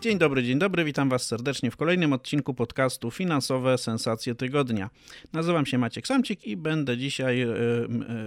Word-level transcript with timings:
Dzień 0.00 0.18
dobry, 0.18 0.42
dzień 0.42 0.58
dobry, 0.58 0.84
witam 0.84 1.08
Was 1.08 1.26
serdecznie 1.26 1.70
w 1.70 1.76
kolejnym 1.76 2.12
odcinku 2.12 2.54
podcastu 2.54 3.10
Finansowe 3.10 3.78
Sensacje 3.78 4.34
Tygodnia. 4.34 4.90
Nazywam 5.32 5.66
się 5.66 5.78
Maciek 5.78 6.06
Samcik 6.06 6.46
i 6.46 6.56
będę 6.56 6.98
dzisiaj 6.98 7.46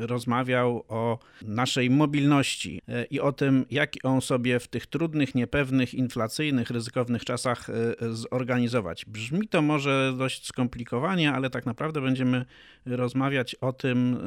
rozmawiał 0.02 0.84
o 0.88 1.20
naszej 1.42 1.90
mobilności 1.90 2.82
y, 2.90 3.06
i 3.10 3.20
o 3.20 3.32
tym, 3.32 3.66
jak 3.70 4.04
ją 4.04 4.22
sobie 4.22 4.60
w 4.60 4.68
tych 4.68 4.88
trudnych, 4.88 5.36
niepewnych, 5.36 5.94
inflacyjnych, 5.94 6.70
ryzykownych 6.70 7.26
czasach 7.26 7.68
zorganizować. 8.12 9.06
Brzmi 9.06 9.48
to 9.48 9.62
może 9.62 10.14
dość 10.18 10.48
skomplikowanie, 10.48 11.34
ale 11.34 11.50
tak 11.50 11.66
naprawdę 11.66 12.02
będziemy 12.02 12.46
rozmawiać 12.86 13.56
o 13.56 13.74
tym, 13.74 14.18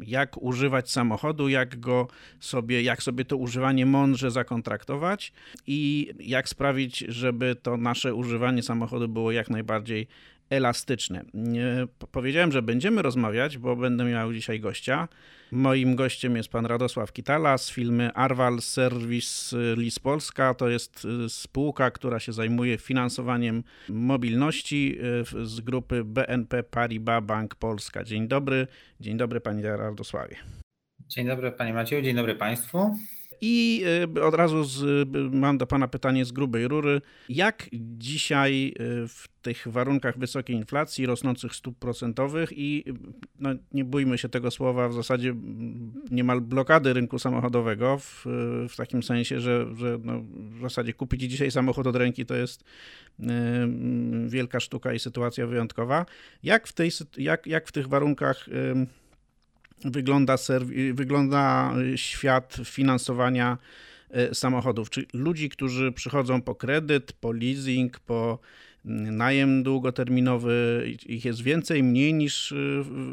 jak 0.00 0.42
używać 0.42 0.90
samochodu, 0.90 1.48
jak 1.48 1.80
go 1.80 2.08
sobie, 2.40 2.82
jak 2.82 3.02
sobie 3.02 3.24
to 3.24 3.36
używanie 3.36 3.86
mądrze 3.86 4.30
zakontraktować 4.30 5.32
i 5.66 6.10
jak 6.20 6.48
sprawić, 6.48 6.83
żeby 7.08 7.56
to 7.62 7.76
nasze 7.76 8.14
używanie 8.14 8.62
samochodu 8.62 9.08
było 9.08 9.32
jak 9.32 9.50
najbardziej 9.50 10.06
elastyczne. 10.50 11.24
Powiedziałem, 12.12 12.52
że 12.52 12.62
będziemy 12.62 13.02
rozmawiać, 13.02 13.58
bo 13.58 13.76
będę 13.76 14.04
miał 14.04 14.32
dzisiaj 14.32 14.60
gościa. 14.60 15.08
Moim 15.52 15.96
gościem 15.96 16.36
jest 16.36 16.48
pan 16.48 16.66
Radosław 16.66 17.12
Kitala 17.12 17.58
z 17.58 17.70
firmy 17.70 18.12
Arval 18.12 18.60
Service 18.60 19.56
Lis 19.76 19.98
Polska. 19.98 20.54
To 20.54 20.68
jest 20.68 21.06
y, 21.24 21.28
spółka, 21.28 21.90
która 21.90 22.20
się 22.20 22.32
zajmuje 22.32 22.78
finansowaniem 22.78 23.64
mobilności 23.88 24.98
y, 25.34 25.46
z 25.46 25.60
grupy 25.60 26.04
BNP 26.04 26.62
Paribas 26.62 27.24
Bank 27.24 27.54
Polska. 27.54 28.04
Dzień 28.04 28.28
dobry, 28.28 28.66
dzień 29.00 29.16
dobry 29.16 29.40
panie 29.40 29.76
Radosławie. 29.76 30.36
Dzień 31.08 31.26
dobry 31.26 31.52
panie 31.52 31.74
Macieju, 31.74 32.02
dzień 32.02 32.16
dobry 32.16 32.34
państwu. 32.34 32.96
I 33.46 33.84
y, 34.16 34.22
od 34.22 34.34
razu 34.34 34.64
z, 34.64 35.08
mam 35.32 35.58
do 35.58 35.66
Pana 35.66 35.88
pytanie 35.88 36.24
z 36.24 36.32
grubej 36.32 36.68
rury. 36.68 37.00
Jak 37.28 37.68
dzisiaj 37.72 38.74
y, 38.80 39.08
w 39.08 39.28
tych 39.42 39.68
warunkach 39.68 40.18
wysokiej 40.18 40.56
inflacji, 40.56 41.06
rosnących 41.06 41.54
stóp 41.54 41.78
procentowych 41.78 42.52
i 42.52 42.84
no, 43.38 43.50
nie 43.72 43.84
bójmy 43.84 44.18
się 44.18 44.28
tego 44.28 44.50
słowa, 44.50 44.88
w 44.88 44.94
zasadzie 44.94 45.34
niemal 46.10 46.40
blokady 46.40 46.92
rynku 46.92 47.18
samochodowego, 47.18 47.98
w, 47.98 48.24
w 48.68 48.76
takim 48.76 49.02
sensie, 49.02 49.40
że, 49.40 49.66
że 49.76 49.98
no, 50.04 50.22
w 50.34 50.60
zasadzie 50.62 50.92
kupić 50.92 51.20
dzisiaj 51.20 51.50
samochód 51.50 51.86
od 51.86 51.96
ręki 51.96 52.26
to 52.26 52.34
jest 52.34 52.64
y, 53.20 53.24
wielka 54.26 54.60
sztuka 54.60 54.92
i 54.92 54.98
sytuacja 54.98 55.46
wyjątkowa. 55.46 56.06
Jak 56.42 56.66
w, 56.66 56.72
tej, 56.72 56.90
jak, 57.16 57.46
jak 57.46 57.68
w 57.68 57.72
tych 57.72 57.88
warunkach 57.88 58.48
wygląda, 59.84 60.36
wygląda 60.92 61.74
świat 61.96 62.56
finansowania 62.64 63.58
e, 64.10 64.34
samochodów, 64.34 64.90
czy 64.90 65.06
ludzi, 65.12 65.48
którzy 65.48 65.92
przychodzą 65.92 66.42
po 66.42 66.54
kredyt, 66.54 67.12
po 67.12 67.32
leasing, 67.32 68.00
po 68.00 68.38
mm, 68.84 69.16
najem 69.16 69.62
długoterminowy, 69.62 70.84
ich 71.06 71.24
jest 71.24 71.42
więcej, 71.42 71.82
mniej 71.82 72.14
niż 72.14 72.54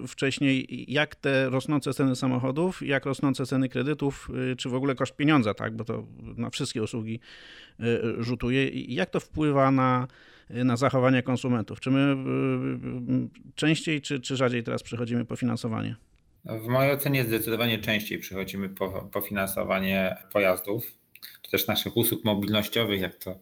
wcześniej. 0.08 0.86
Jak 0.92 1.15
te 1.15 1.49
rosnące 1.49 1.93
ceny 1.93 2.15
samochodów, 2.15 2.82
jak 2.82 3.05
rosnące 3.05 3.45
ceny 3.45 3.70
kredytów, 3.70 4.30
czy 4.58 4.70
w 4.70 4.73
ogóle 4.73 4.95
koszt 4.95 5.15
pieniądza, 5.15 5.53
tak, 5.53 5.76
bo 5.76 5.83
to 5.83 6.08
na 6.38 6.49
wszystkie 6.49 6.83
usługi 6.83 7.20
rzutuje, 8.20 8.70
jak 8.70 9.09
to 9.09 9.20
wpływa 9.20 9.71
na, 9.71 10.08
na 10.49 10.77
zachowanie 10.77 11.23
konsumentów? 11.23 11.80
Czy 11.80 11.92
my 11.92 12.15
częściej, 13.55 14.02
czy, 14.02 14.20
czy 14.20 14.36
rzadziej 14.36 14.64
teraz 14.64 14.83
przechodzimy 14.83 15.26
po 15.26 15.36
finansowanie? 15.36 15.95
W 16.45 16.67
mojej 16.67 16.93
ocenie 16.93 17.23
zdecydowanie 17.23 17.79
częściej 17.79 18.19
przychodzimy 18.19 18.69
po, 18.69 18.89
po 18.89 19.21
finansowanie 19.21 20.17
pojazdów, 20.31 20.91
czy 21.41 21.52
też 21.52 21.67
naszych 21.67 21.97
usług 21.97 22.25
mobilnościowych, 22.25 23.02
jak 23.02 23.15
to 23.15 23.39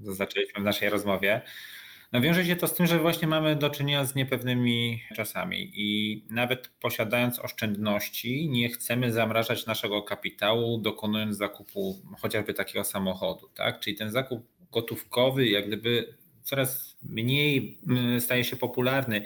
zaznaczyliśmy 0.00 0.60
w 0.60 0.64
naszej 0.64 0.88
rozmowie. 0.88 1.42
No 2.12 2.20
wiąże 2.20 2.44
się 2.44 2.56
to 2.56 2.68
z 2.68 2.74
tym, 2.74 2.86
że 2.86 2.98
właśnie 2.98 3.28
mamy 3.28 3.56
do 3.56 3.70
czynienia 3.70 4.04
z 4.04 4.14
niepewnymi 4.14 5.02
czasami 5.16 5.72
i 5.74 6.22
nawet 6.30 6.68
posiadając 6.68 7.38
oszczędności, 7.38 8.48
nie 8.48 8.68
chcemy 8.68 9.12
zamrażać 9.12 9.66
naszego 9.66 10.02
kapitału, 10.02 10.78
dokonując 10.78 11.36
zakupu 11.36 12.02
chociażby 12.18 12.54
takiego 12.54 12.84
samochodu. 12.84 13.48
Tak? 13.54 13.80
Czyli 13.80 13.96
ten 13.96 14.10
zakup 14.10 14.46
gotówkowy, 14.72 15.48
jak 15.48 15.66
gdyby 15.66 16.14
coraz 16.42 16.96
mniej 17.02 17.78
mm, 17.88 18.20
staje 18.20 18.44
się 18.44 18.56
popularny 18.56 19.22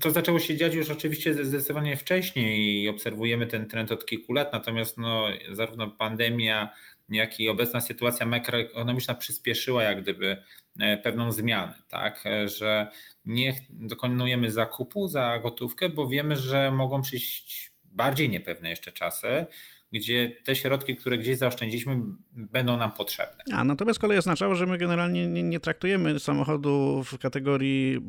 to 0.00 0.10
zaczęło 0.10 0.38
się 0.38 0.56
dziać 0.56 0.74
już 0.74 0.90
oczywiście 0.90 1.44
zdecydowanie 1.44 1.96
wcześniej 1.96 2.82
i 2.82 2.88
obserwujemy 2.88 3.46
ten 3.46 3.68
trend 3.68 3.92
od 3.92 4.06
kilku 4.06 4.32
lat, 4.32 4.52
natomiast 4.52 4.98
no, 4.98 5.26
zarówno 5.52 5.90
pandemia, 5.90 6.74
jak 7.08 7.40
i 7.40 7.48
obecna 7.48 7.80
sytuacja 7.80 8.26
makroekonomiczna 8.26 9.14
przyspieszyła 9.14 9.82
jak 9.82 10.02
gdyby 10.02 10.42
e, 10.80 10.96
pewną 10.96 11.32
zmianę, 11.32 11.74
tak, 11.88 12.24
że 12.44 12.88
nie 13.24 13.54
dokonujemy 13.70 14.50
zakupu 14.50 15.08
za 15.08 15.38
gotówkę, 15.38 15.88
bo 15.88 16.08
wiemy, 16.08 16.36
że 16.36 16.70
mogą 16.70 17.02
przyjść 17.02 17.72
bardziej 17.84 18.28
niepewne 18.28 18.70
jeszcze 18.70 18.92
czasy, 18.92 19.46
gdzie 19.94 20.32
te 20.44 20.56
środki, 20.56 20.96
które 20.96 21.18
gdzieś 21.18 21.38
zaoszczędziliśmy, 21.38 21.96
będą 22.32 22.76
nam 22.76 22.92
potrzebne. 22.92 23.44
A 23.52 23.64
natomiast 23.64 23.98
kolej 23.98 24.18
oznaczało, 24.18 24.54
że 24.54 24.66
my 24.66 24.78
generalnie 24.78 25.26
nie, 25.28 25.42
nie 25.42 25.60
traktujemy 25.60 26.20
samochodu 26.20 27.02
w 27.04 27.18
kategorii 27.18 28.00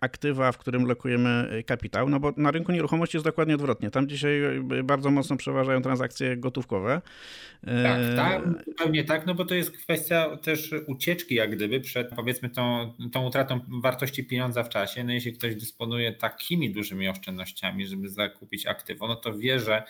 aktywa, 0.00 0.52
w 0.52 0.58
którym 0.58 0.86
lokujemy 0.86 1.62
kapitał, 1.66 2.08
no 2.08 2.20
bo 2.20 2.32
na 2.36 2.50
rynku 2.50 2.72
nieruchomości 2.72 3.16
jest 3.16 3.24
dokładnie 3.24 3.54
odwrotnie. 3.54 3.90
Tam 3.90 4.08
dzisiaj 4.08 4.40
bardzo 4.84 5.10
mocno 5.10 5.36
przeważają 5.36 5.82
transakcje 5.82 6.36
gotówkowe. 6.36 7.02
Tak, 7.66 8.00
e, 8.00 8.16
tak, 8.16 8.42
pewnie 8.78 9.04
tak, 9.04 9.26
no 9.26 9.34
bo 9.34 9.44
to 9.44 9.54
jest 9.54 9.70
kwestia 9.70 10.36
też 10.36 10.74
ucieczki 10.86 11.34
jak 11.34 11.56
gdyby 11.56 11.80
przed 11.80 12.14
powiedzmy 12.14 12.50
tą, 12.50 12.92
tą 13.12 13.26
utratą 13.26 13.60
wartości 13.82 14.24
pieniądza 14.24 14.62
w 14.62 14.68
czasie. 14.68 15.04
No 15.04 15.12
jeśli 15.12 15.32
ktoś 15.32 15.54
dysponuje 15.54 16.12
takimi 16.12 16.72
dużymi 16.72 17.08
oszczędnościami, 17.08 17.86
żeby 17.86 18.08
zakupić 18.08 18.66
aktywo, 18.66 19.08
no 19.08 19.16
to 19.16 19.38
wie, 19.38 19.60
że 19.60 19.82
E, 19.82 19.84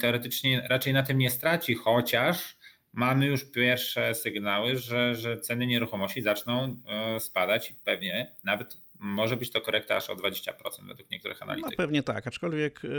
teoretycznie 0.00 0.66
raczej 0.68 0.92
na 0.92 1.02
tym 1.02 1.18
nie 1.18 1.30
straci, 1.30 1.74
chociaż 1.74 2.56
mamy 2.92 3.26
już 3.26 3.44
pierwsze 3.44 4.14
sygnały, 4.14 4.78
że, 4.78 5.14
że 5.14 5.40
ceny 5.40 5.66
nieruchomości 5.66 6.22
zaczną 6.22 6.76
e, 6.86 7.20
spadać 7.20 7.74
pewnie 7.84 8.32
nawet 8.44 8.86
może 9.00 9.36
być 9.36 9.50
to 9.50 9.60
korekta 9.60 9.96
aż 9.96 10.10
o 10.10 10.16
20% 10.16 10.52
według 10.86 11.10
niektórych 11.10 11.42
analityków. 11.42 11.78
No 11.78 11.84
pewnie 11.84 12.02
tak, 12.02 12.26
aczkolwiek 12.26 12.80
yy, 12.82 12.90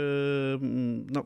no, 1.10 1.24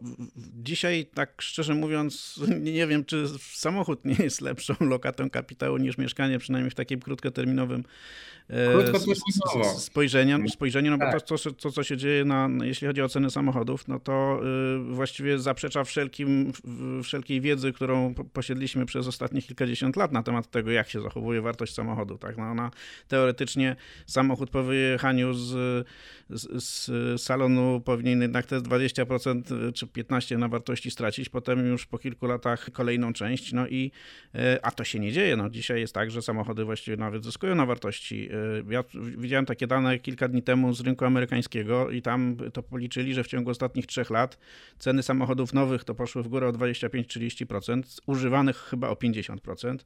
dzisiaj 0.62 1.06
tak 1.14 1.42
szczerze 1.42 1.74
mówiąc 1.74 2.40
nie 2.60 2.86
wiem, 2.86 3.04
czy 3.04 3.24
samochód 3.38 4.04
nie 4.04 4.16
jest 4.18 4.40
lepszą 4.40 4.74
lokatą 4.80 5.30
kapitału 5.30 5.76
niż 5.76 5.98
mieszkanie, 5.98 6.38
przynajmniej 6.38 6.70
w 6.70 6.74
takim 6.74 7.00
krótkoterminowym 7.00 7.84
yy, 8.48 9.78
spojrzeniu, 9.78 10.48
spojrzeniu 10.48 10.90
no 10.90 10.98
tak. 10.98 11.12
bo 11.14 11.20
to, 11.20 11.38
to, 11.38 11.52
to, 11.52 11.70
co 11.70 11.82
się 11.82 11.96
dzieje, 11.96 12.24
na, 12.24 12.48
jeśli 12.62 12.86
chodzi 12.86 13.02
o 13.02 13.08
ceny 13.08 13.30
samochodów, 13.30 13.88
no 13.88 14.00
to 14.00 14.40
yy, 14.78 14.94
właściwie 14.94 15.38
zaprzecza 15.38 15.84
wszelkim, 15.84 16.52
wszelkiej 17.02 17.40
wiedzy, 17.40 17.72
którą 17.72 18.14
posiedliśmy 18.32 18.86
przez 18.86 19.06
ostatnie 19.06 19.42
kilkadziesiąt 19.42 19.96
lat 19.96 20.12
na 20.12 20.22
temat 20.22 20.50
tego, 20.50 20.70
jak 20.70 20.88
się 20.88 21.00
zachowuje 21.00 21.40
wartość 21.40 21.74
samochodu. 21.74 22.18
Tak? 22.18 22.36
No 22.36 22.44
ona 22.44 22.70
teoretycznie 23.08 23.76
samochód 24.06 24.50
po 24.50 24.62
wyjechaniu 24.62 25.34
z, 25.34 25.86
z, 26.30 26.64
z, 26.64 27.22
salonu 27.22 27.80
powinien 27.84 28.22
jednak 28.22 28.46
te 28.46 28.60
20% 28.60 29.72
czy 29.72 29.86
15% 29.86 30.38
na 30.38 30.48
wartości 30.48 30.90
stracić, 30.90 31.28
potem 31.28 31.66
już 31.66 31.86
po 31.86 31.98
kilku 31.98 32.26
latach 32.26 32.70
kolejną 32.72 33.12
część, 33.12 33.52
no 33.52 33.68
i 33.68 33.90
e, 34.34 34.58
a 34.62 34.70
to 34.70 34.84
się 34.84 34.98
nie 34.98 35.12
dzieje, 35.12 35.36
no 35.36 35.50
dzisiaj 35.50 35.80
jest 35.80 35.94
tak, 35.94 36.10
że 36.10 36.22
samochody 36.22 36.64
właściwie 36.64 36.96
nawet 36.96 37.24
zyskują 37.24 37.54
na 37.54 37.66
wartości. 37.66 38.28
E, 38.32 38.72
ja 38.72 38.84
widziałem 39.16 39.46
takie 39.46 39.66
dane 39.66 39.98
kilka 39.98 40.28
dni 40.28 40.42
temu 40.42 40.72
z 40.74 40.80
rynku 40.80 41.04
amerykańskiego 41.04 41.90
i 41.90 42.02
tam 42.02 42.36
to 42.52 42.62
policzyli, 42.62 43.14
że 43.14 43.24
w 43.24 43.26
ciągu 43.26 43.50
ostatnich 43.50 43.86
trzech 43.86 44.10
lat 44.10 44.38
ceny 44.78 45.02
samochodów 45.02 45.52
nowych 45.52 45.84
to 45.84 45.94
poszły 45.94 46.22
w 46.22 46.28
górę 46.28 46.48
o 46.48 46.52
25-30%, 46.52 48.00
używanych 48.06 48.56
chyba 48.56 48.88
o 48.88 48.94
50%. 48.94 49.76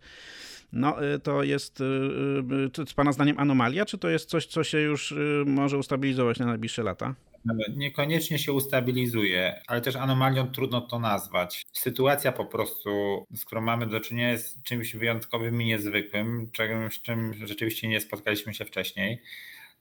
No 0.73 1.05
y, 1.15 1.19
to 1.19 1.43
jest, 1.43 1.81
y, 1.81 1.85
y, 2.67 2.71
to 2.71 2.87
z 2.87 2.95
Pana 2.95 3.13
zdaniem 3.13 3.39
anomalia, 3.39 3.85
czy 3.85 3.99
to 3.99 4.09
jest 4.09 4.29
coś, 4.29 4.47
co 4.47 4.65
się 4.65 4.81
już 4.81 5.15
może 5.47 5.79
ustabilizować 5.79 6.39
na 6.39 6.47
najbliższe 6.47 6.83
lata? 6.83 7.15
Niekoniecznie 7.77 8.39
się 8.39 8.53
ustabilizuje, 8.53 9.63
ale 9.67 9.81
też 9.81 9.97
anomalią 9.97 10.47
trudno 10.47 10.81
to 10.81 10.99
nazwać. 10.99 11.67
Sytuacja 11.73 12.33
po 12.33 12.45
prostu, 12.45 12.91
z 13.37 13.45
którą 13.45 13.61
mamy 13.61 13.87
do 13.87 14.01
czynienia, 14.01 14.31
jest 14.31 14.63
czymś 14.63 14.97
wyjątkowym 14.97 15.63
i 15.63 15.67
niezwykłym, 15.67 16.51
czymś, 16.53 17.01
czym 17.03 17.47
rzeczywiście 17.47 17.89
nie 17.89 18.01
spotkaliśmy 18.01 18.55
się 18.55 18.65
wcześniej. 18.65 19.23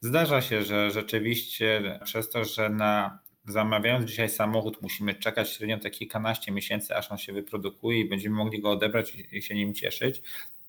Zdarza 0.01 0.41
się, 0.41 0.63
że 0.63 0.91
rzeczywiście 0.91 1.99
przez 2.03 2.29
to, 2.29 2.45
że 2.45 2.69
na 2.69 3.19
zamawiając 3.47 4.05
dzisiaj 4.05 4.29
samochód 4.29 4.81
musimy 4.81 5.15
czekać 5.15 5.49
średnio 5.49 5.77
te 5.77 5.89
kilkanaście 5.89 6.51
miesięcy, 6.51 6.95
aż 6.95 7.11
on 7.11 7.17
się 7.17 7.33
wyprodukuje 7.33 7.99
i 7.99 8.09
będziemy 8.09 8.35
mogli 8.35 8.61
go 8.61 8.71
odebrać 8.71 9.13
i 9.31 9.41
się 9.41 9.55
nim 9.55 9.73
cieszyć, 9.73 10.21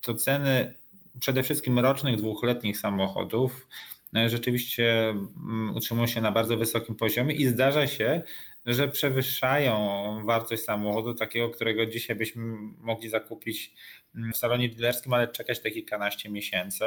to 0.02 0.14
ceny 0.14 0.74
przede 1.20 1.42
wszystkim 1.42 1.78
rocznych, 1.78 2.16
dwuletnich 2.16 2.78
samochodów 2.78 3.66
rzeczywiście 4.26 5.08
mm, 5.08 5.76
utrzymują 5.76 6.06
się 6.06 6.20
na 6.20 6.32
bardzo 6.32 6.56
wysokim 6.56 6.94
poziomie 6.94 7.34
i 7.34 7.46
zdarza 7.46 7.86
się, 7.86 8.22
że 8.66 8.88
przewyższają 8.88 9.76
wartość 10.24 10.62
samochodu, 10.62 11.14
takiego, 11.14 11.50
którego 11.50 11.86
dzisiaj 11.86 12.16
byśmy 12.16 12.42
mogli 12.78 13.08
zakupić 13.08 13.74
mm, 14.14 14.32
w 14.32 14.36
salonie 14.36 14.68
dealerskim, 14.68 15.12
ale 15.12 15.28
czekać 15.28 15.60
te 15.60 15.70
kilkanaście 15.70 16.30
miesięcy. 16.30 16.84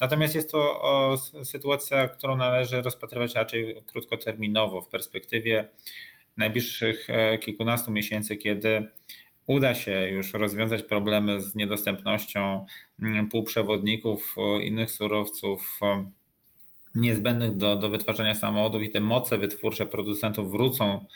Natomiast 0.00 0.34
jest 0.34 0.50
to 0.50 1.16
sytuacja, 1.44 2.08
którą 2.08 2.36
należy 2.36 2.82
rozpatrywać 2.82 3.34
raczej 3.34 3.82
krótkoterminowo, 3.86 4.82
w 4.82 4.88
perspektywie 4.88 5.68
najbliższych 6.36 7.10
e, 7.10 7.38
kilkunastu 7.38 7.90
miesięcy, 7.90 8.36
kiedy 8.36 8.86
uda 9.46 9.74
się 9.74 10.08
już 10.08 10.32
rozwiązać 10.34 10.82
problemy 10.82 11.40
z 11.40 11.54
niedostępnością 11.54 12.66
mm, 13.02 13.28
półprzewodników, 13.28 14.36
innych 14.62 14.90
surowców 14.90 15.80
niezbędnych 16.96 17.56
do, 17.56 17.76
do 17.76 17.88
wytwarzania 17.88 18.34
samochodów 18.34 18.82
i 18.82 18.90
te 18.90 19.00
moce 19.00 19.38
wytwórcze 19.38 19.86
producentów 19.86 20.50
wrócą 20.50 21.06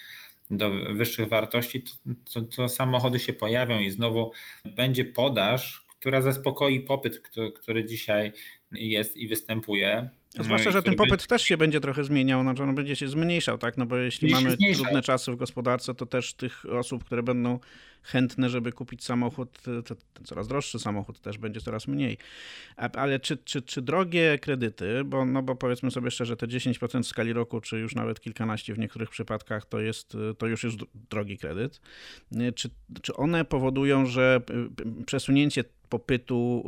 do 0.51 0.71
wyższych 0.71 1.29
wartości, 1.29 1.83
to, 1.83 1.91
to, 2.33 2.43
to 2.43 2.69
samochody 2.69 3.19
się 3.19 3.33
pojawią 3.33 3.79
i 3.79 3.91
znowu 3.91 4.33
będzie 4.65 5.05
podaż, 5.05 5.87
która 6.01 6.23
zaspokoi 6.23 6.81
popyt, 6.81 7.21
który, 7.21 7.53
który 7.53 7.85
dzisiaj 7.85 8.33
jest 8.73 9.17
i 9.17 9.29
występuje. 9.29 10.11
Zwłaszcza, 10.41 10.71
że 10.71 10.83
ten 10.83 10.95
popyt 10.95 11.27
też 11.27 11.43
się 11.43 11.57
będzie 11.57 11.81
trochę 11.81 12.05
zmieniał, 12.05 12.43
znaczy 12.43 12.63
on 12.63 12.75
będzie 12.75 12.97
się 12.97 13.09
zmniejszał, 13.09 13.59
tak? 13.59 13.77
No 13.77 13.87
bo 13.87 13.97
jeśli 13.97 14.33
mamy 14.33 14.57
trudne 14.75 15.03
czasy 15.03 15.33
w 15.33 15.37
gospodarce, 15.37 15.95
to 15.95 16.07
też 16.07 16.35
tych 16.35 16.65
osób, 16.65 17.05
które 17.05 17.23
będą 17.23 17.59
chętne, 18.03 18.51
żeby 18.51 18.73
kupić 18.73 19.05
samochód, 19.05 19.59
ten 20.15 20.25
coraz 20.25 20.49
droższy 20.49 20.79
samochód 20.79 21.21
też 21.21 21.39
będzie 21.39 21.61
coraz 21.61 21.89
mniej. 21.89 22.19
Ale 22.77 23.21
czy, 23.21 23.37
czy, 23.37 23.63
czy 23.63 23.83
drogie 23.83 24.39
kredyty, 24.39 25.05
bo, 25.05 25.25
no 25.25 25.43
bo 25.43 25.57
powiedzmy 25.57 25.91
sobie 25.91 26.11
szczerze, 26.11 26.37
te 26.37 26.47
10% 26.47 27.03
w 27.03 27.07
skali 27.07 27.33
roku, 27.33 27.61
czy 27.61 27.79
już 27.79 27.95
nawet 27.95 28.21
kilkanaście 28.21 28.75
w 28.75 28.79
niektórych 28.79 29.11
przypadkach, 29.11 29.67
to, 29.67 29.81
jest, 29.81 30.17
to 30.39 30.47
już 30.47 30.65
jest 30.65 30.77
drogi 31.11 31.39
kredyt. 31.39 31.81
Czy, 32.55 32.71
czy 33.03 33.15
one 33.15 33.45
powodują, 33.45 34.07
że 34.07 34.41
przesunięcie 35.07 35.65
popytu 35.89 36.65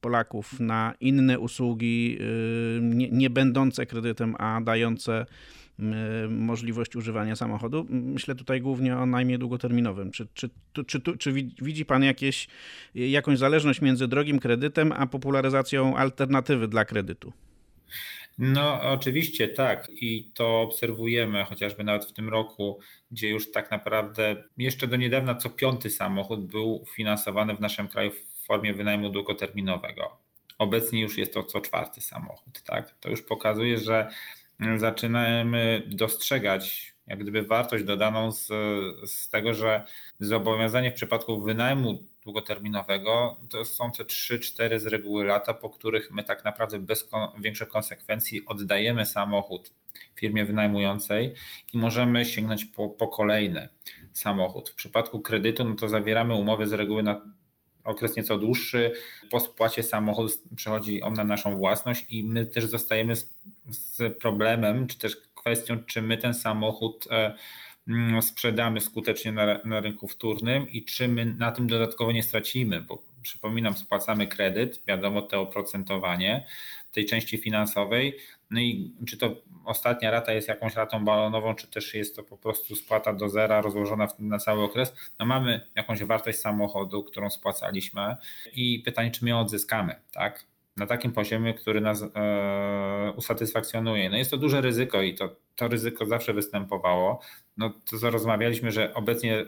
Polaków 0.00 0.60
na 0.60 0.94
inne 1.00 1.38
usługi, 1.38 2.18
nie, 2.80 3.10
nie 3.10 3.30
będące 3.30 3.86
kredytem, 3.86 4.34
a 4.38 4.60
dające 4.60 5.26
możliwość 6.28 6.96
używania 6.96 7.36
samochodu. 7.36 7.86
Myślę 7.88 8.34
tutaj 8.34 8.60
głównie 8.60 8.96
o 8.96 9.06
najmie 9.06 9.38
długoterminowym. 9.38 10.10
Czy, 10.10 10.26
czy, 10.34 10.50
czy, 10.72 10.84
czy, 10.84 11.18
czy 11.18 11.32
widzi 11.62 11.84
Pan 11.84 12.02
jakieś, 12.02 12.48
jakąś 12.94 13.38
zależność 13.38 13.80
między 13.80 14.08
drogim 14.08 14.38
kredytem 14.38 14.92
a 14.92 15.06
popularyzacją 15.06 15.96
alternatywy 15.96 16.68
dla 16.68 16.84
kredytu? 16.84 17.32
No, 18.38 18.80
oczywiście 18.82 19.48
tak, 19.48 19.88
i 19.90 20.30
to 20.34 20.60
obserwujemy 20.60 21.44
chociażby 21.44 21.84
nawet 21.84 22.04
w 22.04 22.12
tym 22.12 22.28
roku, 22.28 22.80
gdzie 23.10 23.28
już 23.28 23.52
tak 23.52 23.70
naprawdę 23.70 24.44
jeszcze 24.58 24.86
do 24.86 24.96
niedawna 24.96 25.34
co 25.34 25.50
piąty 25.50 25.90
samochód 25.90 26.46
był 26.46 26.84
finansowany 26.94 27.56
w 27.56 27.60
naszym 27.60 27.88
kraju 27.88 28.10
w 28.10 28.46
formie 28.46 28.74
wynajmu 28.74 29.10
długoterminowego. 29.10 30.16
Obecnie 30.58 31.00
już 31.00 31.18
jest 31.18 31.34
to 31.34 31.42
co 31.42 31.60
czwarty 31.60 32.00
samochód, 32.00 32.62
tak? 32.62 32.94
To 33.00 33.10
już 33.10 33.22
pokazuje, 33.22 33.78
że 33.78 34.08
zaczynamy 34.76 35.82
dostrzegać 35.86 36.96
jak 37.06 37.18
gdyby 37.18 37.42
wartość 37.42 37.84
dodaną 37.84 38.32
z, 38.32 38.46
z 39.10 39.28
tego, 39.28 39.54
że 39.54 39.84
zobowiązanie 40.20 40.90
w 40.90 40.94
przypadku 40.94 41.40
wynajmu 41.40 42.02
długoterminowego 42.22 43.36
to 43.50 43.64
są 43.64 43.92
te 43.92 44.04
3-4 44.04 44.78
z 44.78 44.86
reguły 44.86 45.24
lata, 45.24 45.54
po 45.54 45.70
których 45.70 46.10
my 46.10 46.24
tak 46.24 46.44
naprawdę 46.44 46.78
bez 46.78 47.08
większych 47.38 47.68
konsekwencji 47.68 48.46
oddajemy 48.46 49.06
samochód 49.06 49.72
firmie 50.14 50.44
wynajmującej 50.44 51.34
i 51.72 51.78
możemy 51.78 52.24
sięgnąć 52.24 52.64
po, 52.64 52.88
po 52.88 53.08
kolejny 53.08 53.68
samochód. 54.12 54.70
W 54.70 54.74
przypadku 54.74 55.20
kredytu 55.20 55.64
no 55.64 55.74
to 55.74 55.88
zawieramy 55.88 56.34
umowy 56.34 56.66
z 56.66 56.72
reguły 56.72 57.02
na 57.02 57.20
okres 57.86 58.16
nieco 58.16 58.38
dłuższy. 58.38 58.92
Po 59.30 59.40
spłacie 59.40 59.82
samochodu 59.82 60.32
przechodzi 60.56 61.02
on 61.02 61.14
na 61.14 61.24
naszą 61.24 61.56
własność 61.56 62.06
i 62.08 62.24
my 62.24 62.46
też 62.46 62.64
zostajemy 62.64 63.16
z, 63.16 63.28
z 63.70 64.18
problemem, 64.18 64.86
czy 64.86 64.98
też 64.98 65.16
kwestią, 65.34 65.78
czy 65.86 66.02
my 66.02 66.18
ten 66.18 66.34
samochód 66.34 67.08
e, 67.10 67.34
mm, 67.88 68.22
sprzedamy 68.22 68.80
skutecznie 68.80 69.32
na, 69.32 69.60
na 69.64 69.80
rynku 69.80 70.08
wtórnym 70.08 70.68
i 70.70 70.84
czy 70.84 71.08
my 71.08 71.24
na 71.24 71.52
tym 71.52 71.66
dodatkowo 71.66 72.12
nie 72.12 72.22
stracimy, 72.22 72.80
bo 72.80 73.02
przypominam, 73.22 73.76
spłacamy 73.76 74.26
kredyt, 74.26 74.82
wiadomo, 74.86 75.22
to 75.22 75.40
oprocentowanie 75.40 76.46
tej 76.92 77.06
części 77.06 77.38
finansowej. 77.38 78.16
No 78.50 78.60
i 78.60 78.94
czy 79.08 79.16
to 79.16 79.36
ostatnia 79.64 80.10
rata 80.10 80.32
jest 80.32 80.48
jakąś 80.48 80.74
ratą 80.74 81.04
balonową, 81.04 81.54
czy 81.54 81.66
też 81.66 81.94
jest 81.94 82.16
to 82.16 82.22
po 82.22 82.38
prostu 82.38 82.76
spłata 82.76 83.12
do 83.12 83.28
zera 83.28 83.60
rozłożona 83.60 84.08
na 84.18 84.38
cały 84.38 84.62
okres, 84.62 84.94
no 85.18 85.26
mamy 85.26 85.70
jakąś 85.74 86.04
wartość 86.04 86.38
samochodu, 86.38 87.04
którą 87.04 87.30
spłacaliśmy 87.30 88.16
i 88.52 88.82
pytanie, 88.84 89.10
czy 89.10 89.24
my 89.24 89.30
ją 89.30 89.40
odzyskamy, 89.40 89.94
tak? 90.12 90.46
na 90.76 90.86
takim 90.86 91.12
poziomie, 91.12 91.54
który 91.54 91.80
nas 91.80 92.02
e, 92.02 93.12
usatysfakcjonuje. 93.16 94.10
No 94.10 94.16
jest 94.16 94.30
to 94.30 94.36
duże 94.36 94.60
ryzyko 94.60 95.02
i 95.02 95.14
to, 95.14 95.36
to 95.56 95.68
ryzyko 95.68 96.06
zawsze 96.06 96.32
występowało. 96.32 97.20
No 97.56 97.70
to 97.70 98.10
rozmawialiśmy, 98.10 98.70
że 98.72 98.94
obecnie 98.94 99.44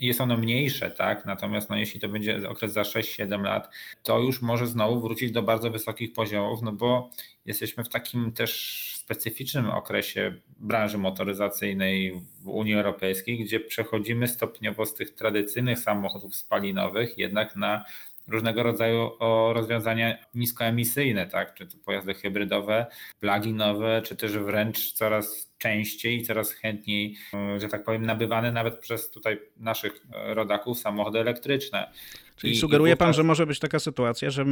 jest 0.00 0.20
ono 0.20 0.36
mniejsze, 0.36 0.90
tak? 0.90 1.26
Natomiast 1.26 1.70
no, 1.70 1.76
jeśli 1.76 2.00
to 2.00 2.08
będzie 2.08 2.48
okres 2.48 2.72
za 2.72 2.82
6-7 2.82 3.42
lat, 3.42 3.74
to 4.02 4.18
już 4.18 4.42
może 4.42 4.66
znowu 4.66 5.00
wrócić 5.00 5.32
do 5.32 5.42
bardzo 5.42 5.70
wysokich 5.70 6.12
poziomów, 6.12 6.62
no 6.62 6.72
bo 6.72 7.10
jesteśmy 7.46 7.84
w 7.84 7.88
takim 7.88 8.32
też 8.32 8.90
specyficznym 8.96 9.70
okresie 9.70 10.34
branży 10.58 10.98
motoryzacyjnej 10.98 12.20
w 12.42 12.48
Unii 12.48 12.74
Europejskiej, 12.74 13.38
gdzie 13.38 13.60
przechodzimy 13.60 14.28
stopniowo 14.28 14.86
z 14.86 14.94
tych 14.94 15.14
tradycyjnych 15.14 15.78
samochodów 15.78 16.34
spalinowych 16.34 17.18
jednak 17.18 17.56
na 17.56 17.84
różnego 18.30 18.62
rodzaju 18.62 19.10
rozwiązania 19.52 20.16
niskoemisyjne, 20.34 21.26
tak? 21.26 21.54
czy 21.54 21.66
to 21.66 21.78
pojazdy 21.84 22.14
hybrydowe, 22.14 22.86
pluginowe, 23.20 24.02
czy 24.04 24.16
też 24.16 24.38
wręcz 24.38 24.92
coraz 24.92 25.50
częściej 25.58 26.18
i 26.18 26.22
coraz 26.22 26.52
chętniej, 26.52 27.16
że 27.58 27.68
tak 27.68 27.84
powiem, 27.84 28.06
nabywane 28.06 28.52
nawet 28.52 28.78
przez 28.78 29.10
tutaj 29.10 29.40
naszych 29.56 30.06
rodaków 30.12 30.78
samochody 30.78 31.18
elektryczne. 31.18 31.90
Czyli 32.36 32.52
I, 32.52 32.56
sugeruje 32.56 32.94
i 32.94 32.96
pan, 32.96 33.12
że 33.12 33.22
może 33.22 33.46
być 33.46 33.58
taka 33.58 33.78
sytuacja, 33.78 34.30
że 34.30 34.44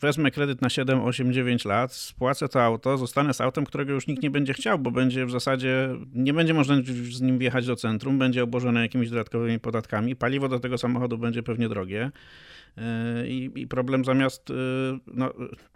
wezmę 0.00 0.30
kredyt 0.30 0.62
na 0.62 0.70
7, 0.70 1.04
8, 1.04 1.32
9 1.32 1.64
lat, 1.64 1.92
spłacę 1.92 2.48
to 2.48 2.62
auto, 2.62 2.98
zostanę 2.98 3.34
z 3.34 3.40
autem, 3.40 3.66
którego 3.66 3.92
już 3.92 4.06
nikt 4.06 4.22
nie 4.22 4.30
będzie 4.30 4.52
chciał, 4.52 4.78
bo 4.78 4.90
będzie 4.90 5.26
w 5.26 5.30
zasadzie, 5.30 5.88
nie 6.14 6.34
będzie 6.34 6.54
można 6.54 6.76
z 7.10 7.20
nim 7.20 7.38
wjechać 7.38 7.66
do 7.66 7.76
centrum, 7.76 8.18
będzie 8.18 8.42
obłożone 8.42 8.82
jakimiś 8.82 9.10
dodatkowymi 9.10 9.60
podatkami, 9.60 10.16
paliwo 10.16 10.48
do 10.48 10.60
tego 10.60 10.78
samochodu 10.78 11.18
będzie 11.18 11.42
pewnie 11.42 11.68
drogie. 11.68 12.10
E, 12.78 13.26
i, 13.26 13.50
i 13.54 13.66
problem 13.66 14.04
zamiast 14.04 14.50
e, 14.50 14.54
no, 15.06 15.32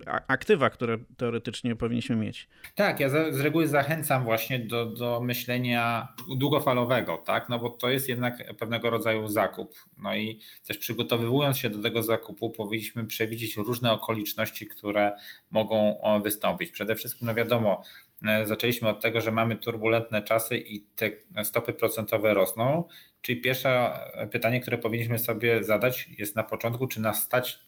aktywa, 0.06 0.70
które 0.70 0.98
teoretycznie 1.16 1.76
powinniśmy 1.76 2.16
mieć. 2.16 2.48
Tak, 2.74 3.00
ja 3.00 3.08
z 3.08 3.40
reguły 3.40 3.68
zachęcam 3.68 4.24
właśnie 4.24 4.58
do, 4.58 4.86
do 4.86 5.20
myślenia 5.20 6.08
długofalowego, 6.36 7.16
tak? 7.16 7.48
No 7.48 7.58
bo 7.58 7.70
to 7.70 7.90
jest 7.90 8.08
jednak 8.08 8.56
pewnego 8.58 8.90
rodzaju 8.90 9.28
zakup. 9.28 9.74
No 9.98 10.16
i 10.16 10.40
też 10.66 10.78
przygotowywując 10.78 11.58
się 11.58 11.70
do 11.70 11.82
tego 11.82 12.02
zakupu, 12.02 12.50
powinniśmy 12.50 13.06
przewidzieć 13.06 13.56
różne 13.56 13.92
okoliczności, 13.92 14.66
które 14.66 15.12
mogą 15.50 16.00
wystąpić. 16.24 16.70
Przede 16.70 16.94
wszystkim, 16.94 17.26
no 17.26 17.34
wiadomo, 17.34 17.82
e, 18.26 18.46
zaczęliśmy 18.46 18.88
od 18.88 19.02
tego, 19.02 19.20
że 19.20 19.32
mamy 19.32 19.56
turbulentne 19.56 20.22
czasy 20.22 20.58
i 20.58 20.80
te 20.80 21.10
stopy 21.44 21.72
procentowe 21.72 22.34
rosną. 22.34 22.84
Czyli 23.22 23.40
pierwsze 23.40 23.90
pytanie, 24.30 24.60
które 24.60 24.78
powinniśmy 24.78 25.18
sobie 25.18 25.64
zadać 25.64 26.08
jest 26.18 26.36
na 26.36 26.42
początku, 26.42 26.86
czy 26.86 27.00
nas 27.00 27.22
stać 27.22 27.58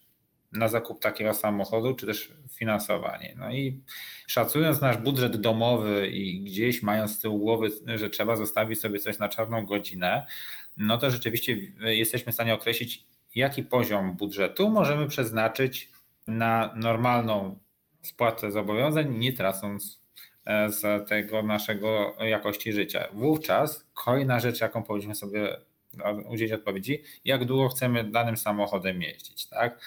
na 0.52 0.68
zakup 0.68 1.02
takiego 1.02 1.34
samochodu, 1.34 1.94
czy 1.94 2.06
też 2.06 2.32
finansowanie. 2.50 3.34
No 3.38 3.52
i 3.52 3.80
szacując 4.26 4.80
nasz 4.80 4.96
budżet 4.96 5.36
domowy 5.36 6.08
i 6.08 6.40
gdzieś 6.40 6.82
mając 6.82 7.10
z 7.10 7.20
tyłu 7.20 7.38
głowy, 7.38 7.70
że 7.96 8.10
trzeba 8.10 8.36
zostawić 8.36 8.80
sobie 8.80 8.98
coś 8.98 9.18
na 9.18 9.28
czarną 9.28 9.66
godzinę, 9.66 10.26
no 10.76 10.98
to 10.98 11.10
rzeczywiście 11.10 11.56
jesteśmy 11.80 12.32
w 12.32 12.34
stanie 12.34 12.54
określić, 12.54 13.04
jaki 13.34 13.62
poziom 13.62 14.16
budżetu 14.16 14.70
możemy 14.70 15.08
przeznaczyć 15.08 15.90
na 16.26 16.74
normalną 16.76 17.58
spłatę 18.02 18.52
zobowiązań, 18.52 19.18
nie 19.18 19.32
tracąc 19.32 20.01
E, 20.01 20.01
z 20.46 21.08
tego 21.08 21.42
naszego 21.42 22.16
jakości 22.20 22.72
życia. 22.72 23.08
Wówczas 23.12 23.86
kolejna 23.94 24.40
rzecz, 24.40 24.60
jaką 24.60 24.82
powinniśmy 24.82 25.14
sobie 25.14 25.56
udzielić 26.28 26.52
odpowiedzi, 26.52 27.02
jak 27.24 27.44
długo 27.44 27.68
chcemy 27.68 28.04
danym 28.04 28.36
samochodem 28.36 29.02
jeździć, 29.02 29.46
tak? 29.46 29.78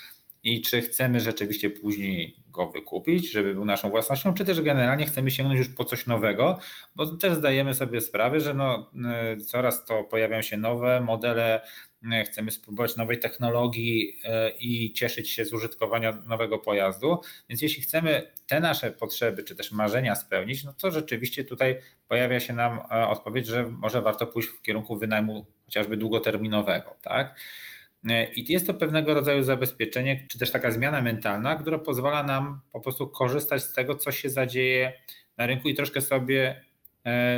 i 0.45 0.61
czy 0.61 0.81
chcemy 0.81 1.19
rzeczywiście 1.19 1.69
później 1.69 2.35
go 2.47 2.67
wykupić, 2.67 3.31
żeby 3.31 3.53
był 3.53 3.65
naszą 3.65 3.89
własnością, 3.89 4.33
czy 4.33 4.45
też 4.45 4.61
generalnie 4.61 5.05
chcemy 5.05 5.31
sięgnąć 5.31 5.59
już 5.59 5.69
po 5.69 5.85
coś 5.85 6.05
nowego, 6.07 6.59
bo 6.95 7.17
też 7.17 7.33
zdajemy 7.33 7.73
sobie 7.73 8.01
sprawę, 8.01 8.39
że 8.39 8.53
no, 8.53 8.91
e, 9.05 9.37
coraz 9.37 9.85
to 9.85 10.03
pojawiają 10.03 10.41
się 10.41 10.57
nowe 10.57 11.01
modele, 11.01 11.61
e, 11.61 11.67
chcemy 12.25 12.51
spróbować 12.51 12.95
nowej 12.95 13.19
technologii 13.19 14.19
e, 14.23 14.49
i 14.49 14.93
cieszyć 14.93 15.29
się 15.29 15.45
z 15.45 15.53
użytkowania 15.53 16.11
nowego 16.11 16.59
pojazdu. 16.59 17.21
Więc 17.49 17.61
jeśli 17.61 17.83
chcemy 17.83 18.31
te 18.47 18.59
nasze 18.59 18.91
potrzeby 18.91 19.43
czy 19.43 19.55
też 19.55 19.71
marzenia 19.71 20.15
spełnić, 20.15 20.63
no 20.63 20.73
to 20.73 20.91
rzeczywiście 20.91 21.43
tutaj 21.43 21.79
pojawia 22.07 22.39
się 22.39 22.53
nam 22.53 22.79
odpowiedź, 23.09 23.47
że 23.47 23.67
może 23.69 24.01
warto 24.01 24.27
pójść 24.27 24.49
w 24.49 24.61
kierunku 24.61 24.97
wynajmu 24.97 25.45
chociażby 25.65 25.97
długoterminowego, 25.97 26.95
tak? 27.01 27.35
I 28.35 28.53
jest 28.53 28.67
to 28.67 28.73
pewnego 28.73 29.13
rodzaju 29.13 29.43
zabezpieczenie, 29.43 30.25
czy 30.29 30.39
też 30.39 30.51
taka 30.51 30.71
zmiana 30.71 31.01
mentalna, 31.01 31.55
która 31.55 31.79
pozwala 31.79 32.23
nam 32.23 32.61
po 32.71 32.79
prostu 32.79 33.07
korzystać 33.07 33.63
z 33.63 33.73
tego, 33.73 33.95
co 33.95 34.11
się 34.11 34.29
zadzieje 34.29 34.93
na 35.37 35.45
rynku 35.45 35.69
i 35.69 35.73
troszkę 35.73 36.01
sobie, 36.01 36.49
e, 36.49 36.65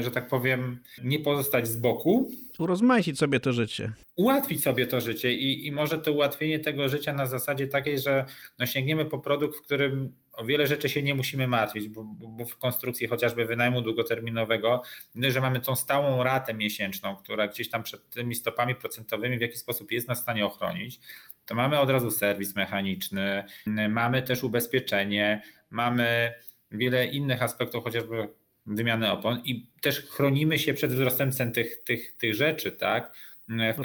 że 0.02 0.12
tak 0.12 0.28
powiem, 0.28 0.80
nie 1.04 1.20
pozostać 1.20 1.68
z 1.68 1.78
boku. 1.78 2.32
Urozmaicić 2.60 3.20
sobie 3.20 3.40
to 3.40 3.54
życie. 3.54 3.92
Ułatwić 4.16 4.64
sobie 4.64 4.88
to 4.88 5.02
życie 5.02 5.34
i, 5.34 5.68
i 5.68 5.72
może 5.72 5.98
to 5.98 6.12
ułatwienie 6.12 6.60
tego 6.60 6.90
życia 6.90 7.14
na 7.14 7.26
zasadzie 7.26 7.68
takiej, 7.68 8.00
że 8.00 8.26
no 8.60 8.66
sięgniemy 8.66 9.06
po 9.06 9.20
produkt, 9.20 9.58
w 9.58 9.62
którym 9.62 10.14
o 10.34 10.46
wiele 10.46 10.68
rzeczy 10.68 10.90
się 10.90 11.04
nie 11.04 11.16
musimy 11.16 11.48
martwić, 11.48 11.88
bo, 11.88 12.04
bo, 12.04 12.46
w 12.46 12.58
konstrukcji 12.58 13.08
chociażby 13.08 13.46
wynajmu 13.46 13.82
długoterminowego, 13.82 14.82
że 15.16 15.42
mamy 15.42 15.60
tą 15.60 15.76
stałą 15.76 16.24
ratę 16.24 16.54
miesięczną, 16.54 17.16
która 17.16 17.48
gdzieś 17.48 17.70
tam 17.70 17.84
przed 17.84 18.10
tymi 18.10 18.36
stopami 18.36 18.76
procentowymi 18.76 19.38
w 19.38 19.42
jakiś 19.42 19.60
sposób 19.60 19.92
jest 19.92 20.08
nas 20.08 20.20
w 20.20 20.22
stanie 20.22 20.46
ochronić, 20.46 21.00
to 21.46 21.56
mamy 21.56 21.80
od 21.80 21.90
razu 21.90 22.12
serwis 22.12 22.56
mechaniczny, 22.56 23.44
mamy 23.90 24.22
też 24.22 24.44
ubezpieczenie, 24.44 25.42
mamy 25.70 26.34
wiele 26.72 27.06
innych 27.06 27.44
aspektów, 27.44 27.84
chociażby 27.84 28.30
wymiany 28.68 29.12
opon 29.12 29.42
i 29.46 29.70
też 29.82 30.02
chronimy 30.02 30.60
się 30.60 30.74
przed 30.74 30.92
wzrostem 30.92 31.32
cen 31.32 31.52
tych, 31.52 31.84
tych, 31.84 32.18
tych 32.18 32.36
rzeczy, 32.36 32.72
tak? 32.72 33.14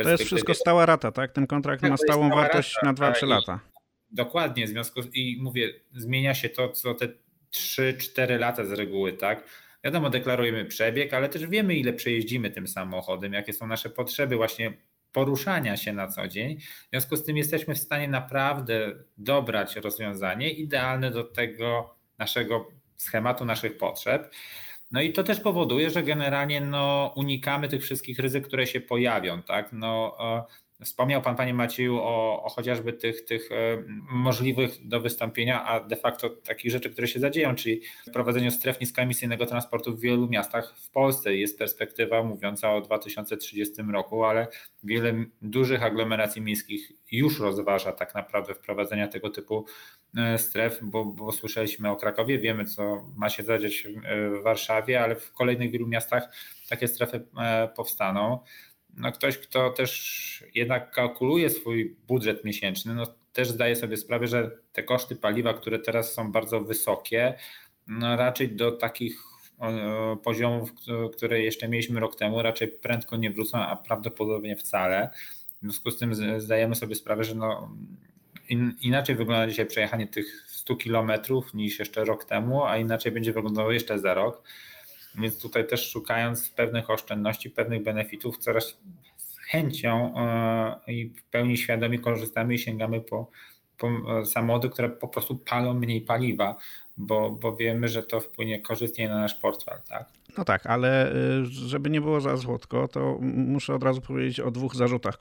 to 0.02 0.10
jest 0.10 0.24
wszystko 0.24 0.54
stała 0.54 0.86
rata, 0.86 1.12
tak? 1.12 1.32
Ten 1.32 1.46
kontrakt 1.46 1.82
tak, 1.82 1.90
ma 1.90 1.96
stałą 1.96 2.30
wartość 2.30 2.74
rata, 2.82 3.04
na 3.04 3.12
2-3 3.12 3.28
lata. 3.28 3.60
Dokładnie, 4.10 4.66
w 4.66 4.68
związku 4.68 5.02
z, 5.02 5.14
i 5.14 5.38
mówię, 5.42 5.72
zmienia 5.92 6.34
się 6.34 6.48
to 6.48 6.68
co 6.68 6.94
te 6.94 7.08
3-4 7.52 8.38
lata 8.38 8.64
z 8.64 8.72
reguły, 8.72 9.12
tak? 9.12 9.44
Wiadomo, 9.84 10.10
deklarujemy 10.10 10.64
przebieg, 10.64 11.14
ale 11.14 11.28
też 11.28 11.46
wiemy, 11.46 11.74
ile 11.74 11.92
przejeździmy 11.92 12.50
tym 12.50 12.68
samochodem, 12.68 13.32
jakie 13.32 13.52
są 13.52 13.66
nasze 13.66 13.90
potrzeby 13.90 14.36
właśnie 14.36 14.72
poruszania 15.12 15.76
się 15.76 15.92
na 15.92 16.08
co 16.08 16.28
dzień. 16.28 16.60
W 16.60 16.90
związku 16.90 17.16
z 17.16 17.24
tym 17.24 17.36
jesteśmy 17.36 17.74
w 17.74 17.78
stanie 17.78 18.08
naprawdę 18.08 18.92
dobrać 19.18 19.76
rozwiązanie 19.76 20.50
idealne 20.50 21.10
do 21.10 21.24
tego 21.24 21.96
naszego 22.18 22.68
schematu, 22.96 23.44
naszych 23.44 23.78
potrzeb. 23.78 24.34
No 24.92 25.00
i 25.00 25.12
to 25.12 25.22
też 25.24 25.40
powoduje, 25.40 25.90
że 25.90 26.02
generalnie 26.02 26.60
no, 26.60 27.12
unikamy 27.16 27.68
tych 27.68 27.82
wszystkich 27.82 28.18
ryzyk, 28.18 28.46
które 28.46 28.66
się 28.66 28.80
pojawią. 28.80 29.42
Tak? 29.42 29.72
No, 29.72 30.16
Wspomniał 30.84 31.22
Pan, 31.22 31.36
Panie 31.36 31.54
Macieju, 31.54 31.96
o, 31.96 32.42
o, 32.42 32.48
chociażby 32.48 32.92
tych, 32.92 33.24
tych 33.24 33.52
e, 33.52 33.82
możliwych 34.10 34.88
do 34.88 35.00
wystąpienia, 35.00 35.64
a 35.64 35.80
de 35.80 35.96
facto 35.96 36.30
takich 36.30 36.70
rzeczy, 36.70 36.90
które 36.90 37.08
się 37.08 37.20
zadzieją, 37.20 37.54
czyli 37.54 37.80
wprowadzeniu 38.08 38.50
stref 38.50 38.80
niskoemisyjnego 38.80 39.46
transportu 39.46 39.96
w 39.96 40.00
wielu 40.00 40.28
miastach 40.28 40.78
w 40.78 40.90
Polsce. 40.90 41.36
Jest 41.36 41.58
perspektywa 41.58 42.22
mówiąca 42.22 42.74
o 42.74 42.80
2030 42.80 43.82
roku, 43.92 44.24
ale 44.24 44.46
wiele 44.84 45.24
dużych 45.42 45.82
aglomeracji 45.82 46.42
miejskich 46.42 46.92
już 47.12 47.40
rozważa 47.40 47.92
tak 47.92 48.14
naprawdę 48.14 48.54
wprowadzenia 48.54 49.08
tego 49.08 49.30
typu 49.30 49.66
e, 50.16 50.38
stref, 50.38 50.78
bo, 50.82 51.04
bo 51.04 51.32
słyszeliśmy 51.32 51.90
o 51.90 51.96
Krakowie, 51.96 52.38
wiemy 52.38 52.64
co 52.64 53.04
ma 53.16 53.28
się 53.28 53.42
zadziać 53.42 53.86
w 54.40 54.42
Warszawie, 54.42 55.00
ale 55.02 55.16
w 55.16 55.32
kolejnych 55.32 55.70
wielu 55.70 55.86
miastach 55.86 56.28
takie 56.68 56.88
strefy 56.88 57.24
e, 57.38 57.68
powstaną 57.76 58.38
no 58.96 59.12
ktoś, 59.12 59.38
kto 59.38 59.70
też 59.70 60.44
jednak 60.54 60.90
kalkuluje 60.90 61.50
swój 61.50 61.96
budżet 62.08 62.44
miesięczny, 62.44 62.94
no 62.94 63.06
też 63.32 63.48
zdaje 63.48 63.76
sobie 63.76 63.96
sprawę, 63.96 64.26
że 64.26 64.50
te 64.72 64.82
koszty 64.82 65.16
paliwa, 65.16 65.54
które 65.54 65.78
teraz 65.78 66.12
są 66.12 66.32
bardzo 66.32 66.60
wysokie, 66.60 67.34
no 67.86 68.16
raczej 68.16 68.48
do 68.48 68.72
takich 68.72 69.32
poziomów, 70.22 70.72
które 71.12 71.42
jeszcze 71.42 71.68
mieliśmy 71.68 72.00
rok 72.00 72.16
temu, 72.16 72.42
raczej 72.42 72.68
prędko 72.68 73.16
nie 73.16 73.30
wrócą, 73.30 73.58
a 73.58 73.76
prawdopodobnie 73.76 74.56
wcale. 74.56 75.10
W 75.58 75.60
związku 75.60 75.90
z 75.90 75.98
tym 75.98 76.40
zdajemy 76.40 76.74
sobie 76.74 76.94
sprawę, 76.94 77.24
że 77.24 77.34
no, 77.34 77.76
in, 78.48 78.74
inaczej 78.82 79.16
wygląda 79.16 79.46
dzisiaj 79.46 79.66
przejechanie 79.66 80.06
tych 80.06 80.44
100 80.46 80.76
kilometrów 80.76 81.54
niż 81.54 81.78
jeszcze 81.78 82.04
rok 82.04 82.24
temu, 82.24 82.64
a 82.64 82.78
inaczej 82.78 83.12
będzie 83.12 83.32
wyglądało 83.32 83.72
jeszcze 83.72 83.98
za 83.98 84.14
rok. 84.14 84.42
Więc 85.14 85.38
tutaj 85.38 85.66
też 85.66 85.90
szukając 85.90 86.50
pewnych 86.50 86.90
oszczędności, 86.90 87.50
pewnych 87.50 87.82
benefitów, 87.82 88.38
coraz 88.38 88.78
z 89.16 89.38
chęcią 89.38 90.14
e, 90.16 90.92
i 90.92 91.08
w 91.08 91.22
pełni 91.22 91.56
świadomie 91.56 91.98
korzystamy 91.98 92.54
i 92.54 92.58
sięgamy 92.58 93.00
po, 93.00 93.30
po 93.78 93.88
e, 93.88 94.26
samochody, 94.26 94.68
które 94.68 94.88
po 94.88 95.08
prostu 95.08 95.36
palą 95.36 95.74
mniej 95.74 96.00
paliwa, 96.00 96.56
bo, 96.96 97.30
bo 97.30 97.56
wiemy, 97.56 97.88
że 97.88 98.02
to 98.02 98.20
wpłynie 98.20 98.60
korzystnie 98.60 99.08
na 99.08 99.20
nasz 99.20 99.34
portfel. 99.34 99.78
Tak? 99.88 100.08
No 100.38 100.44
tak, 100.44 100.66
ale 100.66 101.12
y, 101.12 101.44
żeby 101.46 101.90
nie 101.90 102.00
było 102.00 102.20
za 102.20 102.36
słodko, 102.36 102.88
to 102.88 103.18
muszę 103.20 103.74
od 103.74 103.82
razu 103.82 104.00
powiedzieć 104.00 104.40
o 104.40 104.50
dwóch 104.50 104.74
zarzutach, 104.74 105.18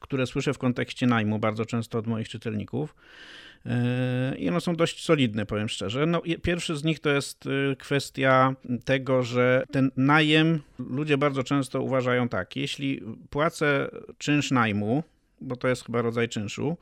które 0.00 0.26
słyszę 0.26 0.54
w 0.54 0.58
kontekście 0.58 1.06
najmu 1.06 1.38
bardzo 1.38 1.66
często 1.66 1.98
od 1.98 2.06
moich 2.06 2.28
czytelników. 2.28 2.94
I 4.38 4.48
one 4.48 4.60
są 4.60 4.76
dość 4.76 5.04
solidne, 5.04 5.46
powiem 5.46 5.68
szczerze. 5.68 6.06
No, 6.06 6.22
pierwszy 6.42 6.76
z 6.76 6.84
nich 6.84 7.00
to 7.00 7.10
jest 7.10 7.46
y, 7.46 7.76
kwestia 7.78 8.54
tego, 8.84 9.22
że 9.22 9.64
ten 9.70 9.90
najem 9.96 10.60
ludzie 10.78 11.18
bardzo 11.18 11.44
często 11.44 11.82
uważają 11.82 12.28
tak, 12.28 12.56
jeśli 12.56 13.02
płacę 13.30 13.88
czynsz 14.18 14.50
najmu, 14.50 15.02
bo 15.40 15.56
to 15.56 15.68
jest 15.68 15.84
chyba 15.84 16.02
rodzaj 16.02 16.28
czynszu, 16.28 16.76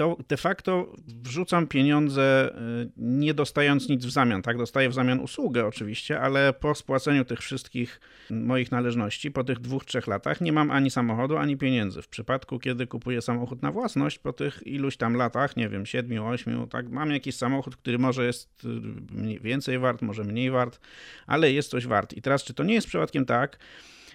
to 0.00 0.16
de 0.28 0.36
facto 0.36 0.92
wrzucam 1.22 1.66
pieniądze 1.66 2.54
y, 2.84 2.90
nie 2.96 3.34
dostając 3.34 3.88
nic 3.88 4.06
w 4.06 4.10
zamian. 4.10 4.42
Tak, 4.42 4.58
dostaję 4.58 4.88
w 4.88 4.94
zamian 4.94 5.20
usługę 5.20 5.66
oczywiście, 5.66 6.20
ale 6.20 6.52
po 6.52 6.74
spłaceniu 6.74 7.24
tych 7.24 7.40
wszystkich 7.40 8.00
moich 8.30 8.70
należności, 8.70 9.30
po 9.30 9.44
tych 9.44 9.58
dwóch, 9.58 9.84
trzech 9.84 10.06
latach, 10.06 10.40
nie 10.40 10.52
mam 10.52 10.70
ani 10.70 10.90
samochodu, 10.90 11.36
ani 11.36 11.56
pieniędzy. 11.56 12.02
W 12.02 12.08
przypadku, 12.08 12.58
kiedy 12.58 12.86
kupuję 12.86 13.22
samochód 13.22 13.62
na 13.62 13.72
własność, 13.72 14.18
po 14.18 14.32
tych 14.32 14.66
iluś 14.66 14.96
tam 14.96 15.14
latach, 15.14 15.56
nie 15.56 15.68
wiem, 15.68 15.86
siedmiu, 15.86 16.26
ośmiu, 16.26 16.66
tak, 16.66 16.88
mam 16.88 17.10
jakiś 17.10 17.36
samochód, 17.36 17.76
który 17.76 17.98
może 17.98 18.26
jest 18.26 18.64
y, 18.64 19.40
więcej 19.40 19.78
wart, 19.78 20.02
może 20.02 20.24
mniej 20.24 20.50
wart, 20.50 20.80
ale 21.26 21.52
jest 21.52 21.70
coś 21.70 21.86
wart. 21.86 22.12
I 22.12 22.22
teraz, 22.22 22.44
czy 22.44 22.54
to 22.54 22.64
nie 22.64 22.74
jest 22.74 22.86
przypadkiem 22.86 23.24
tak, 23.24 23.58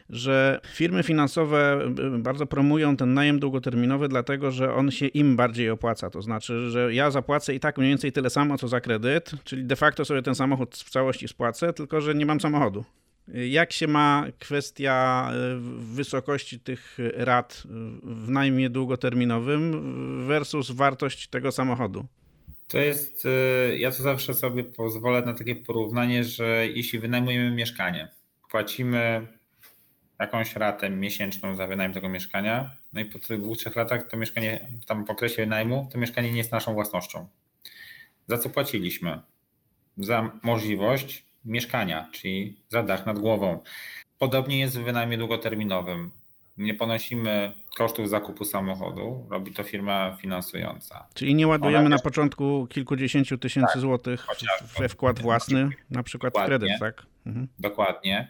że 0.10 0.62
firmy 0.68 1.04
finansowe 1.04 1.80
y, 2.16 2.20
bardzo 2.20 2.46
promują 2.46 2.98
ten 2.98 3.14
najem 3.14 3.40
długoterminowy, 3.40 4.08
dlatego 4.08 4.52
że 4.52 4.74
on 4.74 4.92
się 4.92 5.08
im 5.08 5.36
bardziej 5.36 5.70
opłaca. 5.70 6.10
To 6.10 6.22
znaczy, 6.22 6.70
że 6.70 6.94
ja 6.94 7.12
zapłacę 7.12 7.56
i 7.56 7.60
tak 7.60 7.78
mniej 7.78 7.90
więcej 7.90 8.12
tyle 8.12 8.30
samo, 8.30 8.58
co 8.58 8.68
za 8.68 8.82
kredyt, 8.82 9.32
czyli 9.44 9.66
de 9.66 9.76
facto 9.76 10.06
sobie 10.06 10.22
ten 10.22 10.36
samochód 10.36 10.76
w 10.76 10.90
całości 10.90 11.28
spłacę, 11.28 11.74
tylko 11.74 12.02
że 12.02 12.16
nie 12.16 12.26
mam 12.26 12.42
samochodu. 12.42 12.86
Jak 13.28 13.72
się 13.74 13.88
ma 13.88 14.26
kwestia 14.40 15.30
y, 15.34 15.60
wysokości 15.96 16.60
tych 16.60 16.98
rat 17.14 17.64
w 18.04 18.30
najmie 18.30 18.70
długoterminowym 18.70 19.82
versus 20.28 20.72
wartość 20.72 21.28
tego 21.28 21.52
samochodu? 21.52 22.06
To 22.68 22.78
jest, 22.78 23.26
y, 23.26 23.78
ja 23.78 23.92
to 23.92 24.04
zawsze 24.04 24.34
sobie 24.34 24.64
pozwolę 24.64 25.22
na 25.22 25.34
takie 25.34 25.56
porównanie, 25.56 26.24
że 26.24 26.68
jeśli 26.68 27.00
wynajmujemy 27.00 27.52
mieszkanie, 27.52 28.08
płacimy 28.52 29.28
jakąś 30.20 30.56
ratę 30.56 30.90
miesięczną 30.90 31.56
za 31.56 31.68
wynajem 31.68 31.94
tego 31.94 32.10
mieszkania. 32.10 32.72
No 32.94 33.02
i 33.02 33.06
po 33.06 33.20
tych 33.20 33.42
dwóch, 33.42 33.58
trzech 33.58 33.76
latach 33.76 34.08
to 34.08 34.18
mieszkanie, 34.18 34.70
tam 34.88 35.06
po 35.06 35.14
okresie 35.14 35.46
najmu, 35.46 35.90
to 35.92 35.98
mieszkanie 35.98 36.32
nie 36.32 36.38
jest 36.38 36.52
naszą 36.52 36.74
własnością. 36.74 37.28
Za 38.28 38.38
co 38.38 38.50
płaciliśmy? 38.50 39.22
Za 39.98 40.32
możliwość 40.44 41.26
mieszkania, 41.46 42.10
czyli 42.12 42.58
za 42.70 42.84
dach 42.84 43.06
nad 43.06 43.20
głową. 43.20 43.64
Podobnie 44.20 44.60
jest 44.60 44.80
w 44.80 44.84
wynajmie 44.84 45.18
długoterminowym. 45.18 46.12
Nie 46.58 46.74
ponosimy 46.74 47.54
kosztów 47.78 48.10
zakupu 48.10 48.46
samochodu, 48.46 49.28
robi 49.30 49.52
to 49.52 49.64
firma 49.64 50.18
finansująca. 50.22 51.08
Czyli 51.14 51.36
nie 51.36 51.48
ładujemy 51.48 51.90
na 51.90 52.00
początku 52.00 52.68
kilkudziesięciu 52.70 53.38
tysięcy 53.38 53.74
tak, 53.74 53.82
złotych 53.82 54.28
we 54.80 54.90
wkład 54.90 55.20
własny, 55.20 55.70
na 55.90 56.04
przykład 56.04 56.34
w 56.38 56.46
kredyt, 56.46 56.70
tak? 56.80 57.06
Mhm. 57.26 57.48
Dokładnie 57.60 58.28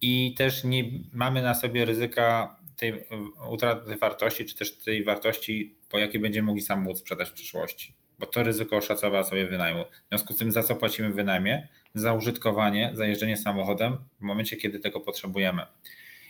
i 0.00 0.34
też 0.34 0.64
nie 0.64 0.84
mamy 1.12 1.42
na 1.42 1.54
sobie 1.54 1.84
ryzyka 1.84 2.56
tej 2.76 3.04
utraty 3.50 3.96
wartości, 3.96 4.44
czy 4.44 4.56
też 4.56 4.78
tej 4.78 5.04
wartości, 5.04 5.76
po 5.90 5.98
jakiej 5.98 6.20
będziemy 6.20 6.46
mogli 6.46 6.62
samochód 6.62 6.98
sprzedać 6.98 7.28
w 7.28 7.32
przyszłości. 7.32 7.94
Bo 8.18 8.26
to 8.26 8.42
ryzyko 8.42 8.76
oszacowała 8.76 9.24
sobie 9.24 9.46
wynajmu. 9.46 9.84
W 9.84 10.08
związku 10.08 10.32
z 10.32 10.36
tym, 10.36 10.52
za 10.52 10.62
co 10.62 10.76
płacimy 10.76 11.12
wynajmie? 11.12 11.68
Za 11.94 12.12
użytkowanie, 12.12 12.90
za 12.94 13.06
jeżdżenie 13.06 13.36
samochodem 13.36 13.98
w 14.20 14.22
momencie, 14.22 14.56
kiedy 14.56 14.78
tego 14.78 15.00
potrzebujemy. 15.00 15.62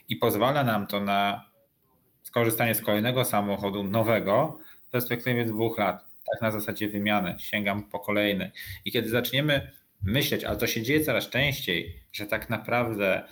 I 0.08 0.16
pozwala 0.16 0.64
nam 0.64 0.86
to 0.86 1.00
na 1.00 1.50
skorzystanie 2.22 2.74
z 2.74 2.80
kolejnego 2.80 3.24
samochodu 3.24 3.84
nowego 3.84 4.58
w 4.88 4.90
perspektywie 4.90 5.44
dwóch 5.44 5.78
lat 5.78 6.08
tak 6.32 6.42
na 6.42 6.50
zasadzie 6.50 6.88
wymiany, 6.88 7.36
sięgam 7.38 7.82
po 7.82 8.00
kolejny. 8.00 8.50
I 8.84 8.92
kiedy 8.92 9.08
zaczniemy 9.08 9.72
myśleć, 10.02 10.44
ale 10.44 10.56
to 10.56 10.66
się 10.66 10.82
dzieje 10.82 11.00
coraz 11.00 11.28
częściej, 11.28 12.00
że 12.12 12.26
tak 12.26 12.50
naprawdę 12.50 13.22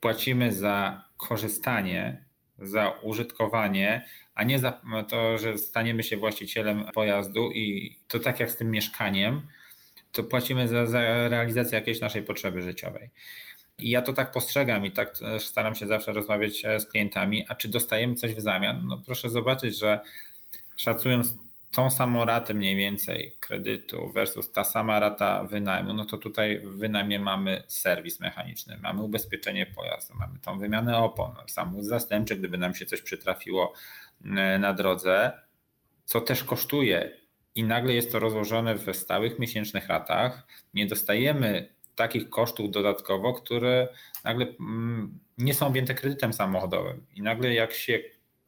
płacimy 0.00 0.52
za 0.52 1.04
korzystanie, 1.16 2.24
za 2.58 2.90
użytkowanie, 3.02 4.08
a 4.34 4.44
nie 4.44 4.58
za 4.58 4.80
to, 5.08 5.38
że 5.38 5.58
staniemy 5.58 6.02
się 6.02 6.16
właścicielem 6.16 6.84
pojazdu 6.94 7.50
i 7.50 7.96
to 8.08 8.18
tak 8.18 8.40
jak 8.40 8.50
z 8.50 8.56
tym 8.56 8.70
mieszkaniem, 8.70 9.42
to 10.12 10.24
płacimy 10.24 10.68
za, 10.68 10.86
za 10.86 11.28
realizację 11.28 11.78
jakiejś 11.78 12.00
naszej 12.00 12.22
potrzeby 12.22 12.62
życiowej. 12.62 13.10
I 13.78 13.90
ja 13.90 14.02
to 14.02 14.12
tak 14.12 14.32
postrzegam 14.32 14.86
i 14.86 14.90
tak 14.90 15.14
staram 15.38 15.74
się 15.74 15.86
zawsze 15.86 16.12
rozmawiać 16.12 16.62
z 16.78 16.86
klientami, 16.86 17.46
a 17.48 17.54
czy 17.54 17.68
dostajemy 17.68 18.14
coś 18.14 18.34
w 18.34 18.40
zamian? 18.40 18.86
No 18.86 19.02
proszę 19.06 19.30
zobaczyć, 19.30 19.78
że 19.78 20.00
szacując 20.76 21.34
tą 21.70 21.90
samą 21.90 22.24
ratę 22.24 22.54
mniej 22.54 22.76
więcej 22.76 23.36
kredytu 23.40 24.12
versus 24.12 24.52
ta 24.52 24.64
sama 24.64 25.00
rata 25.00 25.44
wynajmu, 25.44 25.92
no 25.94 26.04
to 26.04 26.18
tutaj 26.18 26.60
w 26.60 26.78
wynajmie 26.78 27.18
mamy 27.20 27.62
serwis 27.66 28.20
mechaniczny, 28.20 28.78
mamy 28.82 29.02
ubezpieczenie 29.02 29.66
pojazdu, 29.66 30.14
mamy 30.14 30.38
tą 30.38 30.58
wymianę 30.58 30.98
opon, 30.98 31.34
samochód 31.46 31.84
zastępczy, 31.84 32.36
gdyby 32.36 32.58
nam 32.58 32.74
się 32.74 32.86
coś 32.86 33.02
przytrafiło 33.02 33.72
e, 34.24 34.58
na 34.58 34.72
drodze, 34.72 35.32
co 36.04 36.20
też 36.20 36.44
kosztuje 36.44 37.18
i 37.54 37.64
nagle 37.64 37.94
jest 37.94 38.12
to 38.12 38.18
rozłożone 38.18 38.74
w 38.74 38.96
stałych 38.96 39.38
miesięcznych 39.38 39.88
ratach, 39.88 40.46
nie 40.74 40.86
dostajemy 40.86 41.68
takich 41.94 42.30
kosztów 42.30 42.70
dodatkowo, 42.70 43.34
które 43.34 43.88
nagle 44.24 44.46
mm, 44.60 45.18
nie 45.38 45.54
są 45.54 45.66
objęte 45.66 45.94
kredytem 45.94 46.32
samochodowym. 46.32 47.06
I 47.14 47.22
nagle 47.22 47.54
jak 47.54 47.72
się 47.72 47.98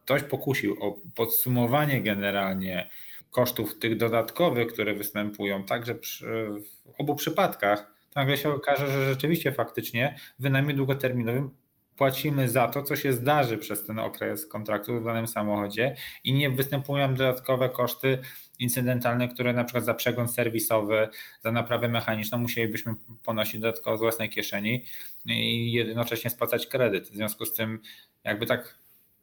ktoś 0.04 0.22
pokusił 0.22 0.76
o 0.80 0.96
podsumowanie 1.14 2.02
generalnie 2.02 2.90
kosztów 3.30 3.78
tych 3.78 3.96
dodatkowych, 3.96 4.72
które 4.72 4.94
występują 4.94 5.64
także 5.64 5.94
w 5.94 7.00
obu 7.00 7.16
przypadkach, 7.16 7.94
nagle 8.16 8.36
się 8.36 8.50
okaże, 8.50 8.86
że 8.86 9.04
rzeczywiście 9.04 9.52
faktycznie 9.52 10.16
w 10.38 10.42
wynajmie 10.42 10.74
długoterminowym 10.74 11.50
płacimy 11.96 12.48
za 12.48 12.68
to, 12.68 12.82
co 12.82 12.96
się 12.96 13.12
zdarzy 13.12 13.58
przez 13.58 13.86
ten 13.86 13.98
okres 13.98 14.46
kontraktu 14.46 15.00
w 15.00 15.04
danym 15.04 15.26
samochodzie 15.26 15.96
i 16.24 16.32
nie 16.32 16.50
występują 16.50 17.14
dodatkowe 17.14 17.68
koszty 17.68 18.18
incydentalne, 18.58 19.28
które 19.28 19.52
na 19.52 19.64
przykład 19.64 19.84
za 19.84 19.94
przegląd 19.94 20.34
serwisowy, 20.34 21.08
za 21.40 21.52
naprawę 21.52 21.88
mechaniczną 21.88 22.38
musielibyśmy 22.38 22.94
ponosić 23.24 23.60
dodatkowo 23.60 23.96
z 23.96 24.00
własnej 24.00 24.30
kieszeni 24.30 24.84
i 25.26 25.72
jednocześnie 25.72 26.30
spłacać 26.30 26.66
kredyt. 26.66 27.08
W 27.08 27.14
związku 27.14 27.46
z 27.46 27.54
tym 27.54 27.80
jakby 28.24 28.46
tak 28.46 28.78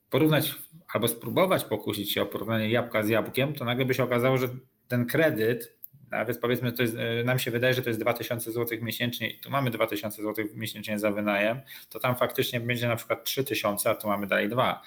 porównać 0.10 0.56
albo 0.94 1.08
spróbować 1.08 1.64
pokusić 1.64 2.12
się 2.12 2.22
o 2.22 2.26
porównanie 2.26 2.70
jabłka 2.70 3.04
z 3.04 3.10
jabłkiem, 3.10 3.54
to 3.54 3.66
nagle 3.66 3.86
by 3.86 3.94
się 3.94 4.04
okazało, 4.04 4.38
że 4.38 4.50
ten 4.88 5.06
kredyt, 5.06 5.78
nawet 6.12 6.40
powiedzmy, 6.40 6.72
to 6.72 6.82
jest, 6.84 6.96
e, 6.96 7.24
nam 7.24 7.40
się 7.40 7.52
wydaje, 7.52 7.74
że 7.74 7.82
to 7.82 7.90
jest 7.90 8.00
2000 8.00 8.52
zł 8.52 8.78
miesięcznie 8.82 9.34
tu 9.42 9.50
mamy 9.50 9.72
2000 9.72 10.24
zł 10.24 10.46
miesięcznie 10.56 11.00
za 11.00 11.12
wynajem, 11.12 11.62
to 11.90 12.00
tam 12.00 12.16
faktycznie 12.16 12.60
będzie 12.60 12.88
na 12.88 12.96
przykład 12.96 13.24
3000, 13.24 13.90
a 13.90 13.96
tu 13.96 14.08
mamy 14.08 14.28
dalej 14.28 14.50
2. 14.50 14.82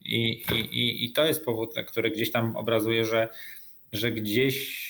I, 0.00 0.44
i, 0.52 1.04
i 1.04 1.12
to 1.12 1.24
jest 1.24 1.44
powód, 1.44 1.74
który 1.86 2.10
gdzieś 2.10 2.32
tam 2.32 2.56
obrazuje, 2.56 3.04
że, 3.04 3.28
że 3.92 4.12
gdzieś 4.12 4.86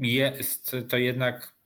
jest 0.00 0.76
to 0.88 0.96
jednak 0.96 1.57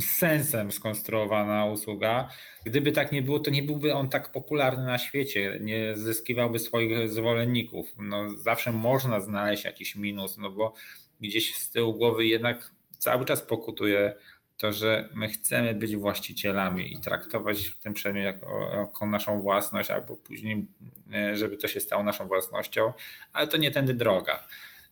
sensem 0.00 0.72
skonstruowana 0.72 1.64
usługa. 1.66 2.28
Gdyby 2.64 2.92
tak 2.92 3.12
nie 3.12 3.22
było, 3.22 3.40
to 3.40 3.50
nie 3.50 3.62
byłby 3.62 3.94
on 3.94 4.08
tak 4.08 4.32
popularny 4.32 4.84
na 4.84 4.98
świecie, 4.98 5.58
nie 5.60 5.96
zyskiwałby 5.96 6.58
swoich 6.58 7.10
zwolenników. 7.10 7.86
No, 7.98 8.30
zawsze 8.30 8.72
można 8.72 9.20
znaleźć 9.20 9.64
jakiś 9.64 9.96
minus, 9.96 10.38
no 10.38 10.50
bo 10.50 10.74
gdzieś 11.20 11.56
z 11.56 11.70
tyłu 11.70 11.94
głowy 11.94 12.26
jednak 12.26 12.70
cały 12.98 13.24
czas 13.24 13.42
pokutuje 13.42 14.14
to, 14.56 14.72
że 14.72 15.08
my 15.14 15.28
chcemy 15.28 15.74
być 15.74 15.96
właścicielami 15.96 16.92
i 16.92 17.00
traktować 17.00 17.76
ten 17.82 17.92
przedmiot 17.92 18.24
jako, 18.24 18.70
jako 18.76 19.06
naszą 19.06 19.40
własność, 19.40 19.90
albo 19.90 20.16
później, 20.16 20.66
e, 21.14 21.36
żeby 21.36 21.56
to 21.56 21.68
się 21.68 21.80
stało 21.80 22.02
naszą 22.02 22.28
własnością, 22.28 22.92
ale 23.32 23.48
to 23.48 23.56
nie 23.56 23.70
tędy 23.70 23.94
droga. 23.94 24.46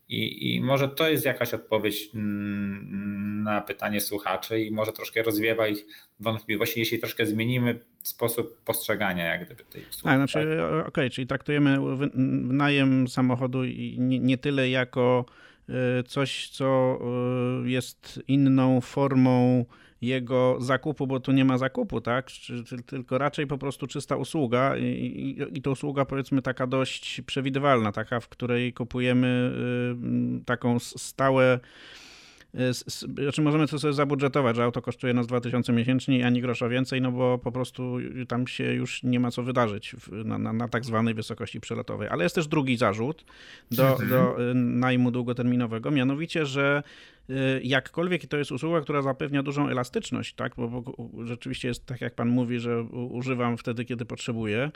I, 0.08 0.54
I, 0.54 0.60
może 0.60 0.88
to 0.88 1.08
jest 1.08 1.24
jakaś 1.24 1.54
odpowiedź 1.54 2.10
mm, 2.14 3.42
na 3.42 3.60
pytanie 3.60 4.00
słuchaczy 4.00 4.60
i 4.60 4.70
może 4.70 4.92
troszkę 4.92 5.22
rozwiewa 5.22 5.68
ich 5.68 5.86
wątpliwości, 6.20 6.80
jeśli 6.80 6.98
troszkę 6.98 7.26
zmienimy 7.26 7.80
sposób 8.02 8.60
postrzegania 8.64 9.24
jak 9.24 9.46
gdyby 9.46 9.64
tej 9.64 9.82
usługi. 9.90 10.14
A, 10.14 10.16
znaczy, 10.16 10.56
tak? 10.58 10.70
okej, 10.70 10.88
okay, 10.88 11.10
czyli 11.10 11.26
traktujemy 11.26 11.78
najem 12.44 13.08
samochodu 13.08 13.64
nie, 13.98 14.18
nie 14.18 14.38
tyle 14.38 14.68
jako 14.68 15.24
e, 15.68 16.02
coś, 16.02 16.48
co 16.48 16.98
e, 17.64 17.68
jest 17.68 18.22
inną 18.28 18.80
formą 18.80 19.64
jego 20.02 20.56
zakupu, 20.60 21.06
bo 21.06 21.20
tu 21.20 21.32
nie 21.32 21.44
ma 21.44 21.58
zakupu, 21.58 22.00
tak? 22.00 22.28
Tylko 22.86 23.18
raczej 23.18 23.46
po 23.46 23.58
prostu 23.58 23.86
czysta 23.86 24.16
usługa 24.16 24.76
i, 24.76 24.84
i, 24.84 25.58
i 25.58 25.62
to 25.62 25.70
usługa 25.70 26.04
powiedzmy 26.04 26.42
taka 26.42 26.66
dość 26.66 27.20
przewidywalna, 27.20 27.92
taka, 27.92 28.20
w 28.20 28.28
której 28.28 28.72
kupujemy 28.72 29.52
y, 30.40 30.44
taką 30.44 30.78
stałe 30.78 31.60
znaczy 33.16 33.42
możemy 33.42 33.66
to 33.68 33.78
sobie 33.78 33.92
zabudżetować, 33.92 34.56
że 34.56 34.64
auto 34.64 34.82
kosztuje 34.82 35.14
nas 35.14 35.26
2000 35.26 35.72
miesięcznie, 35.72 36.26
ani 36.26 36.40
grosza 36.40 36.68
więcej, 36.68 37.00
no 37.00 37.12
bo 37.12 37.38
po 37.38 37.52
prostu 37.52 37.96
tam 38.28 38.46
się 38.46 38.64
już 38.64 39.02
nie 39.02 39.20
ma 39.20 39.30
co 39.30 39.42
wydarzyć 39.42 39.96
na, 40.12 40.38
na, 40.38 40.52
na 40.52 40.68
tak 40.68 40.84
zwanej 40.84 41.14
wysokości 41.14 41.60
przelotowej. 41.60 42.08
Ale 42.08 42.24
jest 42.24 42.34
też 42.34 42.48
drugi 42.48 42.76
zarzut 42.76 43.24
do, 43.70 43.88
mhm. 43.88 44.08
do 44.08 44.50
y, 44.50 44.54
najmu 44.54 45.10
długoterminowego, 45.10 45.90
mianowicie, 45.90 46.46
że 46.46 46.82
y, 47.13 47.13
jakkolwiek 47.62 48.26
to 48.26 48.36
jest 48.36 48.52
usługa, 48.52 48.80
która 48.80 49.02
zapewnia 49.02 49.42
dużą 49.42 49.68
elastyczność, 49.68 50.34
tak, 50.34 50.52
bo, 50.56 50.68
bo 50.68 50.94
rzeczywiście 51.24 51.68
jest 51.68 51.86
tak, 51.86 52.00
jak 52.00 52.14
pan 52.14 52.28
mówi, 52.28 52.58
że 52.58 52.82
używam 52.82 53.58
wtedy, 53.58 53.84
kiedy 53.84 54.04
potrzebuję, 54.04 54.70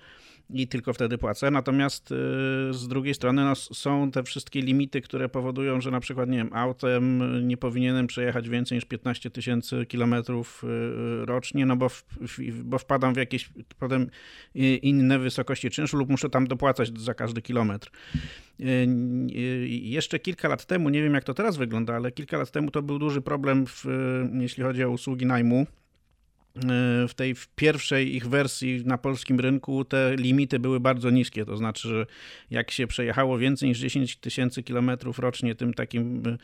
i 0.51 0.69
tylko 0.69 0.93
wtedy 0.93 1.19
płacę. 1.19 1.51
Natomiast 1.51 2.13
y, 2.13 2.15
z 2.71 2.89
drugiej 2.89 3.15
strony 3.15 3.45
no, 3.45 3.55
są 3.55 4.11
te 4.11 4.23
wszystkie 4.23 4.63
limity, 4.63 5.01
które 5.01 5.29
powodują, 5.29 5.81
że 5.81 5.91
na 5.91 6.01
przykład, 6.01 6.29
nie 6.29 6.39
wiem, 6.39 6.51
autem 6.53 7.23
nie 7.49 7.57
powinienem 7.57 8.07
przejechać 8.07 8.49
więcej 8.49 8.77
niż 8.77 8.85
15 8.85 9.31
tysięcy 9.31 9.87
kilometrów 9.87 10.65
y, 10.65 11.27
rocznie, 11.27 11.67
no 11.67 11.77
bo, 11.77 11.89
w, 11.89 12.05
bo 12.65 12.79
wpadam 12.79 13.15
w 13.15 13.17
jakieś 13.17 13.51
potem 13.79 14.11
inne 14.83 15.19
wysokości 15.19 15.71
czynszu 15.71 15.97
lub 15.97 16.11
muszę 16.11 16.31
tam 16.31 16.47
dopłacać 16.47 17.01
za 17.01 17.15
każdy 17.15 17.43
kilometr. 17.43 17.91
Y, 18.61 19.69
jeszcze 19.69 20.19
kilka 20.19 20.49
lat 20.49 20.65
temu, 20.65 20.89
nie 20.89 21.03
wiem 21.03 21.15
jak 21.15 21.25
to 21.25 21.35
teraz 21.35 21.57
wygląda, 21.57 21.95
ale 21.95 22.13
kilka 22.13 22.39
lat 22.39 22.51
temu 22.51 22.71
to 22.71 22.83
był 22.83 22.99
duży 22.99 23.21
problem, 23.21 23.67
w, 23.67 23.85
jeśli 24.41 24.63
chodzi 24.65 24.85
o 24.85 24.91
usługi 24.91 25.27
najmu 25.27 25.67
w 27.09 27.15
tej 27.17 27.35
pierwszej 27.57 28.17
ich 28.17 28.29
wersji 28.29 28.83
na 28.85 28.99
polskim 28.99 29.41
rynku 29.41 29.85
te 29.85 30.17
limity 30.17 30.59
były 30.59 30.81
bardzo 30.81 31.11
niskie, 31.11 31.45
to 31.45 31.57
znaczy, 31.57 31.89
że 31.89 32.07
jak 32.51 32.71
się 32.71 32.87
przejechało 32.87 33.39
więcej 33.39 33.69
niż 33.69 33.79
10 33.79 34.17
tysięcy 34.17 34.63
kilometrów 34.63 35.19
rocznie 35.19 35.55
tym 35.55 35.75
takim 35.75 36.23
e, 36.27 36.37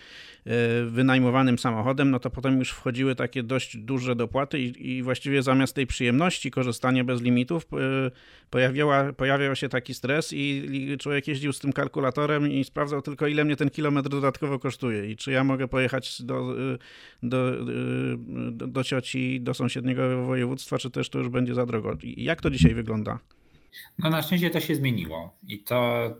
wynajmowanym 0.84 1.58
samochodem, 1.58 2.10
no 2.10 2.18
to 2.18 2.30
potem 2.30 2.58
już 2.58 2.70
wchodziły 2.70 3.14
takie 3.14 3.42
dość 3.42 3.76
duże 3.76 4.16
dopłaty 4.16 4.60
i, 4.60 4.90
i 4.90 5.02
właściwie 5.02 5.42
zamiast 5.42 5.74
tej 5.74 5.86
przyjemności 5.86 6.50
korzystania 6.50 7.04
bez 7.04 7.22
limitów 7.22 7.66
e, 7.72 8.10
pojawiała, 8.50 9.12
pojawiał 9.12 9.56
się 9.56 9.68
taki 9.68 9.94
stres 9.94 10.32
i, 10.32 10.68
i 10.72 10.98
człowiek 10.98 11.28
jeździł 11.28 11.52
z 11.52 11.58
tym 11.58 11.72
kalkulatorem 11.72 12.50
i 12.50 12.64
sprawdzał 12.64 13.02
tylko 13.02 13.26
ile 13.26 13.44
mnie 13.44 13.56
ten 13.56 13.70
kilometr 13.70 14.08
dodatkowo 14.08 14.58
kosztuje 14.58 15.10
i 15.10 15.16
czy 15.16 15.32
ja 15.32 15.44
mogę 15.44 15.68
pojechać 15.68 16.22
do, 16.22 16.54
do, 17.22 17.64
do, 18.50 18.66
do 18.66 18.84
cioci, 18.84 19.40
do 19.40 19.54
sąsiedniego 19.54 20.03
województwa, 20.26 20.78
czy 20.78 20.90
też 20.90 21.08
to 21.08 21.18
już 21.18 21.28
będzie 21.28 21.54
za 21.54 21.66
drogo. 21.66 21.96
Jak 22.02 22.40
to 22.40 22.50
dzisiaj 22.50 22.74
wygląda? 22.74 23.18
No 23.98 24.10
na 24.10 24.22
szczęście 24.22 24.50
to 24.50 24.60
się 24.60 24.74
zmieniło 24.74 25.36
i 25.48 25.58
to 25.58 26.10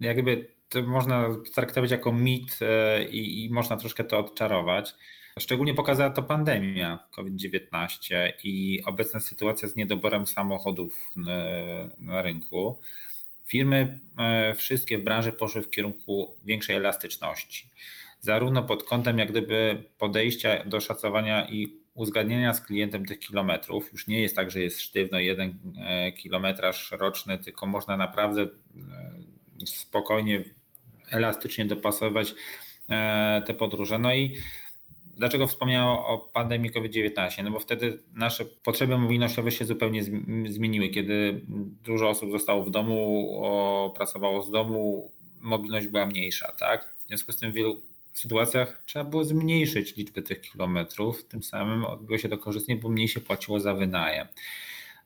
jakby 0.00 0.48
to 0.68 0.82
można 0.82 1.28
traktować 1.54 1.90
jako 1.90 2.12
mit 2.12 2.58
e, 2.62 3.04
i, 3.04 3.44
i 3.44 3.50
można 3.50 3.76
troszkę 3.76 4.04
to 4.04 4.18
odczarować. 4.18 4.94
Szczególnie 5.38 5.74
pokazała 5.74 6.10
to 6.10 6.22
pandemia 6.22 6.98
COVID-19 7.10 8.32
i 8.44 8.82
obecna 8.86 9.20
sytuacja 9.20 9.68
z 9.68 9.76
niedoborem 9.76 10.26
samochodów 10.26 11.10
na, 11.16 11.44
na 11.98 12.22
rynku. 12.22 12.78
Firmy 13.46 14.00
e, 14.18 14.54
wszystkie 14.54 14.98
w 14.98 15.04
branży 15.04 15.32
poszły 15.32 15.62
w 15.62 15.70
kierunku 15.70 16.36
większej 16.44 16.76
elastyczności. 16.76 17.66
Zarówno 18.20 18.62
pod 18.62 18.84
kątem 18.84 19.18
jak 19.18 19.30
gdyby 19.30 19.82
podejścia 19.98 20.64
do 20.64 20.80
szacowania 20.80 21.48
i 21.48 21.81
uzgadnienia 21.94 22.54
z 22.54 22.60
klientem 22.60 23.06
tych 23.06 23.18
kilometrów. 23.18 23.92
Już 23.92 24.06
nie 24.06 24.22
jest 24.22 24.36
tak, 24.36 24.50
że 24.50 24.60
jest 24.60 24.80
sztywno 24.80 25.18
jeden 25.18 25.54
e, 25.78 26.12
kilometraż 26.12 26.90
roczny, 26.90 27.38
tylko 27.38 27.66
można 27.66 27.96
naprawdę 27.96 28.42
e, 28.42 28.48
spokojnie, 29.66 30.44
elastycznie 31.10 31.64
dopasować 31.64 32.34
e, 32.88 33.42
te 33.46 33.54
podróże. 33.54 33.98
No 33.98 34.14
i 34.14 34.36
dlaczego 35.16 35.46
wspomniałem 35.46 35.88
o 35.88 36.18
pandemii 36.18 36.70
COVID-19? 36.70 37.44
No 37.44 37.50
bo 37.50 37.60
wtedy 37.60 37.98
nasze 38.14 38.44
potrzeby 38.44 38.98
mobilnościowe 38.98 39.50
się 39.50 39.64
zupełnie 39.64 40.02
zmieniły. 40.48 40.88
Kiedy 40.88 41.40
dużo 41.84 42.08
osób 42.08 42.30
zostało 42.30 42.64
w 42.64 42.70
domu, 42.70 43.92
pracowało 43.96 44.42
z 44.42 44.50
domu, 44.50 45.10
mobilność 45.40 45.86
była 45.86 46.06
mniejsza, 46.06 46.52
tak? 46.52 46.94
W 46.98 47.06
związku 47.06 47.32
z 47.32 47.36
tym 47.36 47.52
wielu 47.52 47.80
sytuacjach 48.18 48.82
trzeba 48.86 49.04
było 49.04 49.24
zmniejszyć 49.24 49.96
liczbę 49.96 50.22
tych 50.22 50.40
kilometrów, 50.40 51.24
tym 51.24 51.42
samym 51.42 51.84
odbyło 51.84 52.18
się 52.18 52.28
to 52.28 52.38
korzystnie, 52.38 52.76
bo 52.76 52.88
mniej 52.88 53.08
się 53.08 53.20
płaciło 53.20 53.60
za 53.60 53.74
wynajem. 53.74 54.26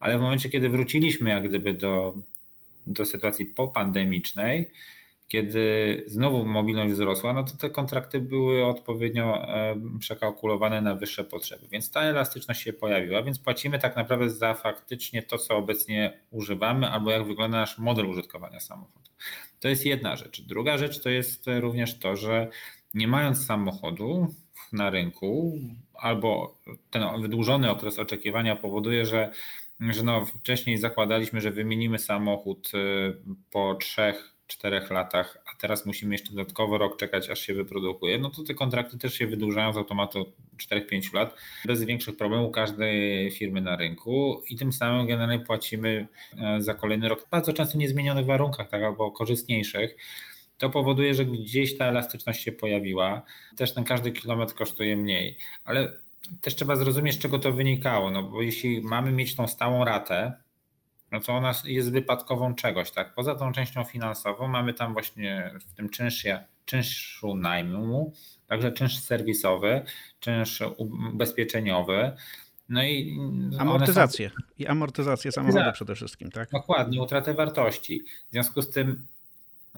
Ale 0.00 0.18
w 0.18 0.20
momencie, 0.20 0.48
kiedy 0.48 0.68
wróciliśmy 0.68 1.30
jak 1.30 1.48
gdyby 1.48 1.74
do, 1.74 2.14
do 2.86 3.04
sytuacji 3.04 3.46
popandemicznej, 3.46 4.70
kiedy 5.28 6.04
znowu 6.06 6.44
mobilność 6.44 6.92
wzrosła, 6.92 7.32
no 7.32 7.44
to 7.44 7.56
te 7.56 7.70
kontrakty 7.70 8.20
były 8.20 8.64
odpowiednio 8.64 9.48
e, 9.48 9.76
przekalkulowane 10.00 10.80
na 10.80 10.94
wyższe 10.94 11.24
potrzeby, 11.24 11.66
więc 11.70 11.90
ta 11.90 12.00
elastyczność 12.00 12.62
się 12.62 12.72
pojawiła, 12.72 13.22
więc 13.22 13.38
płacimy 13.38 13.78
tak 13.78 13.96
naprawdę 13.96 14.30
za 14.30 14.54
faktycznie 14.54 15.22
to, 15.22 15.38
co 15.38 15.56
obecnie 15.56 16.18
używamy, 16.30 16.90
albo 16.90 17.10
jak 17.10 17.26
wygląda 17.26 17.60
nasz 17.60 17.78
model 17.78 18.06
użytkowania 18.06 18.60
samochodu. 18.60 19.10
To 19.60 19.68
jest 19.68 19.86
jedna 19.86 20.16
rzecz. 20.16 20.40
Druga 20.40 20.78
rzecz 20.78 21.00
to 21.02 21.10
jest 21.10 21.44
również 21.60 21.98
to, 21.98 22.16
że 22.16 22.48
nie 22.96 23.08
mając 23.08 23.46
samochodu 23.46 24.34
na 24.72 24.90
rynku, 24.90 25.58
albo 25.94 26.58
ten 26.90 27.22
wydłużony 27.22 27.70
okres 27.70 27.98
oczekiwania 27.98 28.56
powoduje, 28.56 29.06
że, 29.06 29.30
że 29.80 30.02
no 30.02 30.24
wcześniej 30.24 30.78
zakładaliśmy, 30.78 31.40
że 31.40 31.50
wymienimy 31.50 31.98
samochód 31.98 32.72
y, 32.74 33.16
po 33.50 33.74
trzech, 33.74 34.32
czterech 34.46 34.90
latach, 34.90 35.38
a 35.46 35.60
teraz 35.60 35.86
musimy 35.86 36.14
jeszcze 36.14 36.30
dodatkowo 36.30 36.78
rok 36.78 36.96
czekać, 36.96 37.30
aż 37.30 37.40
się 37.40 37.54
wyprodukuje, 37.54 38.18
no 38.18 38.30
to 38.30 38.42
te 38.42 38.54
kontrakty 38.54 38.98
też 38.98 39.14
się 39.14 39.26
wydłużają 39.26 39.72
z 39.72 39.76
automatu 39.76 40.32
4-5 40.70 41.14
lat 41.14 41.34
bez 41.64 41.84
większych 41.84 42.16
problemów 42.16 42.52
każdej 42.52 43.30
firmy 43.30 43.60
na 43.60 43.76
rynku 43.76 44.42
i 44.48 44.56
tym 44.56 44.72
samym 44.72 45.06
generalnie 45.06 45.44
płacimy 45.44 46.06
e, 46.38 46.62
za 46.62 46.74
kolejny 46.74 47.08
rok 47.08 47.26
w 47.26 47.30
bardzo 47.30 47.52
często 47.52 47.78
niezmienionych 47.78 48.26
warunkach, 48.26 48.68
tak 48.68 48.82
albo 48.82 49.10
korzystniejszych 49.10 49.96
to 50.58 50.70
powoduje, 50.70 51.14
że 51.14 51.24
gdzieś 51.24 51.78
ta 51.78 51.84
elastyczność 51.84 52.42
się 52.42 52.52
pojawiła. 52.52 53.22
Też 53.56 53.74
ten 53.74 53.84
każdy 53.84 54.12
kilometr 54.12 54.54
kosztuje 54.54 54.96
mniej, 54.96 55.36
ale 55.64 55.92
też 56.40 56.54
trzeba 56.54 56.76
zrozumieć, 56.76 57.14
z 57.14 57.18
czego 57.18 57.38
to 57.38 57.52
wynikało. 57.52 58.10
No 58.10 58.22
bo 58.22 58.42
jeśli 58.42 58.80
mamy 58.80 59.12
mieć 59.12 59.34
tą 59.36 59.48
stałą 59.48 59.84
ratę, 59.84 60.32
no 61.12 61.20
to 61.20 61.32
ona 61.32 61.54
jest 61.64 61.92
wypadkową 61.92 62.54
czegoś, 62.54 62.90
tak? 62.90 63.14
Poza 63.14 63.34
tą 63.34 63.52
częścią 63.52 63.84
finansową 63.84 64.48
mamy 64.48 64.74
tam 64.74 64.92
właśnie 64.92 65.50
w 65.60 65.74
tym 65.74 65.88
czynsze, 65.88 66.44
czynszu 66.64 67.34
najmu, 67.34 68.12
także 68.46 68.72
czynsz 68.72 68.98
serwisowy, 68.98 69.82
czynsz 70.20 70.62
ubezpieczeniowy. 70.76 72.12
No 72.68 72.84
i 72.84 73.18
amortyzację. 73.58 74.28
Są... 74.28 74.34
I 74.58 74.66
amortyzację 74.66 75.32
samochodu 75.32 75.72
przede 75.72 75.94
wszystkim, 75.94 76.30
tak? 76.30 76.50
Dokładnie, 76.50 77.02
utratę 77.02 77.34
wartości. 77.34 78.02
W 78.28 78.32
związku 78.32 78.62
z 78.62 78.70
tym 78.70 79.06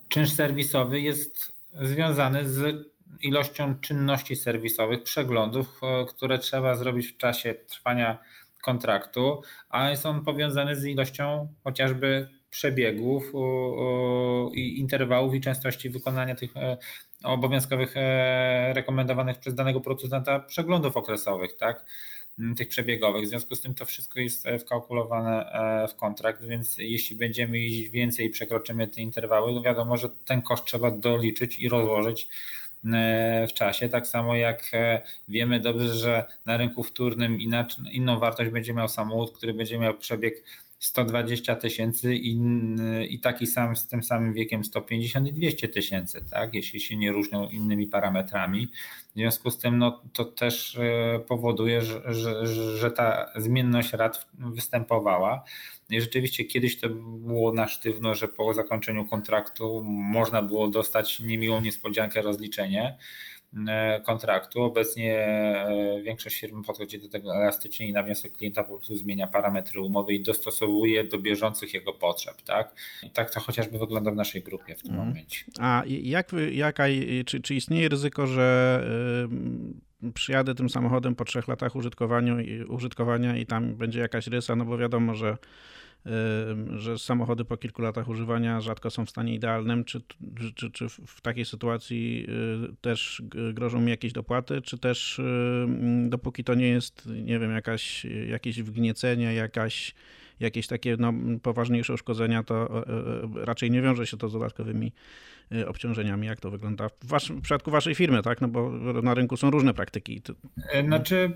czynsz 0.09 0.33
serwisowy 0.33 1.01
jest 1.01 1.53
związany 1.73 2.49
z 2.49 2.87
ilością 3.21 3.75
czynności 3.81 4.37
serwisowych, 4.37 5.03
przeglądów, 5.03 5.81
e, 5.83 6.05
które 6.07 6.39
trzeba 6.39 6.75
zrobić 6.75 7.07
w 7.07 7.17
czasie 7.17 7.55
trwania 7.55 8.19
kontraktu, 8.63 9.43
a 9.69 9.91
jest 9.91 10.07
on 10.07 10.25
powiązany 10.25 10.77
z 10.77 10.85
ilością 10.85 11.49
chociażby 11.65 12.29
przebiegów 12.51 13.33
i 14.55 14.81
interwałów 14.81 15.35
i 15.35 15.41
częstości 15.41 15.91
wykonania 15.91 16.35
tych 16.35 16.57
e, 16.57 16.77
obowiązkowych 17.23 17.97
e, 17.97 18.73
rekomendowanych 18.75 19.39
przez 19.39 19.55
danego 19.55 19.81
producenta 19.81 20.41
przeglądów 20.41 20.97
okresowych, 20.97 21.57
tak? 21.57 21.85
Mm, 22.39 22.55
tych 22.55 22.69
przebiegowych. 22.69 23.25
W 23.25 23.29
związku 23.29 23.55
z 23.55 23.61
tym 23.61 23.75
to 23.75 23.85
wszystko 23.85 24.21
jest 24.21 24.47
e, 24.47 24.59
wkalkulowane 24.59 25.53
e, 25.53 25.89
w 25.89 25.95
kontrakt, 25.97 26.45
więc 26.45 26.79
jeśli 26.79 27.17
będziemy 27.17 27.59
iść 27.59 27.89
więcej 27.89 28.27
i 28.27 28.31
przekroczymy 28.31 28.89
te 28.89 29.01
interwały, 29.01 29.55
to 29.55 29.63
wiadomo, 29.63 29.97
że 29.97 30.09
ten 30.25 30.43
koszt 30.43 30.65
trzeba 30.65 30.91
doliczyć 30.91 31.59
i 31.59 31.69
rozłożyć 31.69 32.29
e, 32.85 33.47
w 33.51 33.53
czasie. 33.53 33.89
Tak 33.89 34.07
samo 34.07 34.37
jak 34.37 34.71
wiemy 35.29 35.61
dobrze, 35.61 35.95
że 35.95 36.25
na 36.47 36.57
rynku 36.57 36.83
wtórnym 36.83 37.39
inną 37.93 38.19
wartość 38.19 38.51
będzie 38.51 38.75
miał 38.75 38.89
samochód, 38.89 39.37
który 39.37 39.55
będzie 39.55 39.79
miał 39.79 39.95
przebieg 39.95 40.43
120 40.79 41.57
tysięcy 41.57 42.15
i, 42.15 42.39
i 43.09 43.21
taki 43.21 43.47
sam 43.47 43.77
z 43.77 43.87
tym 43.87 44.03
samym 44.03 44.33
wiekiem 44.33 44.65
150 44.65 45.29
i 45.29 45.33
200 45.33 45.69
tysięcy, 45.69 46.25
tak? 46.31 46.55
jeśli 46.55 46.81
się 46.81 46.97
nie 46.97 47.13
różnią 47.13 47.49
innymi 47.49 47.87
parametrami. 47.87 48.69
W 49.11 49.15
związku 49.15 49.51
z 49.51 49.59
tym 49.59 49.79
no, 49.79 50.03
to 50.13 50.25
też 50.25 50.77
e, 50.77 51.21
powoduje, 51.21 51.83
że, 51.83 52.15
że, 52.15 52.47
że 52.77 52.91
ta 52.91 53.27
zmienność 53.37 53.93
rat 53.93 54.29
występowała. 54.39 55.45
I 55.91 56.01
rzeczywiście 56.01 56.45
kiedyś 56.45 56.81
to 56.81 56.89
było 56.89 57.53
na 57.53 57.69
sztywno, 57.69 58.15
że 58.15 58.29
po 58.29 58.55
zakończeniu 58.55 59.05
kontraktu 59.05 59.85
można 59.85 60.43
było 60.43 60.69
dostać 60.69 61.21
niemiłą 61.21 61.61
niespodziankę 61.61 62.23
rozliczenie. 62.23 62.99
E, 63.69 64.01
kontraktu. 64.01 64.63
Obecnie 64.63 65.27
e, 65.27 66.03
większość 66.03 66.41
firm 66.41 66.65
podchodzi 66.65 66.99
do 66.99 67.09
tego 67.09 67.37
elastycznie 67.37 67.89
i 67.89 67.93
na 67.93 68.03
wniosek 68.03 68.33
klienta 68.33 68.65
po 68.65 68.77
prostu 68.77 68.97
zmienia 68.97 69.27
parametry 69.27 69.81
umowy 69.81 70.15
i 70.15 70.23
dostosowuje 70.23 71.05
do 71.05 71.19
bieżących 71.19 71.75
jego 71.75 71.93
potrzeb. 71.93 72.43
Tak, 72.43 72.75
I 73.03 73.11
tak 73.11 73.31
to 73.31 73.41
chociażby 73.41 73.79
wygląda 73.79 74.11
w 74.11 74.17
naszej 74.17 74.43
grupie 74.43 74.75
w 74.75 74.83
tym 74.83 74.91
mhm. 74.91 75.09
momencie. 75.09 75.45
A 75.61 75.83
jak, 75.87 76.33
jaka, 76.51 76.85
czy, 77.27 77.41
czy 77.41 77.55
istnieje 77.55 77.89
ryzyko, 77.89 78.27
że 78.27 78.89
przyjadę 80.15 80.55
tym 80.55 80.71
samochodem 80.71 81.15
po 81.15 81.25
trzech 81.25 81.49
latach 81.49 81.77
użytkowania, 81.77 82.37
użytkowania 82.69 83.37
i 83.37 83.47
tam 83.47 83.75
będzie 83.75 84.01
jakaś 84.01 84.27
rysa, 84.27 84.57
no 84.57 84.65
bo 84.65 84.79
wiadomo, 84.79 85.15
że 85.15 85.37
że 86.77 86.99
samochody 86.99 87.45
po 87.45 87.57
kilku 87.57 87.83
latach 87.83 88.09
używania 88.09 88.61
rzadko 88.61 88.91
są 88.91 89.07
w 89.07 89.11
stanie 89.11 89.35
idealnym. 89.35 89.85
Czy, 89.85 90.01
czy, 90.55 90.71
czy 90.71 90.89
w 90.89 91.21
takiej 91.21 91.45
sytuacji 91.45 92.27
y, 92.71 92.77
też 92.81 93.23
grożą 93.53 93.81
mi 93.81 93.91
jakieś 93.91 94.13
dopłaty, 94.13 94.63
czy 94.63 94.79
też 94.79 95.21
dopóki 96.09 96.45
to 96.45 96.55
nie 96.55 96.69
jest, 96.69 97.09
nie 97.23 97.39
wiem, 97.39 97.51
jakaś, 97.51 98.05
jakieś 98.29 98.63
wgniecenie, 98.63 99.35
jakaś 99.35 99.95
jakieś 100.41 100.67
takie 100.67 100.97
no, 100.99 101.13
poważniejsze 101.43 101.95
uszkodzenia, 101.95 102.43
to 102.43 102.55
e, 102.55 102.89
e, 102.89 103.45
raczej 103.45 103.71
nie 103.71 103.83
wiąże 103.83 104.07
się 104.07 104.17
to 104.17 104.29
z 104.29 104.33
dodatkowymi 104.33 104.93
e, 105.53 105.69
obciążeniami. 105.69 106.27
Jak 106.27 106.41
to 106.41 106.51
wygląda 106.51 106.89
w, 106.89 107.07
waszym, 107.07 107.37
w 107.39 107.43
przypadku 107.43 107.71
waszej 107.71 107.95
firmy, 107.95 108.23
tak? 108.23 108.41
No 108.41 108.49
bo 108.49 108.71
na 109.03 109.15
rynku 109.15 109.37
są 109.37 109.51
różne 109.51 109.75
praktyki. 109.75 110.23
Znaczy, 110.85 111.31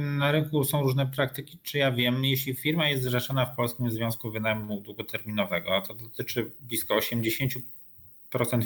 na 0.00 0.32
rynku 0.32 0.64
są 0.64 0.82
różne 0.82 1.06
praktyki, 1.06 1.58
czy 1.62 1.78
ja 1.78 1.92
wiem, 1.92 2.24
jeśli 2.24 2.54
firma 2.54 2.88
jest 2.88 3.02
zrzeszona 3.02 3.46
w 3.46 3.56
Polskim 3.56 3.90
Związku 3.90 4.30
Wynajmu 4.30 4.80
Długoterminowego, 4.80 5.82
to 5.88 5.94
dotyczy 5.94 6.50
blisko 6.60 6.98
80% 6.98 7.60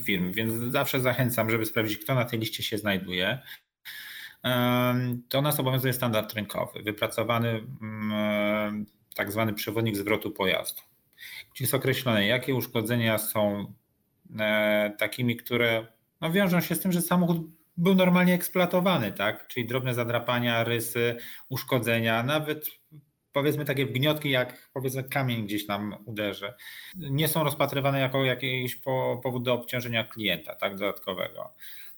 firm, 0.03 0.33
więc 0.33 0.53
zawsze 0.73 1.01
zachęcam, 1.01 1.51
żeby 1.51 1.67
sprawdzić, 1.67 1.99
kto 1.99 2.15
na 2.15 2.25
tej 2.25 2.39
liście 2.39 2.63
się 2.63 2.79
znajduje 2.79 3.39
to 5.29 5.43
nas 5.43 5.61
obowiązuje 5.61 5.93
standard 5.93 6.35
rynkowy, 6.35 6.83
wypracowany 6.83 7.63
tak 9.17 9.33
zwany 9.33 9.53
przewodnik 9.55 9.97
zwrotu 9.97 10.31
pojazdu, 10.31 10.83
gdzie 11.55 11.65
jest 11.65 11.75
określone, 11.75 12.27
jakie 12.27 12.55
uszkodzenia 12.55 13.19
są 13.19 13.73
e, 14.39 14.93
takimi, 14.99 15.37
które 15.37 15.87
no, 16.21 16.33
wiążą 16.33 16.61
się 16.61 16.75
z 16.75 16.81
tym, 16.81 16.93
że 16.93 17.03
samochód 17.03 17.39
był 17.77 17.95
normalnie 17.95 18.35
eksploatowany, 18.35 19.13
tak? 19.13 19.49
Czyli 19.49 19.67
drobne 19.67 19.95
zadrapania, 19.95 20.65
rysy, 20.65 21.17
uszkodzenia, 21.49 22.23
nawet 22.23 22.67
powiedzmy 23.33 23.65
takie 23.65 23.87
wgniotki, 23.87 24.31
jak 24.31 24.71
powiedzmy 24.73 25.05
kamień 25.05 25.45
gdzieś 25.45 25.67
nam 25.67 25.97
uderzy, 26.05 26.53
nie 26.97 27.29
są 27.29 27.45
rozpatrywane 27.45 28.01
jako 28.01 28.25
jakiś 28.25 28.81
powód 29.23 29.43
do 29.43 29.55
obciążenia 29.55 30.05
klienta, 30.05 30.55
tak, 30.55 30.77
dodatkowego. 30.77 31.55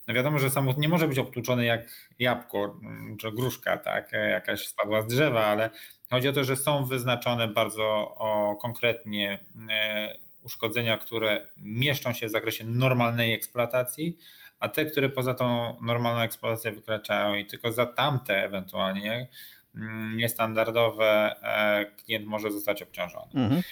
No 0.08 0.14
wiadomo, 0.14 0.38
że 0.38 0.50
samochód 0.50 0.80
nie 0.80 0.88
może 0.88 1.08
być 1.08 1.18
obtłuczony 1.18 1.64
jak 1.64 1.88
jabłko 2.18 2.80
czy 3.20 3.32
gruszka, 3.32 3.76
tak, 3.76 4.12
jakaś 4.12 4.66
spadła 4.66 5.02
z 5.02 5.06
drzewa, 5.06 5.46
ale 5.46 5.70
Chodzi 6.10 6.28
o 6.28 6.32
to, 6.32 6.44
że 6.44 6.56
są 6.56 6.84
wyznaczone 6.84 7.48
bardzo 7.48 8.16
konkretnie 8.60 9.38
e, 9.70 10.16
uszkodzenia, 10.42 10.98
które 10.98 11.46
mieszczą 11.56 12.12
się 12.12 12.26
w 12.26 12.30
zakresie 12.30 12.64
normalnej 12.64 13.34
eksploatacji, 13.34 14.18
a 14.60 14.68
te, 14.68 14.84
które 14.84 15.08
poza 15.08 15.34
tą 15.34 15.76
normalną 15.82 16.20
eksploatację 16.20 16.72
wykraczają 16.72 17.34
i 17.34 17.46
tylko 17.46 17.72
za 17.72 17.86
tamte 17.86 18.44
ewentualnie 18.44 19.28
mm, 19.74 20.16
niestandardowe 20.16 21.36
e, 21.42 21.86
klient 22.04 22.26
może 22.26 22.50
zostać 22.50 22.82
obciążony. 22.82 23.32
Mhm. 23.34 23.62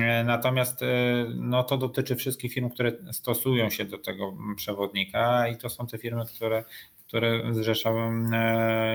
E, 0.00 0.24
natomiast 0.24 0.80
no, 1.34 1.64
to 1.64 1.76
dotyczy 1.76 2.16
wszystkich 2.16 2.52
firm, 2.52 2.70
które 2.70 2.92
stosują 3.12 3.70
się 3.70 3.84
do 3.84 3.98
tego 3.98 4.34
przewodnika 4.56 5.48
i 5.48 5.56
to 5.56 5.70
są 5.70 5.86
te 5.86 5.98
firmy, 5.98 6.24
które, 6.36 6.64
które 7.08 7.54
zrzesza 7.54 7.90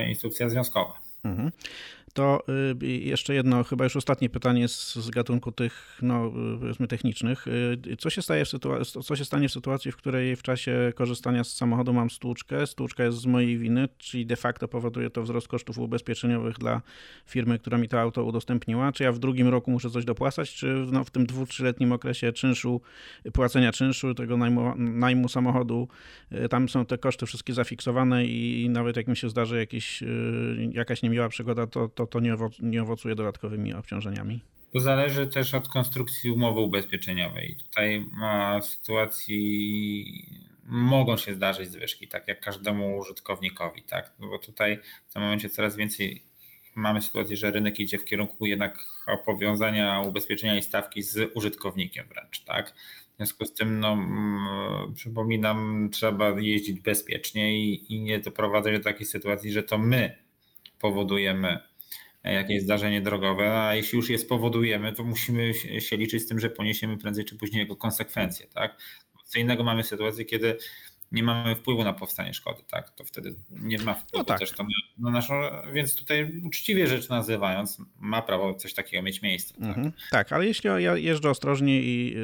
instrukcja 0.08 0.50
związkowa. 0.50 1.00
Mhm. 1.24 1.52
To 2.18 2.44
y, 2.84 2.88
jeszcze 2.88 3.34
jedno, 3.34 3.64
chyba 3.64 3.84
już 3.84 3.96
ostatnie 3.96 4.30
pytanie 4.30 4.68
z, 4.68 4.96
z 4.96 5.10
gatunku 5.10 5.52
tych, 5.52 6.00
no 6.02 6.32
powiedzmy 6.60 6.88
technicznych. 6.88 7.48
Y, 7.48 7.98
co 7.98 8.10
się, 8.10 8.22
staje 8.22 8.46
w 8.46 8.50
sytuacji, 8.50 9.04
co 9.04 9.16
się 9.16 9.26
stanie 9.26 9.50
w 9.50 9.52
sytuacji, 9.52 9.92
w 9.92 9.98
której 9.98 10.36
w 10.36 10.44
czasie 10.44 10.94
korzystania 10.96 11.44
z 11.44 11.54
samochodu 11.54 11.94
mam 11.94 12.10
stłuczkę, 12.10 12.68
stłuczka 12.68 13.04
jest 13.04 13.18
z 13.18 13.26
mojej 13.26 13.58
winy, 13.58 13.90
czyli 13.98 14.26
de 14.26 14.36
facto 14.36 14.68
powoduje 14.68 15.10
to 15.10 15.24
wzrost 15.24 15.48
kosztów 15.48 15.78
ubezpieczeniowych 15.78 16.58
dla 16.58 16.82
firmy, 17.26 17.60
która 17.60 17.78
mi 17.78 17.88
to 17.88 18.02
auto 18.02 18.24
udostępniła? 18.24 18.92
Czy 18.92 19.04
ja 19.04 19.12
w 19.12 19.20
drugim 19.20 19.48
roku 19.48 19.72
muszę 19.72 19.90
coś 19.90 20.06
dopłacać, 20.06 20.54
czy 20.54 20.86
no, 20.92 21.04
w 21.04 21.10
tym 21.10 21.26
dwu, 21.26 21.46
trzyletnim 21.46 21.92
okresie 21.92 22.34
czynszu, 22.34 22.82
płacenia 23.34 23.72
czynszu, 23.72 24.14
tego 24.14 24.38
najmu, 24.38 24.74
najmu 24.78 25.30
samochodu, 25.30 25.88
y, 26.32 26.50
tam 26.50 26.70
są 26.70 26.86
te 26.86 26.98
koszty 26.98 27.26
wszystkie 27.26 27.54
zafiksowane 27.54 28.26
i 28.26 28.70
nawet 28.70 28.98
jak 28.98 29.08
mi 29.08 29.18
się 29.18 29.30
zdarzy 29.30 29.58
jakieś, 29.58 30.04
jakaś 30.72 31.02
niemiła 31.02 31.30
przygoda, 31.30 31.68
to, 31.68 31.88
to, 31.88 32.07
to 32.08 32.20
nie, 32.20 32.34
owoc, 32.34 32.58
nie 32.60 32.82
owocuje 32.82 33.16
dodatkowymi 33.16 33.74
obciążeniami. 33.74 34.42
To 34.74 34.80
zależy 34.80 35.28
też 35.28 35.54
od 35.54 35.68
konstrukcji 35.68 36.32
umowy 36.32 36.60
ubezpieczeniowej. 36.60 37.56
Tutaj 37.56 38.06
w 38.62 38.66
sytuacji 38.66 40.26
mogą 40.64 41.18
się 41.18 41.34
zdarzyć 41.34 41.72
zwyżki, 41.72 42.08
tak 42.08 42.28
jak 42.28 42.40
każdemu 42.42 42.98
użytkownikowi, 42.98 43.84
tak? 43.84 44.12
No 44.20 44.28
bo 44.28 44.40
tutaj 44.40 44.80
w 45.08 45.14
tym 45.14 45.22
momencie 45.22 45.50
coraz 45.50 45.76
więcej 45.76 46.24
mamy 46.76 47.02
sytuację, 47.02 47.38
że 47.38 47.52
rynek 47.52 47.80
idzie 47.80 47.98
w 47.98 48.06
kierunku 48.06 48.46
jednak 48.46 48.86
powiązania 49.26 50.02
ubezpieczenia 50.02 50.58
i 50.58 50.62
stawki 50.62 51.04
z 51.04 51.32
użytkownikiem 51.34 52.08
wręcz, 52.08 52.44
tak? 52.44 52.74
W 53.14 53.18
związku 53.18 53.46
z 53.46 53.54
tym, 53.54 53.80
no, 53.80 53.98
przypominam, 54.96 55.90
trzeba 55.92 56.30
jeździć 56.40 56.80
bezpiecznie 56.80 57.60
i, 57.60 57.94
i 57.94 58.02
nie 58.02 58.20
doprowadzać 58.20 58.78
do 58.78 58.84
takiej 58.84 59.06
sytuacji, 59.06 59.52
że 59.52 59.64
to 59.64 59.78
my 59.78 60.18
powodujemy 60.80 61.60
jakieś 62.32 62.62
zdarzenie 62.64 63.02
drogowe, 63.02 63.62
a 63.62 63.76
jeśli 63.76 63.96
już 63.96 64.10
je 64.10 64.18
spowodujemy, 64.18 64.94
to 64.94 65.04
musimy 65.04 65.54
się 65.80 65.98
liczyć 65.98 66.24
z 66.24 66.28
tym, 66.28 66.40
że 66.40 66.50
poniesiemy 66.50 66.98
prędzej 66.98 67.26
czy 67.26 67.36
później 67.36 67.60
jego 67.60 67.76
konsekwencje. 67.76 68.48
Tak? 68.48 68.78
Co 69.26 69.40
innego 69.40 69.64
mamy 69.64 69.84
sytuację, 69.84 70.26
kiedy 70.26 70.58
nie 71.12 71.24
mamy 71.24 71.56
wpływu 71.56 71.84
na 71.84 71.94
powstanie 71.94 72.34
szkody, 72.34 72.64
tak? 72.72 72.90
To 72.90 73.04
wtedy 73.04 73.36
nie 73.50 73.78
ma 73.78 73.94
wpływu 73.94 74.18
no 74.18 74.24
tak. 74.24 74.40
też 74.40 74.52
to 74.52 74.66
na 74.98 75.12
naszą, 75.12 75.34
więc 75.74 75.96
tutaj 75.96 76.42
uczciwie 76.44 76.88
rzecz 76.88 77.10
nazywając, 77.10 77.78
ma 78.00 78.22
prawo 78.22 78.54
coś 78.54 78.74
takiego 78.74 79.04
mieć 79.04 79.22
miejsce. 79.22 79.54
Tak, 79.54 79.64
mhm. 79.64 79.92
tak 80.12 80.32
ale 80.32 80.46
jeśli 80.46 80.70
ja 80.80 80.98
jeżdżę 80.98 81.30
ostrożnie 81.30 81.82
i, 81.82 82.18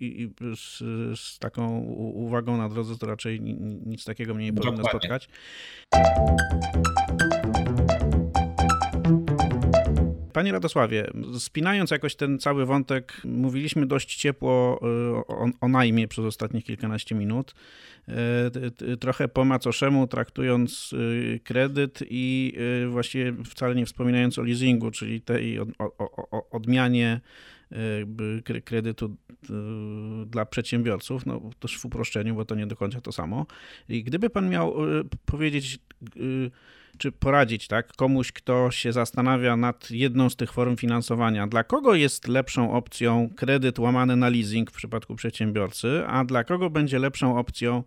i, 0.00 0.22
i 0.22 0.30
z, 0.56 0.78
z, 1.20 1.38
taką 1.38 1.78
uwagą 2.14 2.56
na 2.56 2.68
drodze, 2.68 2.98
to 2.98 3.06
raczej 3.06 3.40
nic 3.86 4.04
takiego 4.04 4.34
mnie 4.34 4.44
nie 4.44 4.52
powinno 4.52 4.84
spotkać. 4.84 5.28
Panie 10.32 10.52
Radosławie, 10.52 11.10
spinając 11.38 11.90
jakoś 11.90 12.16
ten 12.16 12.38
cały 12.38 12.66
wątek, 12.66 13.20
mówiliśmy 13.24 13.86
dość 13.86 14.16
ciepło 14.16 14.80
y, 14.82 15.16
o, 15.16 15.48
o 15.60 15.68
najmie 15.68 16.08
przez 16.08 16.24
ostatnich 16.24 16.64
kilkanaście 16.64 17.14
minut. 17.14 17.54
Y, 18.82 18.96
trochę 18.96 19.28
po 19.28 19.44
macoszemu 19.44 20.06
traktując 20.06 20.92
y, 20.92 21.40
kredyt 21.44 21.98
i 22.10 22.54
właściwie 22.88 23.32
wcale 23.44 23.74
nie 23.74 23.86
wspominając 23.86 24.38
o 24.38 24.42
leasingu, 24.42 24.90
czyli 24.90 25.20
tej 25.20 25.58
odmianie 26.50 27.20
kredytu 28.64 29.16
dla 30.26 30.46
przedsiębiorców, 30.46 31.26
no 31.26 31.50
też 31.60 31.78
w 31.78 31.84
uproszczeniu, 31.84 32.34
bo 32.34 32.44
to 32.44 32.54
nie 32.54 32.66
do 32.66 32.76
końca 32.76 33.00
to 33.00 33.12
samo. 33.12 33.46
I 33.88 34.04
gdyby 34.04 34.30
pan 34.30 34.48
miał 34.48 34.74
powiedzieć 35.26 35.78
czy 36.98 37.12
poradzić 37.12 37.68
tak, 37.68 37.92
komuś, 37.92 38.32
kto 38.32 38.70
się 38.70 38.92
zastanawia 38.92 39.56
nad 39.56 39.90
jedną 39.90 40.30
z 40.30 40.36
tych 40.36 40.52
form 40.52 40.76
finansowania, 40.76 41.46
dla 41.46 41.64
kogo 41.64 41.94
jest 41.94 42.28
lepszą 42.28 42.72
opcją 42.72 43.30
kredyt 43.36 43.78
łamany 43.78 44.16
na 44.16 44.28
leasing 44.28 44.70
w 44.70 44.74
przypadku 44.74 45.14
przedsiębiorcy, 45.14 46.02
a 46.06 46.24
dla 46.24 46.44
kogo 46.44 46.70
będzie 46.70 46.98
lepszą 46.98 47.38
opcją 47.38 47.82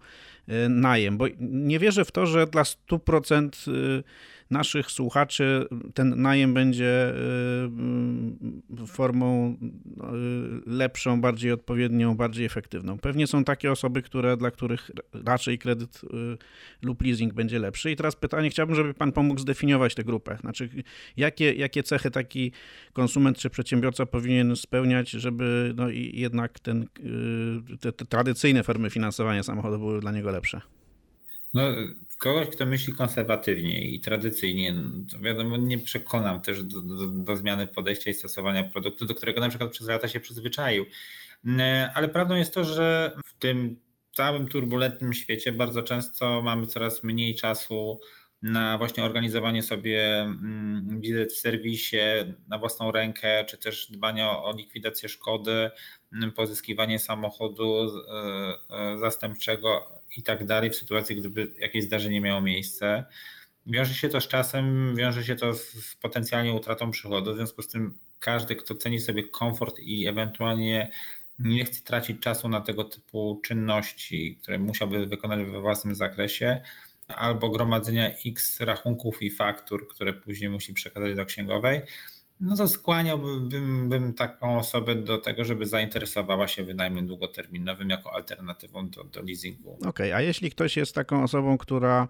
y, 0.49 0.69
najem? 0.69 1.17
Bo 1.17 1.25
nie 1.39 1.79
wierzę 1.79 2.05
w 2.05 2.11
to, 2.11 2.25
że 2.25 2.47
dla 2.47 2.63
100% 2.63 4.03
naszych 4.51 4.91
słuchaczy 4.91 5.67
ten 5.93 6.21
najem 6.21 6.53
będzie 6.53 7.13
y, 8.83 8.87
formą 8.87 9.57
y, 9.57 10.69
lepszą, 10.69 11.21
bardziej 11.21 11.51
odpowiednią, 11.51 12.15
bardziej 12.15 12.45
efektywną. 12.45 12.97
Pewnie 12.97 13.27
są 13.27 13.43
takie 13.43 13.71
osoby, 13.71 14.01
które, 14.01 14.37
dla 14.37 14.51
których 14.51 14.91
raczej 15.25 15.59
kredyt 15.59 16.01
y, 16.03 16.07
lub 16.81 17.01
leasing 17.01 17.33
będzie 17.33 17.59
lepszy. 17.59 17.91
I 17.91 17.95
teraz 17.95 18.15
pytanie, 18.15 18.49
chciałbym, 18.49 18.75
żeby 18.75 18.93
Pan 18.93 19.11
pomógł 19.11 19.39
zdefiniować 19.39 19.95
tę 19.95 20.03
grupę. 20.03 20.37
Znaczy, 20.41 20.69
jakie, 21.17 21.53
jakie 21.53 21.83
cechy 21.83 22.11
taki 22.11 22.51
konsument 22.93 23.37
czy 23.37 23.49
przedsiębiorca 23.49 24.05
powinien 24.05 24.55
spełniać, 24.55 25.09
żeby 25.09 25.73
no, 25.75 25.89
jednak 26.13 26.59
ten, 26.59 26.85
te, 27.79 27.91
te 27.91 28.05
tradycyjne 28.05 28.63
formy 28.63 28.89
finansowania 28.89 29.43
samochodu 29.43 29.79
były 29.79 30.01
dla 30.01 30.11
niego 30.11 30.31
lepsze? 30.31 30.61
No, 31.53 31.61
kogoś, 32.17 32.47
kto 32.47 32.65
myśli 32.65 32.93
konserwatywnie 32.93 33.81
i 33.81 33.99
tradycyjnie, 33.99 34.75
to 35.11 35.19
wiadomo, 35.19 35.57
nie 35.57 35.77
przekonam 35.77 36.41
też 36.41 36.63
do, 36.63 36.81
do, 36.81 37.07
do, 37.07 37.35
zmiany 37.35 37.67
podejścia 37.67 38.09
i 38.11 38.13
stosowania 38.13 38.63
produktu, 38.63 39.05
do 39.05 39.15
którego 39.15 39.41
na 39.41 39.49
przykład 39.49 39.71
przez 39.71 39.87
lata 39.87 40.07
się 40.07 40.19
przyzwyczaił. 40.19 40.85
Mm, 41.45 41.89
ale 41.93 42.09
prawdą 42.09 42.35
jest 42.35 42.53
to, 42.53 42.63
że 42.63 43.11
w 43.25 43.33
tym 43.33 43.79
całym 44.13 44.47
turbulentnym 44.47 45.13
świecie 45.13 45.51
bardzo 45.51 45.83
często 45.83 46.41
mamy 46.41 46.67
coraz 46.67 47.03
mniej 47.03 47.35
czasu 47.35 47.99
na 48.41 48.77
właśnie 48.77 49.03
organizowanie 49.03 49.63
sobie 49.63 50.21
mm, 50.21 51.01
wizyt 51.01 51.33
w 51.33 51.39
serwisie 51.39 51.97
na 52.47 52.57
własną 52.57 52.91
rękę, 52.91 53.45
czy 53.45 53.57
też 53.57 53.91
dbanie 53.91 54.27
o, 54.27 54.53
likwidację 54.57 55.09
szkody, 55.09 55.71
mm, 56.13 56.31
pozyskiwanie 56.31 56.99
samochodu 56.99 57.87
e, 57.89 58.75
e, 58.77 58.97
zastępczego 58.97 60.01
i 60.17 60.23
tak 60.23 60.45
dalej 60.45 60.69
w 60.69 60.75
sytuacji, 60.75 61.15
gdyby 61.15 61.53
jakieś 61.59 61.83
zdarzenie 61.83 62.21
miało 62.21 62.41
miejsce. 62.41 63.05
Wiąże 63.67 63.93
się 63.93 64.09
to 64.09 64.21
z 64.21 64.27
czasem, 64.27 64.95
wiąże 64.95 65.23
się 65.23 65.35
to 65.35 65.53
z 65.53 65.95
potencjalnie 66.01 66.53
utratą 66.53 66.91
przychodu. 66.91 67.33
W 67.33 67.35
związku 67.35 67.61
z 67.61 67.67
tym 67.67 67.97
każdy, 68.19 68.55
kto 68.55 68.75
ceni 68.75 68.99
sobie 68.99 69.23
komfort 69.23 69.79
i 69.79 70.07
ewentualnie 70.07 70.91
nie 71.39 71.65
chce 71.65 71.81
tracić 71.81 72.19
czasu 72.19 72.49
na 72.49 72.61
tego 72.61 72.83
typu 72.83 73.41
czynności, 73.43 74.37
które 74.41 74.59
musiałby 74.59 75.05
wykonać 75.05 75.45
we 75.47 75.61
własnym 75.61 75.95
zakresie, 75.95 76.61
albo 77.15 77.49
gromadzenia 77.49 78.09
X 78.25 78.59
rachunków 78.59 79.21
i 79.21 79.29
faktur, 79.29 79.87
które 79.87 80.13
później 80.13 80.49
musi 80.49 80.73
przekazać 80.73 81.15
do 81.15 81.25
księgowej, 81.25 81.81
no 82.41 82.55
to 82.55 82.67
skłaniałbym 82.67 83.89
bym 83.89 84.13
taką 84.13 84.59
osobę 84.59 84.95
do 84.95 85.17
tego, 85.17 85.45
żeby 85.45 85.65
zainteresowała 85.65 86.47
się 86.47 86.63
wynajmem 86.63 87.07
długoterminowym 87.07 87.89
jako 87.89 88.13
alternatywą 88.13 88.89
do, 88.89 89.03
do 89.03 89.21
leasingu. 89.21 89.73
Okej, 89.73 89.89
okay, 89.89 90.15
a 90.15 90.21
jeśli 90.21 90.51
ktoś 90.51 90.77
jest 90.77 90.95
taką 90.95 91.23
osobą, 91.23 91.57
która 91.57 92.07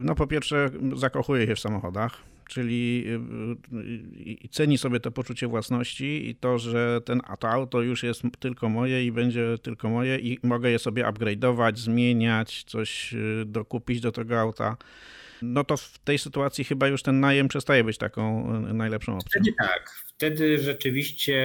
no 0.00 0.14
po 0.14 0.26
pierwsze 0.26 0.70
zakochuje 0.96 1.46
się 1.46 1.54
w 1.54 1.60
samochodach, 1.60 2.20
czyli 2.54 3.04
y, 3.06 4.44
y, 4.44 4.48
ceni 4.48 4.78
sobie 4.78 5.00
to 5.00 5.10
poczucie 5.10 5.46
własności 5.46 6.28
i 6.30 6.34
to, 6.34 6.58
że 6.58 7.00
ten, 7.04 7.20
a 7.24 7.36
to 7.36 7.48
auto 7.48 7.82
już 7.82 8.02
jest 8.02 8.22
tylko 8.40 8.68
moje 8.68 9.06
i 9.06 9.12
będzie 9.12 9.58
tylko 9.62 9.90
moje 9.90 10.18
i 10.18 10.38
mogę 10.42 10.70
je 10.70 10.78
sobie 10.78 11.04
upgrade'ować, 11.04 11.76
zmieniać, 11.76 12.64
coś 12.64 13.14
y, 13.14 13.44
dokupić 13.46 14.00
do 14.00 14.12
tego 14.12 14.40
auta 14.40 14.76
no 15.42 15.64
to 15.64 15.76
w 15.76 15.98
tej 15.98 16.18
sytuacji 16.18 16.64
chyba 16.64 16.88
już 16.88 17.02
ten 17.02 17.20
najem 17.20 17.48
przestaje 17.48 17.84
być 17.84 17.98
taką 17.98 18.52
najlepszą 18.60 19.14
opcją. 19.16 19.40
Wtedy 19.42 19.56
tak. 19.58 20.04
Wtedy 20.06 20.58
rzeczywiście 20.58 21.36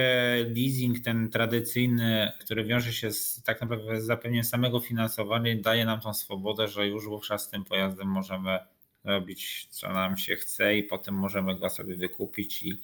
leasing 0.56 1.00
ten 1.00 1.30
tradycyjny, 1.30 2.32
który 2.40 2.64
wiąże 2.64 2.92
się 2.92 3.12
z, 3.12 3.42
tak 3.42 3.60
naprawdę 3.60 4.00
z 4.00 4.04
zapewnieniem 4.04 4.44
samego 4.44 4.80
finansowania, 4.80 5.54
daje 5.60 5.84
nam 5.84 6.00
tą 6.00 6.14
swobodę, 6.14 6.68
że 6.68 6.86
już 6.86 7.04
wówczas 7.04 7.42
z 7.44 7.48
tym 7.48 7.64
pojazdem 7.64 8.08
możemy 8.08 8.58
robić 9.04 9.66
co 9.70 9.92
nam 9.92 10.16
się 10.16 10.36
chce 10.36 10.76
i 10.76 10.82
potem 10.82 11.14
możemy 11.14 11.58
go 11.58 11.70
sobie 11.70 11.96
wykupić 11.96 12.62
i, 12.62 12.80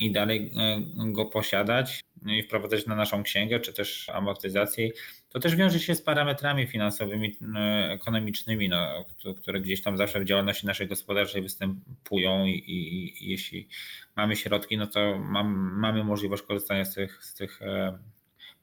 i 0.00 0.12
dalej 0.12 0.52
e, 0.56 0.80
go 1.12 1.24
posiadać 1.24 2.04
i 2.26 2.42
wprowadzać 2.42 2.86
na 2.86 2.96
naszą 2.96 3.22
księgę, 3.22 3.60
czy 3.60 3.72
też 3.72 4.08
amortyzację. 4.08 4.90
To 5.30 5.40
też 5.40 5.56
wiąże 5.56 5.80
się 5.80 5.94
z 5.94 6.02
parametrami 6.02 6.66
finansowymi, 6.66 7.36
e, 7.56 7.90
ekonomicznymi, 7.90 8.68
no, 8.68 9.04
które 9.36 9.60
gdzieś 9.60 9.82
tam 9.82 9.98
zawsze 9.98 10.20
w 10.20 10.24
działalności 10.24 10.66
naszej 10.66 10.88
gospodarczej 10.88 11.42
występują 11.42 12.44
i, 12.44 12.50
i, 12.50 13.24
i 13.24 13.30
jeśli 13.30 13.68
mamy 14.16 14.36
środki, 14.36 14.76
no 14.76 14.86
to 14.86 15.18
mam, 15.18 15.78
mamy 15.80 16.04
możliwość 16.04 16.42
korzystania 16.42 16.84
z 16.84 16.94
tych, 16.94 17.24
z 17.24 17.34
tych 17.34 17.62
e, 17.62 17.98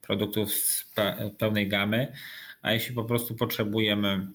produktów 0.01 0.53
z 0.53 0.93
pełnej 1.37 1.67
gamy, 1.67 2.13
a 2.61 2.73
jeśli 2.73 2.95
po 2.95 3.03
prostu 3.03 3.35
potrzebujemy 3.35 4.27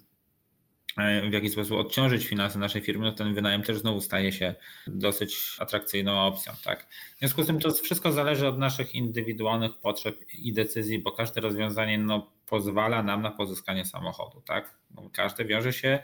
w 1.28 1.32
jakiś 1.32 1.52
sposób 1.52 1.78
odciążyć 1.78 2.26
finanse 2.26 2.58
naszej 2.58 2.82
firmy, 2.82 3.04
no 3.04 3.12
ten 3.12 3.34
wynajem 3.34 3.62
też 3.62 3.78
znowu 3.78 4.00
staje 4.00 4.32
się 4.32 4.54
dosyć 4.86 5.56
atrakcyjną 5.58 6.20
opcją. 6.20 6.52
Tak? 6.64 6.86
W 7.16 7.18
związku 7.18 7.42
z 7.42 7.46
tym 7.46 7.60
to 7.60 7.70
wszystko 7.70 8.12
zależy 8.12 8.48
od 8.48 8.58
naszych 8.58 8.94
indywidualnych 8.94 9.78
potrzeb 9.78 10.20
i 10.38 10.52
decyzji, 10.52 10.98
bo 10.98 11.12
każde 11.12 11.40
rozwiązanie 11.40 11.98
no, 11.98 12.30
pozwala 12.46 13.02
nam 13.02 13.22
na 13.22 13.30
pozyskanie 13.30 13.84
samochodu. 13.84 14.40
Tak? 14.40 14.78
No, 14.94 15.10
każde 15.12 15.44
wiąże 15.44 15.72
się 15.72 15.98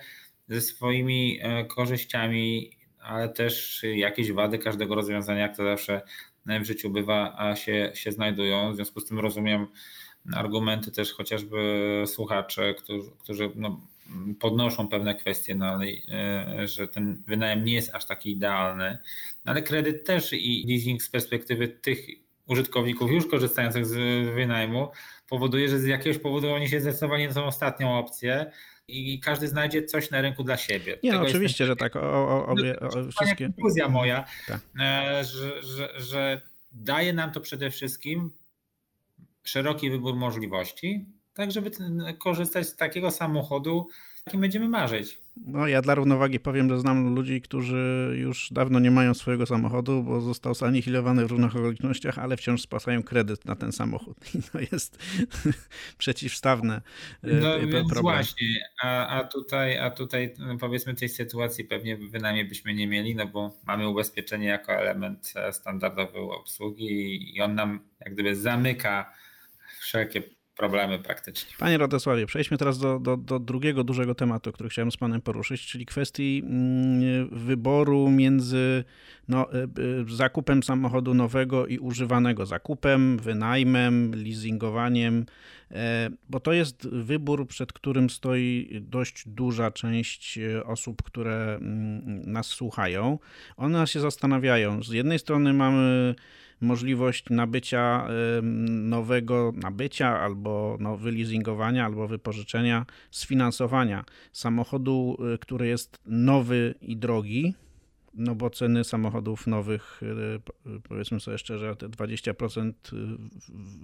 ze 0.49 0.61
swoimi 0.61 1.39
e, 1.43 1.65
korzyściami, 1.65 2.71
ale 3.01 3.29
też 3.29 3.83
jakieś 3.95 4.33
wady 4.33 4.59
każdego 4.59 4.95
rozwiązania, 4.95 5.41
jak 5.41 5.57
to 5.57 5.65
zawsze 5.65 6.03
w 6.47 6.65
życiu 6.65 6.91
bywa, 6.91 7.55
się, 7.57 7.91
się 7.95 8.13
znajdują. 8.13 8.73
W 8.73 8.77
związku 8.77 9.01
z 9.01 9.05
tym 9.05 9.19
rozumiem 9.19 9.67
argumenty 10.35 10.93
też 10.93 11.13
chociażby 11.13 12.03
słuchaczy, 12.07 12.75
którzy, 12.79 13.11
którzy 13.19 13.51
no, 13.55 13.81
podnoszą 14.41 14.89
pewne 14.89 15.15
kwestie, 15.15 15.55
no, 15.55 15.67
ale, 15.67 15.87
e, 15.87 16.69
że 16.69 16.89
ten 16.89 17.23
wynajem 17.27 17.65
nie 17.65 17.75
jest 17.75 17.95
aż 17.95 18.07
taki 18.07 18.31
idealny, 18.31 18.99
no, 19.45 19.53
ale 19.53 19.63
kredyt 19.63 20.05
też 20.05 20.33
i 20.33 20.67
leasing 20.69 21.03
z 21.03 21.09
perspektywy 21.09 21.69
tych 21.69 22.07
użytkowników 22.47 23.11
już 23.11 23.27
korzystających 23.27 23.87
z 23.87 23.95
wynajmu 24.35 24.89
powoduje, 25.29 25.69
że 25.69 25.79
z 25.79 25.87
jakiegoś 25.87 26.19
powodu 26.19 26.53
oni 26.53 26.69
się 26.69 26.81
zdecydowali 26.81 27.29
na 27.29 27.35
tą 27.35 27.45
ostatnią 27.45 27.99
opcję 27.99 28.51
i 28.89 29.21
każdy 29.21 29.49
znajdzie 29.49 29.85
coś 29.85 30.11
na 30.11 30.21
rynku 30.21 30.45
dla 30.45 30.57
siebie. 30.57 30.99
Nie, 31.03 31.13
no, 31.13 31.21
oczywiście, 31.21 31.67
że 31.67 31.77
tak. 31.77 31.97
O, 31.97 32.01
o, 32.01 32.47
obie, 32.47 32.81
o, 32.81 32.89
wszystkie... 32.89 33.47
Konkluzja 33.47 33.89
moja, 33.89 34.25
tak. 34.47 34.61
E, 34.81 35.25
że, 35.25 35.63
że, 35.63 36.01
że 36.01 36.41
daje 36.73 37.13
nam 37.13 37.33
to 37.33 37.41
przede 37.41 37.71
wszystkim 37.71 38.31
szeroki 39.45 39.91
wybór 39.91 40.17
możliwości, 40.17 41.05
tak 41.35 41.53
żeby 41.53 41.71
korzystać 42.19 42.69
z 42.69 42.77
takiego 42.77 43.11
samochodu, 43.11 43.89
jakim 44.27 44.41
będziemy 44.41 44.69
marzyć. 44.69 45.19
No 45.37 45.67
ja 45.67 45.83
dla 45.83 45.95
równowagi 45.95 46.41
powiem, 46.41 46.69
że 46.69 46.81
znam 46.81 47.15
ludzi, 47.15 47.41
którzy 47.41 48.15
już 48.19 48.49
dawno 48.53 48.81
nie 48.81 48.91
mają 48.91 49.15
swojego 49.15 49.47
samochodu, 49.47 50.03
bo 50.03 50.21
został 50.21 50.55
zanihilowany 50.55 51.27
w 51.27 51.31
różnych 51.31 51.57
okolicznościach, 51.57 52.19
ale 52.19 52.37
wciąż 52.37 52.63
spłacają 52.63 53.03
kredyt 53.03 53.45
na 53.45 53.57
ten 53.57 53.73
samochód. 53.73 54.17
I 54.35 54.43
to 54.43 54.61
jest 54.73 54.99
przeciwstawne 55.99 56.83
e, 57.23 57.27
no, 57.35 57.51
problem. 57.51 57.71
Więc 57.71 57.93
właśnie, 58.01 58.47
a, 58.83 59.07
a, 59.07 59.25
tutaj, 59.25 59.79
a 59.79 59.91
tutaj 59.91 60.35
no, 60.39 60.59
powiedzmy 60.59 60.95
tej 60.95 61.09
sytuacji 61.09 61.65
pewnie 61.65 61.97
wynajmniej 61.97 62.45
byśmy 62.45 62.75
nie 62.75 62.87
mieli, 62.87 63.15
no 63.15 63.27
bo 63.27 63.57
mamy 63.67 63.89
ubezpieczenie 63.89 64.47
jako 64.47 64.73
element 64.73 65.33
e, 65.37 65.53
standardowy 65.53 66.19
obsługi 66.19 67.37
i 67.37 67.41
on 67.41 67.55
nam 67.55 67.81
jak 68.01 68.15
gdyby 68.15 68.37
zamyka 68.37 69.13
wszelkie 69.81 70.23
problemy 70.57 70.99
praktycznie. 70.99 71.57
Panie 71.59 71.79
Radosławie, 71.79 72.27
przejdźmy 72.27 72.59
teraz 72.59 72.79
do, 72.79 72.99
do, 72.99 73.17
do, 73.17 73.39
drugiego 73.39 73.85
dużego 73.85 74.15
tematu, 74.15 74.53
który 74.53 74.69
chciałem 74.69 74.93
z 74.93 74.97
Panem 74.97 75.21
poruszyć, 75.21 75.67
czyli 75.67 75.87
kwestii 75.87 76.43
mm, 76.47 77.29
wyboru 77.29 78.11
między 78.11 78.85
no, 79.29 79.53
e, 79.53 79.63
e, 79.63 79.69
zakupem 80.09 80.63
samochodu 80.63 81.15
nowego 81.15 81.67
i 81.67 81.79
używanego, 81.79 82.47
zakupem, 82.47 83.19
wynajmem, 83.19 84.13
leasingowaniem, 84.25 85.27
e, 85.71 86.11
bo 86.29 86.41
to 86.41 86.53
jest 86.53 86.89
wybór, 86.89 87.47
przed 87.47 87.73
którym 87.73 88.11
stoi 88.11 88.79
dość 88.81 89.29
duża 89.29 89.71
część 89.71 90.39
osób, 90.65 91.03
które 91.03 91.55
mm, 91.55 92.33
nas 92.33 92.47
słuchają. 92.47 93.19
One 93.57 93.87
się 93.87 94.01
zastanawiają. 94.01 94.83
Z 94.83 94.89
jednej 94.89 95.19
strony 95.19 95.53
mamy 95.53 96.15
możliwość 96.63 97.25
nabycia 97.31 98.09
nowego 98.71 99.53
nabycia 99.57 100.21
albo 100.21 100.77
no, 100.81 100.97
wyleasingowania 100.97 101.85
albo 101.85 102.09
wypożyczenia, 102.09 102.87
sfinansowania 103.11 104.05
samochodu, 104.33 105.17
y, 105.35 105.39
który 105.39 105.67
jest 105.67 106.01
nowy 106.07 106.75
i 106.83 106.97
drogi, 106.97 107.55
no 108.15 108.35
bo 108.35 108.51
ceny 108.51 108.85
samochodów 108.85 109.47
nowych, 109.47 110.01
y, 110.67 110.81
powiedzmy 110.83 111.21
sobie 111.21 111.39
szczerze, 111.39 111.77
te 111.77 111.89
20% 111.89 112.73
y, 112.93 112.97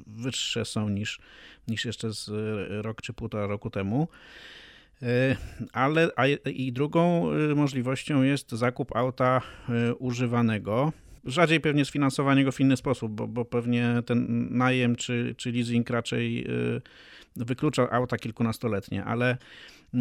wyższe 0.06 0.64
są 0.64 0.88
niż, 0.88 1.20
niż 1.68 1.84
jeszcze 1.84 2.12
z 2.12 2.30
rok 2.84 3.02
czy 3.02 3.12
półtora 3.12 3.46
roku 3.46 3.70
temu. 3.70 4.08
Ale 5.72 6.10
i 6.54 6.72
drugą 6.72 7.30
możliwością 7.54 8.22
jest 8.22 8.52
zakup 8.52 8.96
auta 8.96 9.42
używanego 9.98 10.92
Rzadziej 11.28 11.60
pewnie 11.60 11.84
sfinansowanie 11.84 12.44
go 12.44 12.52
w 12.52 12.60
inny 12.60 12.76
sposób, 12.76 13.12
bo, 13.12 13.26
bo 13.28 13.44
pewnie 13.44 14.02
ten 14.06 14.48
najem 14.50 14.96
czy, 14.96 15.34
czy 15.36 15.52
leasing 15.52 15.90
raczej 15.90 16.50
y, 16.76 16.80
wyklucza 17.36 17.90
auta 17.90 18.16
kilkunastoletnie, 18.16 19.04
ale 19.04 19.36
y, 19.94 19.98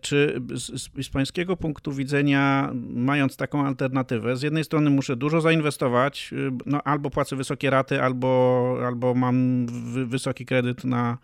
czy 0.00 0.40
z, 0.54 0.90
z, 1.06 1.08
pańskiego 1.08 1.56
punktu 1.56 1.92
widzenia, 1.92 2.70
mając 2.94 3.36
taką 3.36 3.66
alternatywę, 3.66 4.36
z 4.36 4.42
jednej 4.42 4.64
strony 4.64 4.90
muszę 4.90 5.16
dużo 5.16 5.40
zainwestować, 5.40 6.30
y, 6.32 6.50
no 6.66 6.82
albo 6.82 7.10
płacę 7.10 7.36
wysokie 7.36 7.70
raty, 7.70 8.02
albo, 8.02 8.76
albo 8.86 9.14
mam 9.14 9.66
wysoki 10.06 10.46
kredyt 10.46 10.84
na, 10.84 11.18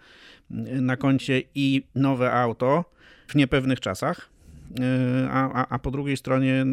na 0.81 0.97
koncie 0.97 1.43
i 1.55 1.83
nowe 1.95 2.33
auto 2.33 2.85
w 3.29 3.35
niepewnych 3.35 3.81
czasach, 3.81 4.36
a, 5.31 5.53
a, 5.53 5.69
a 5.69 5.79
po 5.79 5.91
drugiej 5.91 6.17
stronie 6.17 6.65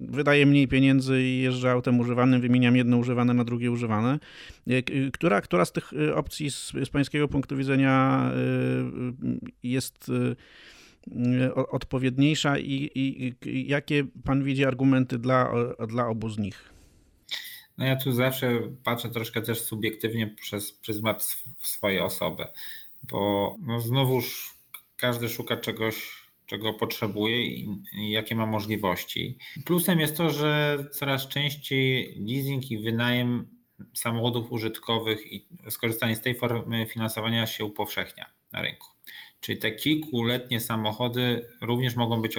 wydaje 0.00 0.46
mniej 0.46 0.68
pieniędzy 0.68 1.22
i 1.22 1.38
jeżdżę 1.38 1.70
autem 1.70 2.00
używanym, 2.00 2.40
wymieniam 2.40 2.76
jedno 2.76 2.96
używane 2.96 3.34
na 3.34 3.44
drugie 3.44 3.70
używane. 3.70 4.18
E, 4.66 4.82
która, 5.10 5.40
która 5.40 5.64
z 5.64 5.72
tych 5.72 5.90
opcji 6.14 6.50
z, 6.50 6.72
z 6.84 6.88
pańskiego 6.88 7.28
punktu 7.28 7.56
widzenia 7.56 8.30
jest 9.62 10.10
odpowiedniejsza 11.54 12.58
i, 12.58 12.90
i, 12.94 13.34
i 13.46 13.68
jakie 13.68 14.04
pan 14.24 14.44
widzi 14.44 14.64
argumenty 14.64 15.18
dla, 15.18 15.52
dla 15.88 16.06
obu 16.06 16.28
z 16.28 16.38
nich? 16.38 16.72
No 17.78 17.86
ja 17.86 17.96
tu 17.96 18.12
zawsze 18.12 18.60
patrzę 18.84 19.08
troszkę 19.08 19.42
też 19.42 19.60
subiektywnie 19.60 20.26
przez 20.26 20.72
pryzmat 20.72 21.36
swojej 21.58 22.00
osoby, 22.00 22.44
bo 23.02 23.56
no 23.66 23.80
znowuż 23.80 24.54
każdy 24.96 25.28
szuka 25.28 25.56
czegoś 25.56 26.27
czego 26.48 26.74
potrzebuje 26.74 27.46
i, 27.46 27.68
jakie 27.92 28.34
ma 28.34 28.46
możliwości. 28.46 29.38
Plusem 29.64 30.00
jest 30.00 30.16
to, 30.16 30.30
że 30.30 30.78
coraz 30.92 31.28
częściej 31.28 32.14
leasing 32.26 32.70
i 32.70 32.78
wynajem 32.78 33.58
samochodów 33.94 34.52
użytkowych 34.52 35.32
i 35.32 35.46
skorzystanie 35.70 36.16
z 36.16 36.20
tej 36.20 36.34
formy 36.34 36.86
finansowania 36.86 37.46
się 37.46 37.64
upowszechnia 37.64 38.26
na 38.52 38.62
rynku. 38.62 38.86
Czyli 39.40 39.58
te 39.58 39.70
kilkuletnie 39.70 40.60
samochody 40.60 41.48
również 41.60 41.96
mogą 41.96 42.22
być 42.22 42.36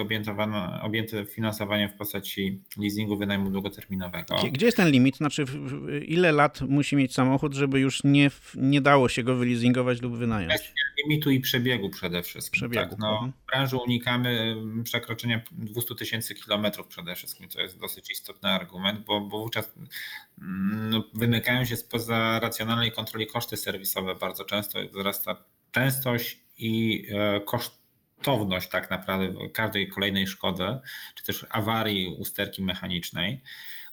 objęte 0.82 1.24
finansowaniem 1.24 1.88
w 1.88 1.94
postaci 1.94 2.62
leasingu 2.76 3.16
wynajmu 3.16 3.50
długoterminowego. 3.50 4.36
Gdzie 4.52 4.66
jest 4.66 4.76
ten 4.76 4.90
limit? 4.90 5.16
Znaczy, 5.16 5.44
ile 6.06 6.32
lat 6.32 6.60
musi 6.60 6.96
mieć 6.96 7.14
samochód, 7.14 7.54
żeby 7.54 7.80
już 7.80 8.04
nie, 8.04 8.30
nie 8.54 8.80
dało 8.80 9.08
się 9.08 9.22
go 9.22 9.36
wyleasingować 9.36 10.02
lub 10.02 10.16
wynająć? 10.16 10.54
Kwestia 10.54 10.80
limitu 11.02 11.30
i 11.30 11.40
przebiegu 11.40 11.90
przede 11.90 12.22
wszystkim. 12.22 12.60
Przebiegu. 12.60 12.90
Tak, 12.90 12.98
no, 12.98 13.12
mhm. 13.12 13.32
w 13.32 13.46
branży 13.46 13.76
unikamy 13.76 14.28
mm, 14.28 14.84
przekroczenia 14.84 15.40
200 15.52 15.94
tysięcy 15.94 16.34
kilometrów 16.34 16.86
przede 16.86 17.14
wszystkim, 17.14 17.48
co 17.48 17.60
jest 17.60 17.78
dosyć 17.78 18.10
istotny 18.10 18.48
argument, 18.48 19.00
bo, 19.04 19.20
bo 19.20 19.38
wówczas 19.38 19.72
mm, 20.38 20.90
no, 20.90 21.04
wymykają 21.14 21.64
się 21.64 21.76
spoza 21.76 22.40
racjonalnej 22.40 22.92
kontroli 22.92 23.26
koszty 23.26 23.56
serwisowe 23.56 24.14
bardzo 24.14 24.44
często, 24.44 24.78
wzrasta 24.92 25.44
częstość 25.70 26.40
i 26.58 27.06
e, 27.12 27.40
kosztowność 27.40 28.68
tak 28.68 28.90
naprawdę 28.90 29.48
każdej 29.52 29.88
kolejnej 29.88 30.26
szkody, 30.26 30.78
czy 31.14 31.24
też 31.24 31.46
awarii 31.50 32.16
usterki 32.18 32.62
mechanicznej. 32.62 33.42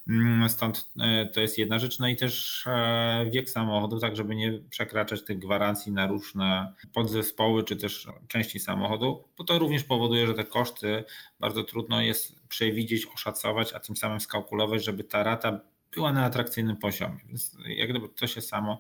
Mm, 0.10 0.50
stąd 0.50 0.90
e, 1.00 1.26
to 1.26 1.42
jest 1.42 1.58
jedna 1.58 1.80
rzecz, 1.80 2.00
no 2.00 2.08
i 2.08 2.16
też 2.16 2.64
e, 2.68 3.26
wiek 3.32 3.50
samochodu, 3.50 4.00
tak 4.00 4.16
żeby 4.16 4.36
nie 4.36 4.60
przekraczać 4.70 5.24
tych 5.24 5.40
gwarancji 5.40 5.92
na 5.92 6.08
różne 6.08 6.74
podzespoły 6.94 7.64
czy 7.64 7.76
też 7.76 8.08
części 8.28 8.60
samochodu, 8.60 9.24
bo 9.38 9.44
to 9.44 9.60
również 9.60 9.84
powoduje, 9.84 10.28
że 10.28 10.34
te 10.34 10.44
koszty 10.44 11.04
bardzo 11.40 11.64
trudno 11.64 12.02
jest 12.02 12.48
przewidzieć, 12.50 13.06
oszacować, 13.06 13.74
a 13.74 13.80
tym 13.80 13.96
samym 13.96 14.20
skalkulować, 14.20 14.86
żeby 14.86 15.04
ta 15.04 15.24
rata 15.24 15.60
była 15.92 16.14
na 16.14 16.26
atrakcyjnym 16.26 16.78
poziomie. 16.78 17.20
Więc 17.28 17.58
jak 17.66 17.90
gdyby 17.90 18.10
to 18.10 18.28
się 18.28 18.42
samo 18.42 18.80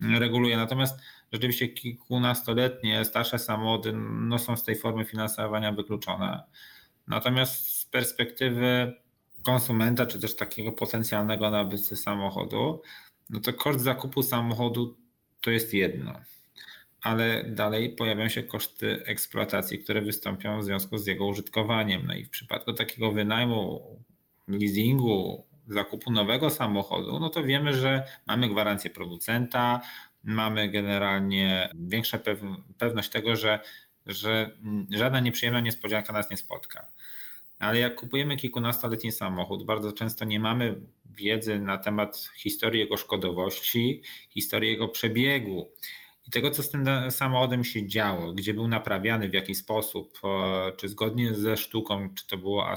reguluje. 0.00 0.56
Natomiast 0.56 1.00
rzeczywiście 1.32 1.68
kilkunastoletnie, 1.68 3.04
starsze 3.04 3.38
samochody 3.38 3.92
no, 4.20 4.38
są 4.38 4.56
z 4.56 4.64
tej 4.64 4.76
formy 4.76 5.04
finansowania 5.04 5.72
wykluczone. 5.72 6.42
Natomiast 7.08 7.80
z 7.80 7.84
perspektywy 7.84 8.92
konsumenta, 9.42 10.06
czy 10.06 10.20
też 10.20 10.36
takiego 10.36 10.72
potencjalnego 10.72 11.50
nabywcy 11.50 11.96
samochodu, 11.96 12.82
no 13.30 13.40
to 13.40 13.52
koszt 13.52 13.80
zakupu 13.80 14.22
samochodu 14.22 14.96
to 15.40 15.50
jest 15.50 15.74
jedno. 15.74 16.20
Ale 17.02 17.44
dalej 17.44 17.90
pojawiają 17.96 18.28
się 18.28 18.42
koszty 18.42 19.04
eksploatacji, 19.06 19.78
które 19.78 20.02
wystąpią 20.02 20.60
w 20.60 20.64
związku 20.64 20.98
z 20.98 21.06
jego 21.06 21.26
użytkowaniem. 21.26 22.06
No 22.06 22.14
i 22.14 22.24
w 22.24 22.30
przypadku 22.30 22.72
takiego 22.72 23.12
wynajmu, 23.12 23.82
leasingu, 24.48 25.46
zakupu 25.68 26.10
nowego 26.10 26.50
samochodu, 26.50 27.20
no 27.20 27.28
to 27.28 27.42
wiemy, 27.42 27.74
że 27.74 28.04
mamy 28.26 28.48
gwarancję 28.48 28.90
producenta, 28.90 29.80
mamy 30.24 30.68
generalnie 30.68 31.70
większą 31.74 32.18
pewność 32.78 33.08
tego, 33.08 33.36
że, 33.36 33.60
że 34.06 34.56
żadna 34.90 35.20
nieprzyjemna 35.20 35.60
niespodzianka 35.60 36.12
nas 36.12 36.30
nie 36.30 36.36
spotka. 36.36 36.86
Ale 37.58 37.78
jak 37.78 37.94
kupujemy 37.94 38.36
kilkunastoletni 38.36 39.12
samochód, 39.12 39.64
bardzo 39.64 39.92
często 39.92 40.24
nie 40.24 40.40
mamy 40.40 40.80
wiedzy 41.10 41.58
na 41.58 41.78
temat 41.78 42.30
historii 42.36 42.80
jego 42.80 42.96
szkodowości, 42.96 44.02
historii 44.30 44.70
jego 44.70 44.88
przebiegu 44.88 45.70
i 46.28 46.30
tego, 46.30 46.50
co 46.50 46.62
z 46.62 46.70
tym 46.70 46.86
samochodem 47.10 47.64
się 47.64 47.86
działo, 47.86 48.32
gdzie 48.32 48.54
był 48.54 48.68
naprawiany, 48.68 49.28
w 49.28 49.34
jaki 49.34 49.54
sposób, 49.54 50.20
czy 50.76 50.88
zgodnie 50.88 51.34
ze 51.34 51.56
sztuką, 51.56 52.14
czy 52.14 52.26
to 52.26 52.36
było 52.36 52.68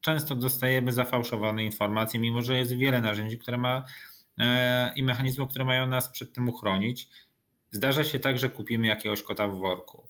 często 0.00 0.34
dostajemy 0.34 0.92
zafałszowane 0.92 1.64
informacje, 1.64 2.20
mimo 2.20 2.42
że 2.42 2.58
jest 2.58 2.76
wiele 2.76 3.00
narzędzi, 3.00 3.38
które 3.38 3.58
ma 3.58 3.78
e, 3.78 3.82
i 4.96 5.02
mechanizmów, 5.02 5.48
które 5.48 5.64
mają 5.64 5.86
nas 5.86 6.08
przed 6.08 6.32
tym 6.32 6.48
uchronić. 6.48 7.08
Zdarza 7.70 8.04
się 8.04 8.18
tak, 8.18 8.38
że 8.38 8.48
kupimy 8.48 8.86
jakiegoś 8.86 9.22
kota 9.22 9.48
w 9.48 9.58
worku 9.58 10.06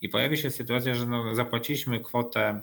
i 0.00 0.08
pojawi 0.08 0.36
się 0.36 0.50
sytuacja, 0.50 0.94
że 0.94 1.06
no, 1.06 1.34
zapłaciliśmy 1.34 2.00
kwotę 2.00 2.62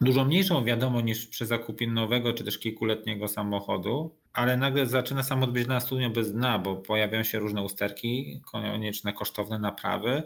dużo 0.00 0.24
mniejszą, 0.24 0.64
wiadomo, 0.64 1.00
niż 1.00 1.26
przy 1.26 1.46
zakupie 1.46 1.86
nowego 1.86 2.32
czy 2.32 2.44
też 2.44 2.58
kilkuletniego 2.58 3.28
samochodu, 3.28 4.14
ale 4.32 4.56
nagle 4.56 4.86
zaczyna 4.86 5.22
samochód 5.22 5.54
być 5.54 5.68
na 5.68 5.80
studniu 5.80 6.10
bez 6.10 6.32
dna, 6.32 6.58
bo 6.58 6.76
pojawiają 6.76 7.24
się 7.24 7.38
różne 7.38 7.62
usterki, 7.62 8.40
konieczne 8.52 9.12
kosztowne 9.12 9.58
naprawy 9.58 10.22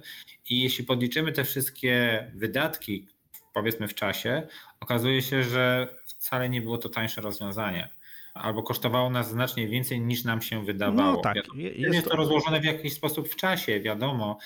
i 0.49 0.63
jeśli 0.63 0.85
podliczymy 0.85 1.33
te 1.33 1.45
wszystkie 1.45 2.27
wydatki, 2.35 3.09
powiedzmy 3.55 3.89
w 3.89 3.95
czasie, 3.95 4.43
okazuje 4.81 5.23
się, 5.23 5.43
że 5.43 5.97
wcale 6.07 6.49
nie 6.49 6.63
było 6.63 6.79
to 6.79 6.89
tańsze 6.89 7.21
rozwiązanie. 7.21 7.89
Albo 8.35 8.63
kosztowało 8.63 9.11
nas 9.11 9.31
znacznie 9.31 9.69
więcej 9.69 10.01
niż 10.01 10.25
nam 10.25 10.43
się 10.43 10.65
wydawało. 10.65 11.13
No 11.13 11.21
tak, 11.21 11.37
jest, 11.37 11.95
jest 11.95 12.09
to 12.09 12.17
rozłożone 12.17 12.61
w 12.61 12.65
jakiś 12.65 12.93
sposób 12.93 13.29
w 13.29 13.37
czasie, 13.37 13.81
wiadomo. 13.81 14.39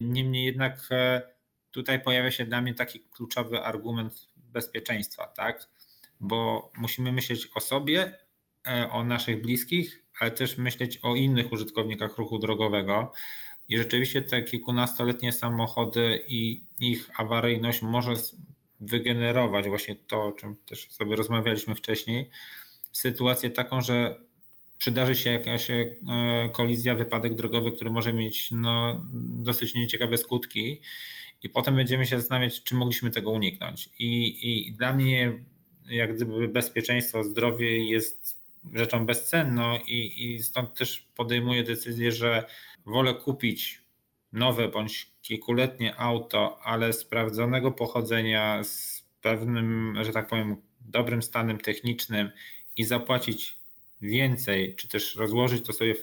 Niemniej 0.00 0.44
jednak 0.44 0.88
e, 0.90 1.22
tutaj 1.70 2.02
pojawia 2.02 2.30
się 2.30 2.44
dla 2.44 2.60
mnie 2.60 2.74
taki 2.74 3.00
kluczowy 3.00 3.62
argument 3.62 4.28
bezpieczeństwa, 4.36 5.26
tak? 5.26 5.68
Bo 6.20 6.70
musimy 6.78 7.12
myśleć 7.12 7.48
o 7.54 7.60
sobie, 7.60 8.18
e, 8.66 8.90
o 8.90 9.04
naszych 9.04 9.42
bliskich, 9.42 10.04
ale 10.20 10.30
też 10.30 10.58
myśleć 10.58 10.98
o 11.02 11.14
innych 11.14 11.52
użytkownikach 11.52 12.18
ruchu 12.18 12.38
drogowego. 12.38 13.12
I 13.68 13.78
rzeczywiście 13.78 14.22
te 14.22 14.42
kilkunastoletnie 14.42 15.32
samochody 15.32 16.24
i 16.28 16.62
ich 16.80 17.20
awaryjność 17.20 17.82
może 17.82 18.12
wygenerować 18.80 19.68
właśnie 19.68 19.96
to, 19.96 20.24
o 20.24 20.32
czym 20.32 20.56
też 20.66 20.90
sobie 20.90 21.16
rozmawialiśmy 21.16 21.74
wcześniej, 21.74 22.30
sytuację 22.94 23.50
taką, 23.50 23.80
że 23.80 24.20
przydarzy 24.78 25.14
się 25.14 25.30
jakaś 25.30 25.70
e, 25.70 25.96
kolizja, 26.52 26.94
wypadek 26.94 27.34
drogowy, 27.34 27.72
który 27.72 27.90
może 27.90 28.12
mieć 28.12 28.50
no, 28.50 29.04
dosyć 29.42 29.74
nieciekawe 29.74 30.18
skutki 30.18 30.80
i 31.42 31.48
potem 31.48 31.76
będziemy 31.76 32.06
się 32.06 32.18
zastanawiać, 32.18 32.62
czy 32.62 32.74
mogliśmy 32.74 33.10
tego 33.10 33.30
uniknąć. 33.30 33.90
I, 33.98 34.38
i 34.68 34.72
dla 34.72 34.92
mnie 34.92 35.32
jak 35.88 36.16
gdyby 36.16 36.48
bezpieczeństwo, 36.48 37.24
zdrowie 37.24 37.88
jest 37.88 38.38
rzeczą 38.74 39.06
bezcenną 39.06 39.78
i, 39.86 40.24
i 40.24 40.42
stąd 40.42 40.74
też 40.74 41.08
podejmuję 41.16 41.62
decyzję, 41.64 42.12
że 42.12 42.44
wolę 42.86 43.14
kupić 43.14 43.82
nowe 44.32 44.68
bądź 44.68 45.10
kilkuletnie 45.22 45.96
auto, 45.96 46.58
ale 46.62 46.92
sprawdzonego 46.92 47.72
pochodzenia 47.72 48.64
z 48.64 49.04
pewnym, 49.20 49.98
że 50.02 50.12
tak 50.12 50.28
powiem, 50.28 50.56
dobrym 50.80 51.22
stanem 51.22 51.58
technicznym 51.58 52.30
i 52.76 52.84
zapłacić 52.84 53.56
więcej, 54.02 54.74
czy 54.74 54.88
też 54.88 55.16
rozłożyć 55.16 55.66
to 55.66 55.72
sobie, 55.72 55.94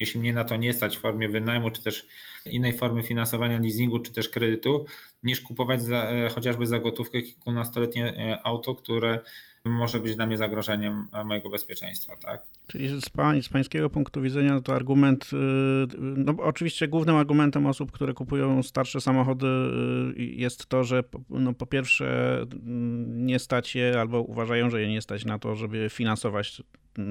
jeśli 0.00 0.20
mnie 0.20 0.32
na 0.32 0.44
to 0.44 0.56
nie 0.56 0.72
stać, 0.72 0.96
w 0.96 1.00
formie 1.00 1.28
wynajmu, 1.28 1.70
czy 1.70 1.82
też 1.82 2.06
innej 2.46 2.72
formy 2.72 3.02
finansowania 3.02 3.58
leasingu, 3.58 3.98
czy 3.98 4.12
też 4.12 4.28
kredytu, 4.28 4.86
niż 5.22 5.40
kupować 5.40 5.82
za, 5.82 6.10
e, 6.10 6.28
chociażby 6.28 6.66
za 6.66 6.78
gotówkę 6.78 7.22
kilkunastoletnie 7.22 8.06
e, 8.06 8.46
auto, 8.46 8.74
które 8.74 9.20
może 9.66 10.00
być 10.00 10.16
dla 10.16 10.26
mnie 10.26 10.36
zagrożeniem 10.36 11.08
mojego 11.24 11.50
bezpieczeństwa, 11.50 12.16
tak? 12.16 12.42
Czyli 12.66 13.00
z, 13.00 13.08
pań, 13.08 13.42
z 13.42 13.48
pańskiego 13.48 13.90
punktu 13.90 14.22
widzenia 14.22 14.60
to 14.60 14.74
argument, 14.74 15.30
y, 15.32 15.36
no 15.98 16.34
oczywiście 16.38 16.88
głównym 16.88 17.16
argumentem 17.16 17.66
osób, 17.66 17.92
które 17.92 18.14
kupują 18.14 18.62
starsze 18.62 19.00
samochody 19.00 19.46
y, 20.16 20.22
jest 20.22 20.66
to, 20.66 20.84
że 20.84 21.02
no 21.30 21.52
po 21.52 21.66
pierwsze 21.66 22.38
mm, 22.42 23.26
nie 23.26 23.38
stać 23.38 23.74
je 23.74 24.00
albo 24.00 24.22
uważają, 24.22 24.70
że 24.70 24.80
je 24.80 24.88
nie 24.88 25.02
stać 25.02 25.24
na 25.24 25.38
to, 25.38 25.56
żeby 25.56 25.88
finansować 25.90 26.62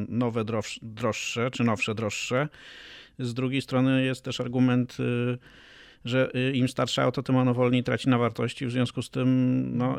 nowe 0.10 0.46
droższe 0.82 1.52
czy 1.52 1.64
nowsze 1.64 1.96
droższe. 1.96 2.50
Z 3.20 3.34
drugiej 3.34 3.62
strony 3.62 4.06
jest 4.06 4.24
też 4.24 4.42
argument 4.42 4.98
y, 5.00 5.38
że 6.06 6.32
y, 6.36 6.52
im 6.52 6.68
starsze 6.68 7.04
auto, 7.04 7.24
tym 7.24 7.36
ono 7.36 7.54
wolniej 7.54 7.84
traci 7.84 8.10
na 8.10 8.18
wartości, 8.18 8.66
w 8.66 8.72
związku 8.72 9.02
z 9.02 9.10
tym 9.10 9.78
no, 9.78 9.98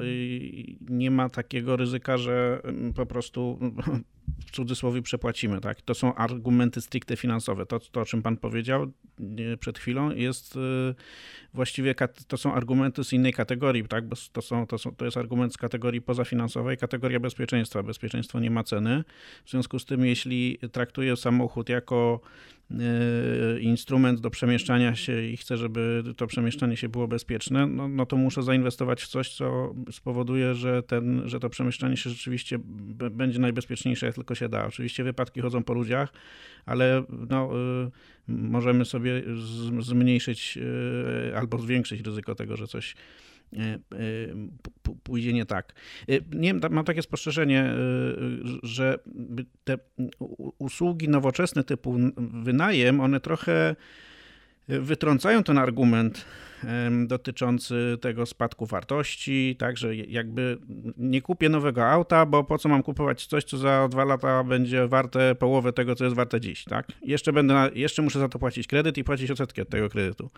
nie 0.89 1.11
ma 1.11 1.29
takiego 1.29 1.77
ryzyka, 1.77 2.17
że 2.19 2.61
mm, 2.65 2.93
po 2.93 3.07
prostu 3.07 3.59
w 4.47 4.51
cudzysłowie 4.51 5.03
przepłacimy. 5.03 5.61
Tak? 5.61 5.83
To 5.83 5.95
są 5.95 6.15
argumenty 6.15 6.81
stricte 6.81 7.17
finansowe. 7.17 7.67
To, 7.67 7.81
to, 7.81 8.01
o 8.01 8.05
czym 8.05 8.23
pan 8.23 8.37
powiedział 8.37 8.93
przed 9.61 9.79
chwilą, 9.79 10.11
jest 10.11 10.59
właściwie 11.55 11.95
to 12.27 12.37
są 12.37 12.55
argumenty 12.55 13.05
z 13.05 13.13
innej 13.13 13.33
kategorii, 13.33 13.89
tak? 13.89 14.09
Bo 14.09 14.17
to, 14.33 14.43
są, 14.43 14.67
to, 14.67 14.79
są, 14.79 14.95
to 14.95 15.05
jest 15.05 15.17
argument 15.17 15.55
z 15.55 15.57
kategorii 15.57 16.03
pozafinansowej, 16.03 16.77
kategoria 16.77 17.21
bezpieczeństwa. 17.21 17.83
Bezpieczeństwo 17.83 18.41
nie 18.41 18.51
ma 18.51 18.65
ceny. 18.65 19.05
W 19.45 19.51
związku 19.51 19.79
z 19.79 19.85
tym, 19.85 20.05
jeśli 20.05 20.59
traktuję 20.73 21.17
samochód 21.17 21.69
jako 21.69 22.21
E, 22.71 23.61
instrument 23.61 24.21
do 24.21 24.31
przemieszczania 24.31 24.95
się 24.95 25.23
i 25.23 25.37
chcę, 25.37 25.57
żeby 25.57 26.03
to 26.17 26.27
przemieszczanie 26.27 26.77
się 26.77 26.89
było 26.89 27.09
bezpieczne, 27.09 27.67
no, 27.67 27.89
no 27.89 28.07
to 28.07 28.17
muszę 28.17 28.43
zainwestować 28.43 29.03
w 29.03 29.09
coś, 29.09 29.35
co 29.35 29.75
spowoduje, 29.91 30.55
że, 30.55 30.83
ten, 30.83 31.23
że 31.25 31.41
to 31.41 31.51
przemieszczanie 31.51 31.97
się 31.97 32.11
rzeczywiście 32.11 32.59
będzie 33.11 33.39
najbezpieczniejsze, 33.39 34.07
tylko 34.17 34.35
się 34.35 34.49
da. 34.49 34.67
Oczywiście 34.67 35.05
wypadki 35.05 35.41
chodzą 35.41 35.63
po 35.63 35.75
ludziach, 35.75 36.13
ale 36.67 37.05
no, 37.31 37.51
e, 37.53 37.91
możemy 38.29 38.85
sobie 38.85 39.23
zmniejszyć 39.81 40.59
e, 41.33 41.39
albo 41.39 41.59
zwiększyć 41.59 42.01
ryzyko 42.01 42.35
tego, 42.35 42.57
że 42.57 42.67
coś 42.67 42.95
e, 43.53 43.79
pójdzie 45.03 45.33
nie 45.33 45.47
tak. 45.47 45.75
Nie 46.33 46.55
mam 46.55 46.85
takie 46.85 47.03
spostrzeżenie, 47.03 47.75
że 48.63 48.99
te 49.65 49.79
usługi 50.59 51.09
nowoczesne 51.09 51.65
typu 51.65 51.97
wynajem, 52.17 53.01
one 53.01 53.21
trochę 53.21 53.77
wytrącają 54.69 55.43
ten 55.43 55.59
argument 55.59 56.25
dotyczący 57.07 57.99
tego 58.01 58.27
spadku 58.27 58.67
wartości, 58.67 59.57
także 59.59 59.97
jakby 59.97 60.59
nie 60.97 61.23
kupię 61.23 61.49
nowego 61.49 61.87
auta, 61.87 62.27
bo 62.27 62.45
po 62.45 62.59
co 62.59 62.69
mam 62.69 62.83
kupować 62.83 63.27
coś, 63.27 63.45
co 63.45 63.59
za 63.59 63.89
dwa 63.89 64.05
lata 64.05 64.45
będzie 64.45 64.89
warte 64.89 65.35
połowę 65.35 65.73
tego, 65.73 65.95
co 65.95 66.05
jest 66.05 66.17
warte 66.17 66.41
dziś, 66.41 66.65
tak? 66.65 66.87
Jeszcze 67.03 67.33
będę, 67.33 67.71
jeszcze 67.75 68.03
muszę 68.03 68.19
za 68.19 68.29
to 68.29 68.39
płacić 68.39 68.67
kredyt 68.67 68.99
i 68.99 69.05
płacić 69.05 69.31
odsetki 69.31 69.61
od 69.63 69.69
tego 69.69 69.89
kredytu. 69.89 70.31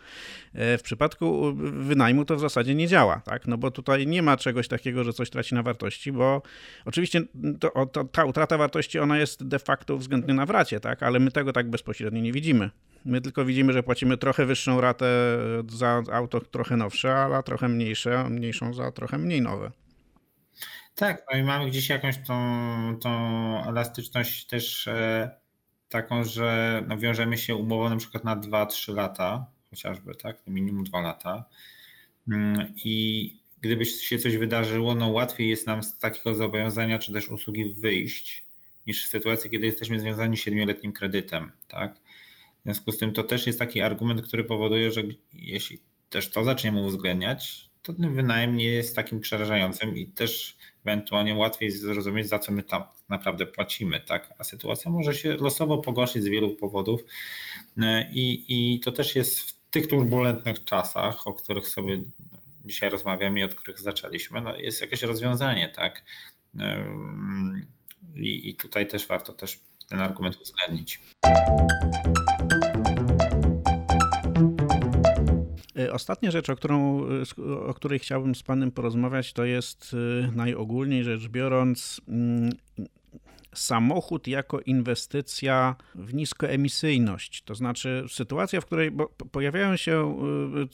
E, 0.55 0.79
w 0.79 0.83
przypadku 0.83 1.53
wynajmu 1.73 2.25
to 2.25 2.37
w 2.37 2.41
zasadzie 2.41 2.75
nie 2.75 2.89
działa, 2.89 3.21
tak? 3.25 3.47
No 3.47 3.59
bo 3.59 3.71
tutaj 3.71 4.07
nie 4.07 4.23
ma 4.23 4.37
czegoś 4.37 4.69
takiego, 4.69 5.05
że 5.05 5.13
coś 5.13 5.31
traci 5.31 5.55
na 5.55 5.63
wartości, 5.63 6.13
bo 6.13 6.43
oczywiście 6.85 7.23
to, 7.61 7.87
to, 7.87 8.05
ta 8.05 8.25
utrata 8.25 8.59
wartości, 8.59 8.99
ona 8.99 9.19
jest 9.19 9.49
de 9.49 9.59
facto 9.59 9.95
uwzględniona 9.95 10.47
w 10.47 10.51
racie, 10.51 10.81
tak? 10.81 11.03
Ale 11.03 11.19
my 11.19 11.31
tego 11.31 11.53
tak 11.53 11.71
bezpośrednio 11.71 12.21
nie 12.21 12.33
widzimy. 12.33 12.71
My 13.05 13.21
tylko 13.21 13.45
widzimy, 13.45 13.73
że 13.73 13.83
płacimy 13.83 14.17
trochę 14.17 14.47
wyższą 14.47 14.81
ratę 14.81 15.07
za 15.69 16.03
auto 16.13 16.41
trochę 16.41 16.77
nowsze, 16.77 17.15
ale 17.15 17.43
trochę 17.43 17.69
mniejsze, 17.69 18.31
mniejszą 18.31 18.75
za 18.75 18.93
trochę 18.93 19.19
mniej 19.19 19.43
nowe. 19.43 19.71
Tak, 20.95 21.23
no 21.33 21.39
i 21.39 21.43
mamy 21.43 21.71
gdzieś 21.71 21.89
jakąś 21.89 22.19
tą, 22.27 22.35
tą 23.03 23.11
elastyczność 23.65 24.47
też 24.47 24.89
e, 24.89 25.31
taką, 25.89 26.25
że 26.25 26.83
no 26.89 26.99
wiążemy 26.99 27.39
się 27.39 27.57
umową 27.57 27.91
na 27.91 27.97
przykład 27.97 28.25
na 28.25 28.37
2-3 28.37 28.95
lata, 28.95 29.47
chociażby, 29.71 30.15
tak, 30.15 30.37
minimum 30.47 30.85
2 30.85 31.01
lata. 31.01 31.45
Mm, 32.29 32.73
I 32.85 33.37
gdyby 33.61 33.85
się 33.85 34.19
coś 34.19 34.37
wydarzyło, 34.37 34.95
no 34.95 35.09
łatwiej 35.09 35.49
jest 35.49 35.67
nam 35.67 35.83
z 35.83 35.99
takiego 35.99 36.35
zobowiązania 36.35 36.99
czy 36.99 37.13
też 37.13 37.29
usługi 37.29 37.75
wyjść, 37.75 38.45
niż 38.87 39.05
w 39.05 39.09
sytuacji, 39.09 39.51
kiedy 39.51 39.67
jesteśmy 39.67 40.01
związani 40.01 40.37
siedmioletnim 40.37 40.93
kredytem, 40.93 41.53
tak. 41.69 41.95
W 42.61 42.63
związku 42.65 42.93
z 42.93 42.99
tym 42.99 43.13
to 43.13 43.25
też 43.25 43.47
jest 43.47 43.59
taki 43.59 43.81
argument, 43.81 44.23
który 44.23 44.45
powoduje, 44.45 44.91
że 44.93 45.03
jeśli 45.33 45.79
też 46.11 46.31
to 46.31 46.45
zaczniemy 46.45 46.83
uwzględniać, 46.83 47.69
to 47.83 47.93
ten 47.93 48.15
wynajem 48.15 48.57
nie 48.57 48.65
jest 48.65 48.97
takim 48.97 49.21
przerażającym 49.21 49.97
i 49.97 50.07
też 50.07 50.57
ewentualnie 50.85 51.35
łatwiej 51.35 51.71
zrozumieć, 51.71 52.29
za 52.29 52.39
co 52.39 52.53
my 52.53 52.63
tam 52.63 52.83
naprawdę 53.09 53.47
płacimy. 53.47 54.01
Tak? 54.01 54.35
A 54.39 54.45
sytuacja 54.45 54.91
może 54.91 55.15
się 55.15 55.37
losowo 55.37 55.79
pogorszyć 55.79 56.23
z 56.23 56.29
wielu 56.29 56.51
powodów 56.51 57.01
i, 58.13 58.45
i 58.49 58.81
to 58.81 58.93
też 58.93 59.17
jest 59.17 59.41
w 59.41 59.71
tych 59.71 59.87
turbulentnych 59.87 60.65
czasach, 60.65 61.27
o 61.27 61.35
których 61.35 61.69
sobie 61.69 62.03
dzisiaj 62.65 62.91
rozmawiamy 62.91 63.41
i 63.41 63.45
od 63.45 63.55
których 63.55 63.81
zaczęliśmy, 63.81 64.41
no 64.41 64.57
jest 64.57 64.81
jakieś 64.81 65.03
rozwiązanie, 65.03 65.69
tak? 65.69 66.03
I, 68.17 68.49
I 68.49 68.55
tutaj 68.55 68.87
też 68.87 69.07
warto 69.07 69.33
też 69.33 69.61
ten 69.89 70.01
argument 70.01 70.37
uwzględnić. 70.41 71.01
Ostatnia 75.93 76.31
rzecz, 76.31 76.51
o, 76.51 76.57
którą, 76.57 77.07
o 77.67 77.75
której 77.75 77.99
chciałbym 77.99 78.35
z 78.35 78.43
Panem 78.43 78.71
porozmawiać, 78.71 79.33
to 79.33 79.45
jest 79.45 79.97
e, 80.25 80.33
najogólniej 80.33 81.05
rzecz 81.05 81.29
biorąc 81.29 82.01
mm, 82.09 82.51
samochód 83.55 84.27
jako 84.29 84.61
inwestycja 84.61 85.77
w 85.95 86.15
niskoemisyjność. 86.15 87.43
To 87.43 87.55
znaczy 87.55 88.05
sytuacja, 88.09 88.61
w 88.61 88.67
której 88.67 88.93
pojawiają 89.33 89.77
się 89.77 90.19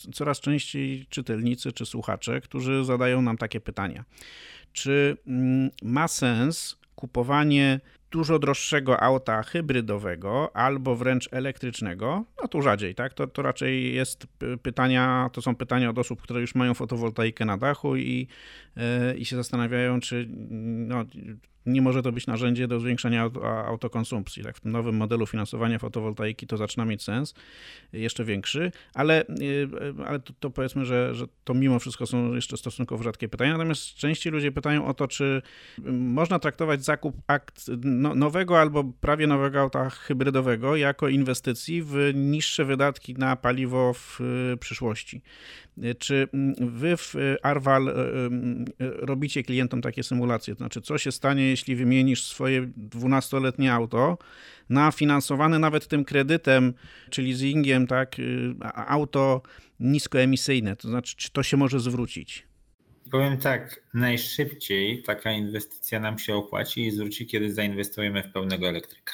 y, 0.08 0.12
coraz 0.12 0.40
częściej 0.40 1.06
czytelnicy 1.10 1.72
czy 1.72 1.86
słuchacze, 1.86 2.40
którzy 2.40 2.84
zadają 2.84 3.22
nam 3.22 3.36
takie 3.36 3.60
pytania. 3.60 4.04
Czy 4.72 5.16
mm, 5.26 5.70
ma 5.82 6.08
sens 6.08 6.78
kupowanie 6.94 7.80
dużo 8.14 8.38
droższego 8.38 9.00
auta 9.00 9.42
hybrydowego 9.42 10.56
albo 10.56 10.96
wręcz 10.96 11.28
elektrycznego, 11.32 12.24
no 12.42 12.48
to 12.48 12.62
rzadziej, 12.62 12.94
tak? 12.94 13.14
To, 13.14 13.26
to 13.26 13.42
raczej 13.42 13.94
jest 13.94 14.26
pytania, 14.62 15.30
to 15.32 15.42
są 15.42 15.54
pytania 15.56 15.90
od 15.90 15.98
osób, 15.98 16.22
które 16.22 16.40
już 16.40 16.54
mają 16.54 16.74
fotowoltaikę 16.74 17.44
na 17.44 17.56
dachu 17.58 17.96
i, 17.96 18.28
yy, 18.76 18.82
i 19.16 19.24
się 19.24 19.36
zastanawiają, 19.36 20.00
czy 20.00 20.26
no, 20.88 21.04
nie 21.66 21.82
może 21.82 22.02
to 22.02 22.12
być 22.12 22.26
narzędzie 22.26 22.68
do 22.68 22.80
zwiększania 22.80 23.30
autokonsumpcji. 23.66 24.42
Tak, 24.42 24.56
w 24.56 24.60
tym 24.60 24.72
nowym 24.72 24.96
modelu 24.96 25.26
finansowania 25.26 25.78
fotowoltaiki 25.78 26.46
to 26.46 26.56
zaczyna 26.56 26.84
mieć 26.84 27.02
sens, 27.02 27.34
jeszcze 27.92 28.24
większy, 28.24 28.72
ale, 28.94 29.22
y, 29.22 29.68
ale 30.06 30.20
to, 30.20 30.32
to 30.40 30.50
powiedzmy, 30.50 30.84
że, 30.84 31.14
że 31.14 31.26
to 31.44 31.54
mimo 31.54 31.78
wszystko 31.78 32.06
są 32.06 32.34
jeszcze 32.34 32.56
stosunkowo 32.56 33.02
rzadkie 33.02 33.28
pytania. 33.28 33.52
Natomiast 33.52 33.94
częściej 33.94 34.32
ludzie 34.32 34.52
pytają 34.52 34.86
o 34.86 34.94
to, 34.94 35.08
czy 35.08 35.42
można 35.92 36.38
traktować 36.38 36.84
zakup 36.84 37.16
akt 37.26 37.70
no, 37.84 38.14
nowego 38.14 38.60
albo 38.60 38.84
prawie 39.00 39.26
nowego 39.26 39.60
auta 39.60 39.90
hybrydowego 39.90 40.76
jako 40.76 41.08
inwestycji 41.08 41.82
w 41.82 41.96
niższe 42.14 42.64
wydatki 42.64 43.14
na 43.14 43.36
paliwo 43.36 43.92
w 43.92 44.20
y, 44.20 44.56
przyszłości. 44.56 45.22
Czy 45.98 46.28
wy 46.60 46.96
w 46.96 47.14
Arval 47.42 47.88
y, 47.88 47.92
robicie 48.80 49.42
klientom 49.42 49.82
takie 49.82 50.02
symulacje? 50.02 50.54
To 50.54 50.58
znaczy, 50.58 50.80
co 50.80 50.98
się 50.98 51.12
stanie, 51.12 51.50
jeśli 51.54 51.76
wymienisz 51.76 52.24
swoje 52.24 52.62
12-letnie 52.66 53.72
auto 53.72 54.18
na 54.68 54.92
finansowane 54.92 55.58
nawet 55.58 55.88
tym 55.88 56.04
kredytem 56.04 56.74
czy 57.10 57.22
leasingiem, 57.22 57.86
tak, 57.86 58.18
y, 58.18 58.54
auto 58.74 59.42
niskoemisyjne, 59.80 60.76
to 60.76 60.88
znaczy, 60.88 61.16
czy 61.16 61.30
to 61.30 61.42
się 61.42 61.56
może 61.56 61.80
zwrócić? 61.80 62.46
Powiem 63.10 63.38
tak, 63.38 63.80
najszybciej 63.94 65.02
taka 65.02 65.32
inwestycja 65.32 66.00
nam 66.00 66.18
się 66.18 66.34
opłaci 66.34 66.86
i 66.86 66.90
zwróci, 66.90 67.26
kiedy 67.26 67.52
zainwestujemy 67.52 68.22
w 68.22 68.32
pełnego 68.32 68.68
elektryka. 68.68 69.12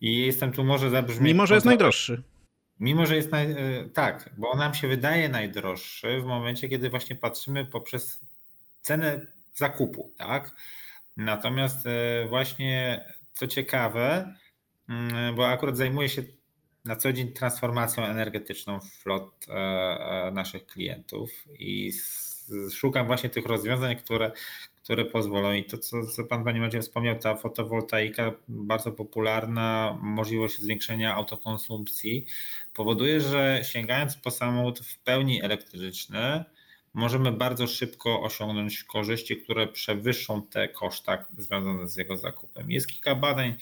I 0.00 0.18
jestem 0.18 0.52
tu 0.52 0.64
może 0.64 0.90
zabrzmieć... 0.90 1.20
Mimo, 1.20 1.46
że 1.46 1.54
jest 1.54 1.66
najdroższy. 1.66 2.22
Mimo, 2.80 3.06
że 3.06 3.16
jest 3.16 3.32
naj... 3.32 3.52
E, 3.52 3.56
tak, 3.94 4.30
bo 4.38 4.50
on 4.50 4.58
nam 4.58 4.74
się 4.74 4.88
wydaje 4.88 5.28
najdroższy 5.28 6.20
w 6.20 6.24
momencie, 6.24 6.68
kiedy 6.68 6.90
właśnie 6.90 7.16
patrzymy 7.16 7.64
poprzez 7.64 8.20
cenę 8.82 9.26
zakupu, 9.54 10.12
tak? 10.16 10.50
Natomiast 11.16 11.86
e, 11.86 12.26
właśnie 12.28 13.04
co 13.32 13.46
ciekawe, 13.46 14.34
mm, 14.88 15.34
bo 15.34 15.48
akurat 15.48 15.76
zajmuję 15.76 16.08
się 16.08 16.22
na 16.84 16.96
co 16.96 17.12
dzień 17.12 17.32
transformacją 17.32 18.04
energetyczną 18.04 18.80
flot 18.80 19.46
e, 19.48 20.30
naszych 20.32 20.66
klientów 20.66 21.44
i 21.58 21.92
szukam 22.72 23.06
właśnie 23.06 23.30
tych 23.30 23.46
rozwiązań, 23.46 23.96
które, 23.96 24.32
które 24.82 25.04
pozwolą. 25.04 25.52
I 25.52 25.64
to, 25.64 25.78
co, 25.78 26.06
co 26.06 26.24
Pan 26.24 26.44
Panie 26.44 26.60
Macie 26.60 26.80
wspomniał, 26.80 27.18
ta 27.18 27.36
fotowoltaika 27.36 28.32
bardzo 28.48 28.92
popularna, 28.92 29.98
możliwość 30.02 30.58
zwiększenia 30.60 31.14
autokonsumpcji, 31.14 32.26
powoduje, 32.74 33.20
że 33.20 33.60
sięgając 33.64 34.16
po 34.16 34.30
samochód 34.30 34.78
w 34.78 34.98
pełni 34.98 35.42
elektryczny, 35.42 36.44
możemy 36.96 37.32
bardzo 37.32 37.66
szybko 37.66 38.22
osiągnąć 38.22 38.84
korzyści, 38.84 39.36
które 39.36 39.66
przewyższą 39.66 40.42
te 40.42 40.68
koszta 40.68 41.26
związane 41.38 41.88
z 41.88 41.96
jego 41.96 42.16
zakupem. 42.16 42.70
Jest 42.70 42.86
kilka 42.86 43.14
badań 43.14 43.54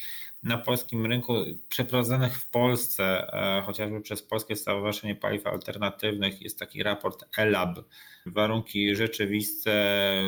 na 0.42 0.58
polskim 0.58 1.06
rynku 1.06 1.34
przeprowadzonych 1.68 2.38
w 2.38 2.48
Polsce, 2.48 3.32
e, 3.32 3.62
chociażby 3.62 4.00
przez 4.00 4.22
Polskie 4.22 4.56
Stowarzyszenie 4.56 5.14
Paliw 5.14 5.46
Alternatywnych. 5.46 6.42
Jest 6.42 6.58
taki 6.58 6.82
raport 6.82 7.24
ELAB, 7.36 7.78
warunki 8.26 8.96
rzeczywiste, 8.96 9.72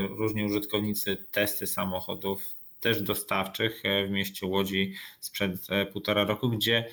różni 0.08 0.44
użytkownicy, 0.44 1.16
testy 1.32 1.66
samochodów, 1.66 2.42
też 2.80 3.02
dostawczych 3.02 3.82
e, 3.84 4.06
w 4.06 4.10
mieście 4.10 4.46
Łodzi 4.46 4.94
sprzed 5.20 5.70
e, 5.70 5.86
półtora 5.86 6.24
roku, 6.24 6.48
gdzie 6.48 6.88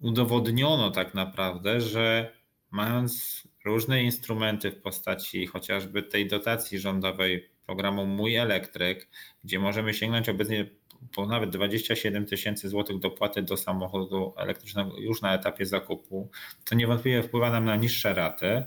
udowodniono 0.00 0.90
tak 0.90 1.14
naprawdę, 1.14 1.80
że 1.80 2.32
mając 2.70 3.42
różne 3.66 4.02
instrumenty 4.02 4.70
w 4.70 4.80
postaci 4.82 5.46
chociażby 5.46 6.02
tej 6.02 6.28
dotacji 6.28 6.78
rządowej 6.78 7.50
programu 7.66 8.06
Mój 8.06 8.36
Elektryk, 8.36 9.08
gdzie 9.44 9.58
możemy 9.58 9.94
sięgnąć 9.94 10.28
obecnie 10.28 10.70
po 11.14 11.26
nawet 11.26 11.50
27 11.50 12.26
tysięcy 12.26 12.68
złotych 12.68 12.98
dopłaty 12.98 13.42
do 13.42 13.56
samochodu 13.56 14.34
elektrycznego 14.36 14.98
już 14.98 15.22
na 15.22 15.34
etapie 15.34 15.66
zakupu, 15.66 16.30
to 16.64 16.74
niewątpliwie 16.74 17.22
wpływa 17.22 17.50
nam 17.50 17.64
na 17.64 17.76
niższe 17.76 18.14
raty. 18.14 18.64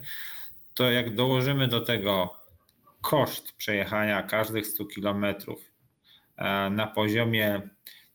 To 0.74 0.92
jak 0.92 1.16
dołożymy 1.16 1.68
do 1.68 1.82
tego 1.82 2.36
koszt 3.02 3.54
przejechania 3.54 4.24
każdych 4.24 4.68
100 4.68 4.86
kilometrów 4.86 5.72
e, 6.38 6.70
na 6.70 6.88
poziomie 6.88 7.62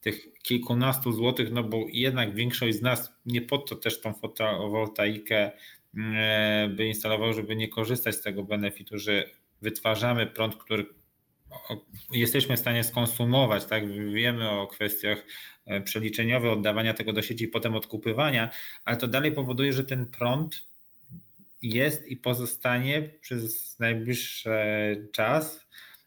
tych 0.00 0.32
kilkunastu 0.42 1.12
złotych, 1.12 1.52
no 1.52 1.62
bo 1.62 1.84
jednak 1.88 2.34
większość 2.34 2.76
z 2.76 2.82
nas 2.82 3.12
nie 3.26 3.42
po 3.42 3.58
to 3.58 3.76
też 3.76 4.00
tą 4.00 4.14
fotowoltaikę 4.14 5.52
by 6.68 6.86
instalował, 6.86 7.32
żeby 7.32 7.56
nie 7.56 7.68
korzystać 7.68 8.14
z 8.14 8.22
tego 8.22 8.42
benefitu, 8.42 8.98
że 8.98 9.24
wytwarzamy 9.62 10.26
prąd, 10.26 10.56
który 10.56 10.86
jesteśmy 12.12 12.56
w 12.56 12.60
stanie 12.60 12.84
skonsumować, 12.84 13.64
tak? 13.64 13.88
Wiemy 14.12 14.50
o 14.50 14.66
kwestiach 14.66 15.26
e, 15.66 15.80
przeliczeniowych, 15.80 16.52
oddawania 16.52 16.94
tego 16.94 17.12
do 17.12 17.22
sieci 17.22 17.44
i 17.44 17.48
potem 17.48 17.74
odkupywania, 17.74 18.50
ale 18.84 18.96
to 18.96 19.08
dalej 19.08 19.32
powoduje, 19.32 19.72
że 19.72 19.84
ten 19.84 20.06
prąd 20.06 20.66
jest 21.62 22.08
i 22.08 22.16
pozostanie 22.16 23.02
przez 23.20 23.78
najbliższy 23.78 24.50
czas 25.12 25.64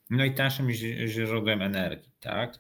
no 0.10 0.26
i 0.26 0.34
tańszym 0.34 0.72
źródłem 1.08 1.62
energii, 1.62 2.12
tak? 2.20 2.60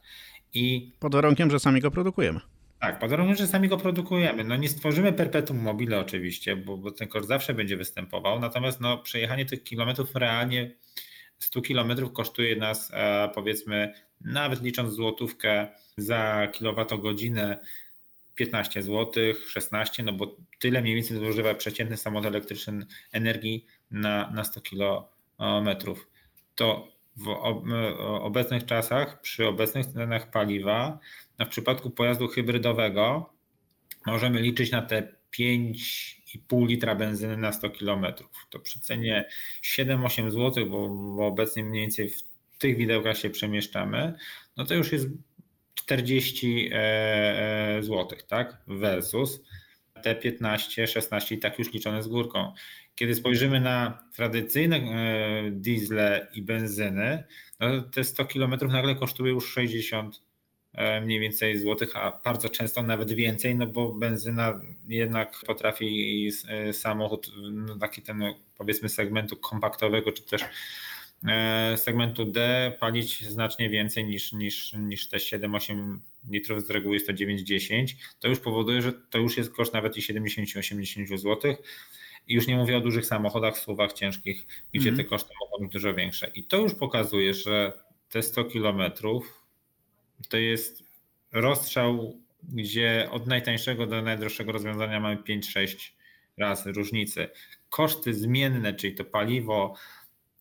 I 0.53 0.91
pod 0.99 1.13
warunkiem, 1.13 1.51
że 1.51 1.59
sami 1.59 1.81
go 1.81 1.91
produkujemy. 1.91 2.39
Tak, 2.79 2.99
pod 2.99 3.11
że 3.37 3.47
sami 3.47 3.67
go 3.69 3.77
produkujemy. 3.77 4.43
No 4.43 4.55
nie 4.55 4.69
stworzymy 4.69 5.13
perpetuum 5.13 5.59
mobile 5.59 5.99
oczywiście, 5.99 6.55
bo, 6.55 6.77
bo 6.77 6.91
ten 6.91 7.07
koszt 7.07 7.27
zawsze 7.27 7.53
będzie 7.53 7.77
występował, 7.77 8.39
natomiast 8.39 8.81
no, 8.81 8.97
przejechanie 8.97 9.45
tych 9.45 9.63
kilometrów 9.63 10.15
realnie 10.15 10.71
100 11.39 11.61
kilometrów 11.61 12.13
kosztuje 12.13 12.55
nas 12.55 12.91
e, 12.93 13.29
powiedzmy, 13.35 13.93
nawet 14.21 14.61
licząc 14.61 14.93
złotówkę 14.93 15.67
za 15.97 16.47
kilowatogodzinę 16.53 17.59
15 18.35 18.83
zł, 18.83 19.23
16, 19.47 20.03
no 20.03 20.13
bo 20.13 20.35
tyle 20.59 20.81
mniej 20.81 20.95
więcej 20.95 21.17
zużywa 21.17 21.55
przeciętny 21.55 21.97
samochód 21.97 22.27
elektryczny 22.27 22.85
energii 23.11 23.65
na, 23.91 24.31
na 24.31 24.43
100 24.43 24.61
kilometrów. 24.61 26.09
To 26.55 26.87
w 27.15 27.29
obecnych 28.21 28.65
czasach, 28.65 29.21
przy 29.21 29.47
obecnych 29.47 29.85
cenach 29.85 30.31
paliwa, 30.31 30.99
no 31.39 31.45
w 31.45 31.49
przypadku 31.49 31.91
pojazdu 31.91 32.27
hybrydowego 32.27 33.33
możemy 34.05 34.41
liczyć 34.41 34.71
na 34.71 34.81
te 34.81 35.13
5,5 35.39 36.67
litra 36.67 36.95
benzyny 36.95 37.37
na 37.37 37.51
100 37.51 37.69
km. 37.69 38.05
To 38.49 38.59
przy 38.59 38.79
cenie 38.79 39.27
7-8 39.63 40.31
zł, 40.31 40.69
bo, 40.69 40.89
bo 40.89 41.27
obecnie 41.27 41.63
mniej 41.63 41.81
więcej 41.81 42.09
w 42.09 42.23
tych 42.57 42.77
widełkach 42.77 43.17
się 43.17 43.29
przemieszczamy, 43.29 44.13
no 44.57 44.65
to 44.65 44.73
już 44.73 44.91
jest 44.91 45.07
40 45.75 46.69
e, 46.71 46.77
e, 47.77 47.83
zł, 47.83 48.07
tak? 48.27 48.57
Versus 48.67 49.41
te 50.03 50.15
15, 50.15 50.87
16 50.87 51.35
i 51.35 51.39
tak 51.39 51.59
już 51.59 51.73
liczone 51.73 52.03
z 52.03 52.07
górką. 52.07 52.53
Kiedy 52.95 53.15
spojrzymy 53.15 53.59
na 53.59 54.03
tradycyjne 54.15 54.75
e, 54.77 55.51
diesle 55.51 56.27
i 56.33 56.41
benzyny, 56.41 57.23
no 57.59 57.81
te 57.81 58.03
100 58.03 58.25
km 58.25 58.55
nagle 58.67 58.95
kosztuje 58.95 59.31
już 59.31 59.53
60 59.53 60.21
E, 60.21 60.26
mniej 61.05 61.19
więcej 61.19 61.59
złotych, 61.59 61.95
a 61.95 62.19
bardzo 62.23 62.49
często 62.49 62.83
nawet 62.83 63.11
więcej, 63.11 63.55
no 63.55 63.67
bo 63.67 63.93
benzyna 63.93 64.61
jednak 64.87 65.39
potrafi 65.45 66.29
e, 66.47 66.73
samochód, 66.73 67.31
no 67.51 67.75
taki 67.75 68.01
ten 68.01 68.23
powiedzmy 68.57 68.89
segmentu 68.89 69.35
kompaktowego, 69.35 70.11
czy 70.11 70.23
też 70.23 70.41
e, 71.27 71.77
segmentu 71.77 72.25
D 72.25 72.71
palić 72.79 73.27
znacznie 73.27 73.69
więcej 73.69 74.05
niż, 74.05 74.33
niż, 74.33 74.73
niż 74.73 75.09
te 75.09 75.17
7-8 75.17 75.97
litrów, 76.29 76.67
z 76.67 76.69
reguły 76.69 76.95
jest 76.95 77.07
to 77.07 77.13
9-10, 77.13 77.85
to 78.19 78.27
już 78.27 78.39
powoduje, 78.39 78.81
że 78.81 78.93
to 78.93 79.17
już 79.17 79.37
jest 79.37 79.53
koszt 79.53 79.73
nawet 79.73 79.97
i 79.97 80.01
70-80 80.01 81.17
zł. 81.17 81.55
I 82.27 82.33
już 82.33 82.47
nie 82.47 82.57
mówię 82.57 82.77
o 82.77 82.81
dużych 82.81 83.05
samochodach, 83.05 83.57
suwach 83.57 83.93
ciężkich, 83.93 84.45
gdzie 84.73 84.89
mm 84.89 84.93
-hmm. 84.93 85.03
te 85.03 85.09
koszty 85.09 85.29
mogą 85.39 85.63
być 85.63 85.73
dużo 85.73 85.93
większe. 85.93 86.31
I 86.35 86.43
to 86.43 86.57
już 86.57 86.75
pokazuje, 86.75 87.33
że 87.33 87.73
te 88.09 88.21
100 88.21 88.43
kilometrów 88.43 89.46
to 90.29 90.37
jest 90.37 90.83
rozstrzał, 91.31 92.19
gdzie 92.43 93.07
od 93.11 93.27
najtańszego 93.27 93.87
do 93.87 94.01
najdroższego 94.01 94.51
rozwiązania 94.51 94.99
mamy 94.99 95.17
5-6 95.17 95.91
razy 96.37 96.71
różnicy. 96.71 97.29
Koszty 97.69 98.13
zmienne, 98.13 98.73
czyli 98.73 98.95
to 98.95 99.05
paliwo, 99.05 99.75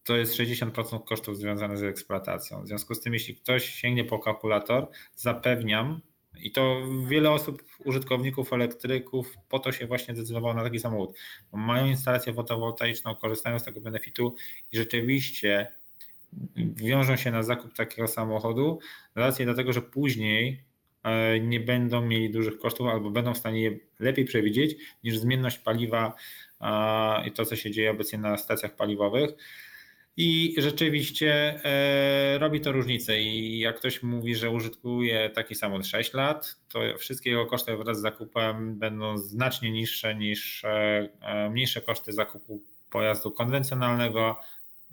to 0.04 0.16
jest 0.16 0.34
60% 0.34 1.04
kosztów 1.04 1.36
związanych 1.36 1.78
z 1.78 1.82
eksploatacją. 1.82 2.62
W 2.62 2.68
związku 2.68 2.94
z 2.94 3.00
tym, 3.00 3.14
jeśli 3.14 3.34
ktoś 3.36 3.68
sięgnie 3.74 4.04
po 4.04 4.18
kalkulator, 4.18 4.88
zapewniam, 5.16 6.00
i 6.40 6.52
to 6.52 6.82
wiele 7.06 7.30
osób, 7.30 7.62
użytkowników 7.84 8.52
elektryków, 8.52 9.34
po 9.48 9.58
to 9.58 9.72
się 9.72 9.86
właśnie 9.86 10.14
zdecydowało 10.14 10.54
na 10.54 10.62
taki 10.62 10.78
samochód. 10.78 11.18
Mają 11.52 11.86
instalację 11.86 12.34
fotowoltaiczną, 12.34 13.14
korzystają 13.14 13.58
z 13.58 13.64
tego 13.64 13.80
benefitu 13.80 14.34
i 14.72 14.76
rzeczywiście 14.76 15.72
wiążą 16.56 17.16
się 17.16 17.30
na 17.30 17.42
zakup 17.42 17.74
takiego 17.74 18.08
samochodu 18.08 18.78
racji 19.14 19.44
dlatego, 19.44 19.72
że 19.72 19.82
później 19.82 20.64
e, 21.02 21.40
nie 21.40 21.60
będą 21.60 22.06
mieli 22.06 22.30
dużych 22.30 22.58
kosztów 22.58 22.86
albo 22.86 23.10
będą 23.10 23.34
w 23.34 23.38
stanie 23.38 23.62
je 23.62 23.78
lepiej 23.98 24.24
przewidzieć 24.24 24.76
niż 25.04 25.18
zmienność 25.18 25.58
paliwa 25.58 26.14
i 27.26 27.32
to, 27.32 27.44
co 27.44 27.56
się 27.56 27.70
dzieje 27.70 27.90
obecnie 27.90 28.18
na 28.18 28.36
stacjach 28.36 28.76
paliwowych. 28.76 29.30
I 30.16 30.54
rzeczywiście 30.58 31.60
e, 31.64 32.38
robi 32.38 32.60
to 32.60 32.72
różnicę. 32.72 33.20
I 33.20 33.58
jak 33.58 33.76
ktoś 33.76 34.02
mówi, 34.02 34.34
że 34.34 34.50
użytkuje 34.50 35.30
taki 35.30 35.54
samochód 35.54 35.86
6 35.86 36.12
lat, 36.14 36.56
to 36.72 36.80
wszystkie 36.98 37.30
jego 37.30 37.46
koszty 37.46 37.76
wraz 37.76 37.98
z 37.98 38.00
zakupem 38.00 38.78
będą 38.78 39.18
znacznie 39.18 39.70
niższe 39.70 40.14
niż 40.14 40.64
e, 40.64 41.50
mniejsze 41.50 41.80
koszty 41.80 42.12
zakupu 42.12 42.62
pojazdu 42.90 43.30
konwencjonalnego, 43.30 44.40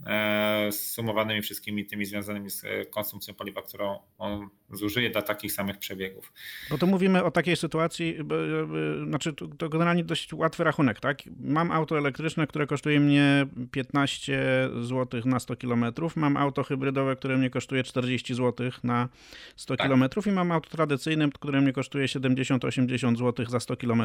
E, 0.05 0.71
sumowanymi 0.71 1.41
wszystkimi 1.41 1.85
tymi 1.85 2.05
związanymi 2.05 2.49
z 2.49 2.65
e, 2.65 2.85
konsumpcją 2.85 3.33
paliwa, 3.33 3.61
którą 3.61 3.99
on 4.17 4.49
zużyje 4.71 5.09
dla 5.09 5.21
takich 5.21 5.51
samych 5.51 5.77
przebiegów. 5.77 6.33
Bo 6.69 6.77
to 6.77 6.85
mówimy 6.85 7.23
o 7.23 7.31
takiej 7.31 7.55
sytuacji, 7.55 8.17
e, 8.17 9.05
znaczy 9.07 9.33
to 9.57 9.69
generalnie 9.69 10.03
dość 10.03 10.33
łatwy 10.33 10.63
rachunek, 10.63 10.99
tak? 10.99 11.17
Mam 11.39 11.71
auto 11.71 11.97
elektryczne, 11.97 12.47
które 12.47 12.67
kosztuje 12.67 12.99
mnie 12.99 13.47
15 13.71 14.69
zł 14.81 15.21
na 15.25 15.39
100 15.39 15.55
km, 15.55 15.85
mam 16.15 16.37
auto 16.37 16.63
hybrydowe, 16.63 17.15
które 17.15 17.37
mnie 17.37 17.49
kosztuje 17.49 17.83
40 17.83 18.33
zł 18.33 18.71
na 18.83 19.09
100 19.55 19.75
tak. 19.75 19.87
km 19.87 20.03
i 20.25 20.31
mam 20.31 20.51
auto 20.51 20.69
tradycyjne, 20.69 21.29
które 21.29 21.61
mnie 21.61 21.73
kosztuje 21.73 22.05
70-80 22.05 23.17
zł 23.17 23.45
za 23.49 23.59
100 23.59 23.77
km 23.77 24.03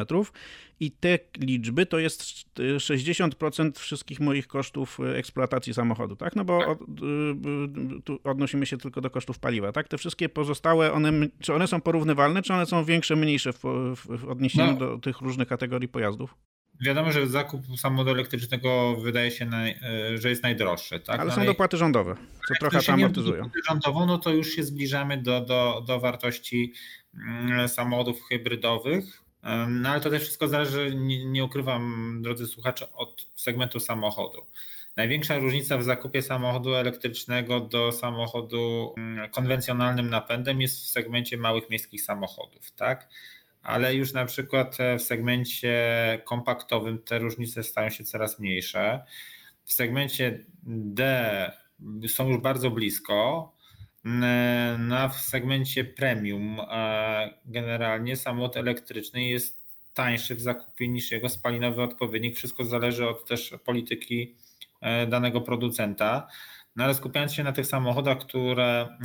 i 0.79 0.91
te 0.91 1.19
liczby 1.37 1.85
to 1.85 1.99
jest 1.99 2.23
60% 2.57 3.71
wszystkich 3.79 4.19
moich 4.19 4.47
kosztów 4.47 4.99
eksploatacji 5.15 5.73
samochodu, 5.79 6.15
tak? 6.15 6.35
No 6.35 6.45
bo 6.45 6.59
tak. 6.59 6.69
od, 6.69 6.81
y, 6.81 6.83
y, 7.97 8.01
tu 8.03 8.19
odnosimy 8.23 8.65
się 8.65 8.77
tylko 8.77 9.01
do 9.01 9.09
kosztów 9.09 9.39
paliwa, 9.39 9.71
tak? 9.71 9.87
Te 9.87 9.97
wszystkie 9.97 10.29
pozostałe, 10.29 10.93
one, 10.93 11.11
czy 11.41 11.53
one 11.53 11.67
są 11.67 11.81
porównywalne, 11.81 12.41
czy 12.41 12.53
one 12.53 12.65
są 12.65 12.83
większe, 12.83 13.15
mniejsze 13.15 13.53
w, 13.53 13.63
w 13.95 14.29
odniesieniu 14.29 14.71
no. 14.71 14.79
do 14.79 14.97
tych 14.97 15.21
różnych 15.21 15.47
kategorii 15.47 15.87
pojazdów? 15.87 16.35
Wiadomo, 16.81 17.11
że 17.11 17.27
zakup 17.27 17.61
samochodu 17.77 18.11
elektrycznego 18.11 18.95
wydaje 18.95 19.31
się, 19.31 19.45
naj, 19.45 19.71
y, 20.13 20.17
że 20.17 20.29
jest 20.29 20.43
najdroższy. 20.43 20.99
Tak? 20.99 21.19
Ale 21.19 21.29
no 21.29 21.35
są 21.35 21.45
dopłaty 21.45 21.77
rządowe, 21.77 22.15
co 22.47 22.53
trochę 22.59 22.81
to 22.81 22.93
amortyzują. 22.93 23.43
Dopłaty 23.43 23.59
rządową, 23.69 24.05
no 24.05 24.17
to 24.17 24.29
już 24.29 24.49
się 24.49 24.63
zbliżamy 24.63 25.17
do, 25.17 25.41
do, 25.41 25.83
do 25.87 25.99
wartości 25.99 26.73
mm, 27.13 27.69
samochodów 27.69 28.21
hybrydowych. 28.29 29.23
No 29.67 29.89
ale 29.89 30.01
to 30.01 30.09
też 30.09 30.21
wszystko 30.21 30.47
zależy, 30.47 30.95
nie, 30.95 31.25
nie 31.25 31.43
ukrywam, 31.43 32.17
drodzy 32.21 32.47
słuchacze, 32.47 32.93
od 32.93 33.27
segmentu 33.35 33.79
samochodu. 33.79 34.45
Największa 34.95 35.37
różnica 35.37 35.77
w 35.77 35.83
zakupie 35.83 36.21
samochodu 36.21 36.75
elektrycznego 36.75 37.59
do 37.59 37.91
samochodu 37.91 38.93
mm, 38.97 39.29
konwencjonalnym 39.29 40.09
napędem 40.09 40.61
jest 40.61 40.83
w 40.83 40.87
segmencie 40.87 41.37
małych 41.37 41.69
miejskich 41.69 42.01
samochodów, 42.01 42.71
tak? 42.71 43.07
Ale 43.63 43.95
już 43.95 44.13
na 44.13 44.25
przykład 44.25 44.79
e, 44.79 44.97
w 44.97 45.01
segmencie 45.01 45.75
kompaktowym 46.25 46.99
te 46.99 47.19
różnice 47.19 47.63
stają 47.63 47.89
się 47.89 48.03
coraz 48.03 48.39
mniejsze. 48.39 49.03
W 49.65 49.73
segmencie 49.73 50.43
D 50.63 51.51
są 52.07 52.29
już 52.29 52.37
bardzo 52.37 52.71
blisko. 52.71 53.51
Na 54.77 55.09
w 55.09 55.19
segmencie 55.19 55.83
premium 55.83 56.59
e, 56.59 57.33
generalnie 57.45 58.15
samochód 58.15 58.57
elektryczny 58.57 59.23
jest 59.23 59.59
tańszy 59.93 60.35
w 60.35 60.41
zakupie 60.41 60.87
niż 60.87 61.11
jego 61.11 61.29
spalinowy 61.29 61.81
odpowiednik. 61.81 62.37
Wszystko 62.37 62.63
zależy 62.63 63.07
od 63.07 63.25
też 63.25 63.53
polityki 63.65 64.35
E, 64.35 64.48
danego 65.07 65.41
producenta. 65.41 66.27
No 66.75 66.83
ale 66.83 66.95
skupiając 66.95 67.33
się 67.33 67.43
na 67.43 67.51
tych 67.51 67.65
samochodach, 67.65 68.17
które 68.17 68.97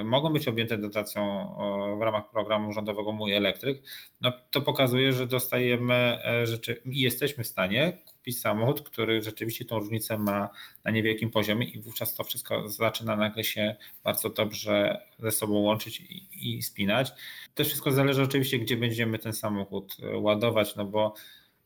e, 0.00 0.04
mogą 0.04 0.32
być 0.32 0.48
objęte 0.48 0.78
dotacją 0.78 1.54
w 1.98 2.02
ramach 2.02 2.30
programu 2.30 2.72
rządowego 2.72 3.12
Mój 3.12 3.32
Elektryk, 3.32 3.82
no 4.20 4.32
to 4.50 4.60
pokazuje, 4.60 5.12
że 5.12 5.26
dostajemy 5.26 5.94
e, 5.94 6.46
rzeczy 6.46 6.82
i 6.84 7.00
jesteśmy 7.00 7.44
w 7.44 7.46
stanie 7.46 7.98
kupić 8.06 8.40
samochód, 8.40 8.82
który 8.82 9.22
rzeczywiście 9.22 9.64
tą 9.64 9.78
różnicę 9.78 10.18
ma 10.18 10.48
na 10.84 10.90
niewielkim 10.90 11.30
poziomie 11.30 11.66
i 11.66 11.80
wówczas 11.80 12.14
to 12.14 12.24
wszystko 12.24 12.68
zaczyna 12.68 13.16
nagle 13.16 13.44
się 13.44 13.76
bardzo 14.04 14.30
dobrze 14.30 15.00
ze 15.18 15.30
sobą 15.30 15.54
łączyć 15.54 16.00
i, 16.00 16.56
i 16.56 16.62
spinać. 16.62 17.12
To 17.54 17.64
wszystko 17.64 17.92
zależy 17.92 18.22
oczywiście, 18.22 18.58
gdzie 18.58 18.76
będziemy 18.76 19.18
ten 19.18 19.32
samochód 19.32 19.96
ładować, 20.14 20.76
no 20.76 20.84
bo 20.84 21.14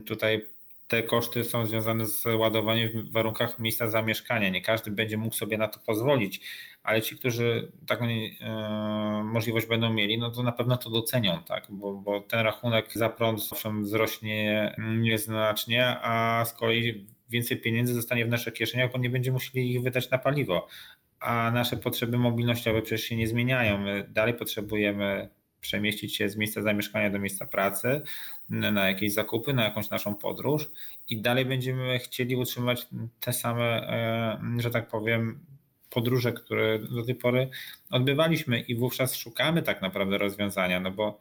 tutaj 0.07 0.47
te 0.89 1.03
koszty 1.03 1.45
są 1.45 1.67
związane 1.67 2.07
z 2.07 2.25
ładowaniem 2.25 2.89
w 2.89 3.13
warunkach 3.13 3.59
miejsca 3.59 3.89
zamieszkania. 3.89 4.49
Nie 4.49 4.63
każdy 4.63 4.91
będzie 4.91 5.17
mógł 5.17 5.35
sobie 5.35 5.59
na 5.59 5.69
to 5.69 5.81
pozwolić, 5.87 6.41
ale 6.83 7.03
ci, 7.03 7.17
którzy 7.17 7.73
taką 7.87 8.05
e, 8.05 9.23
możliwość 9.25 9.67
będą 9.67 9.93
mieli, 9.93 10.19
no 10.19 10.31
to 10.31 10.43
na 10.43 10.53
pewno 10.53 10.77
to 10.77 10.91
docenią, 10.91 11.43
tak? 11.43 11.67
bo, 11.69 11.95
bo 11.95 12.21
ten 12.21 12.41
rachunek 12.41 12.93
za 12.93 13.09
prąd 13.09 13.49
owszem 13.53 13.85
wzrośnie 13.85 14.75
nieznacznie, 14.79 15.87
a 16.03 16.45
z 16.45 16.53
kolei 16.53 17.07
więcej 17.29 17.57
pieniędzy 17.57 17.95
zostanie 17.95 18.25
w 18.25 18.29
naszych 18.29 18.55
kieszeniach, 18.55 18.93
bo 18.93 18.99
nie 18.99 19.11
będziemy 19.11 19.35
musieli 19.35 19.73
ich 19.73 19.83
wydać 19.83 20.11
na 20.11 20.19
paliwo. 20.19 20.69
A 21.21 21.51
nasze 21.51 21.77
potrzeby 21.77 22.19
mobilnościowe 22.19 22.83
przecież 22.83 23.09
się 23.09 23.17
nie 23.17 23.29
zmieniają. 23.29 23.79
My 23.79 24.07
dalej 24.09 24.35
potrzebujemy 24.35 25.29
przemieścić 25.61 26.17
się 26.17 26.29
z 26.29 26.37
miejsca 26.37 26.63
zamieszkania 26.63 27.11
do 27.11 27.19
miejsca 27.19 27.47
pracy, 27.47 28.03
na 28.49 28.89
jakieś 28.89 29.13
zakupy, 29.13 29.53
na 29.53 29.65
jakąś 29.65 29.91
naszą 29.91 30.15
podróż 30.15 30.71
i 31.09 31.21
dalej 31.21 31.45
będziemy 31.45 31.99
chcieli 31.99 32.37
utrzymać 32.37 32.87
te 33.21 33.33
same, 33.33 33.65
e, 33.65 34.41
że 34.59 34.71
tak 34.71 34.89
powiem, 34.89 35.41
podróże, 35.91 36.33
które 36.33 36.79
do 36.79 37.03
tej 37.03 37.15
pory 37.15 37.49
odbywaliśmy. 37.91 38.61
I 38.61 38.75
wówczas 38.75 39.17
szukamy 39.17 39.63
tak 39.63 39.83
naprawdę 39.83 40.19
rozwiązania, 40.19 40.81
no 40.81 40.91
bo 40.91 41.19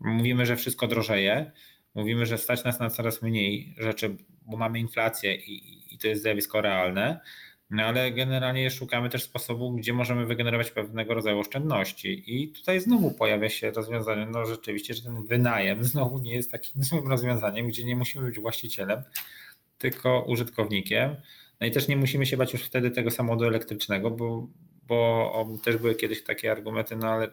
mówimy, 0.00 0.46
że 0.46 0.56
wszystko 0.56 0.86
drożeje, 0.86 1.52
mówimy, 1.94 2.26
że 2.26 2.38
stać 2.38 2.64
nas 2.64 2.80
na 2.80 2.90
coraz 2.90 3.22
mniej 3.22 3.74
rzeczy, 3.78 4.16
bo 4.46 4.56
mamy 4.56 4.78
inflację 4.78 5.34
i, 5.34 5.94
i 5.94 5.98
to 5.98 6.08
jest 6.08 6.22
zjawisko 6.22 6.60
realne, 6.60 7.20
no 7.72 7.82
ale 7.82 8.12
generalnie 8.12 8.70
szukamy 8.70 9.10
też 9.10 9.22
sposobu, 9.22 9.72
gdzie 9.72 9.92
możemy 9.92 10.26
wygenerować 10.26 10.70
pewnego 10.70 11.14
rodzaju 11.14 11.38
oszczędności. 11.38 12.24
I 12.26 12.48
tutaj 12.48 12.80
znowu 12.80 13.10
pojawia 13.10 13.48
się 13.48 13.70
rozwiązanie, 13.70 14.26
no 14.26 14.46
rzeczywiście, 14.46 14.94
że 14.94 15.02
ten 15.02 15.26
wynajem 15.26 15.84
znowu 15.92 16.18
nie 16.18 16.34
jest 16.34 16.50
takim 16.50 16.82
złym 16.82 17.08
rozwiązaniem, 17.08 17.68
gdzie 17.68 17.84
nie 17.84 17.96
musimy 17.96 18.26
być 18.26 18.40
właścicielem, 18.40 19.02
tylko 19.78 20.24
użytkownikiem. 20.28 21.16
No 21.60 21.66
i 21.66 21.70
też 21.70 21.88
nie 21.88 21.96
musimy 21.96 22.26
się 22.26 22.36
bać 22.36 22.52
już 22.52 22.62
wtedy 22.62 22.90
tego 22.90 23.10
samochodu 23.10 23.44
elektrycznego, 23.44 24.10
bo, 24.10 24.48
bo 24.86 25.58
też 25.64 25.76
były 25.76 25.94
kiedyś 25.94 26.24
takie 26.24 26.52
argumenty, 26.52 26.96
no 26.96 27.08
ale 27.08 27.28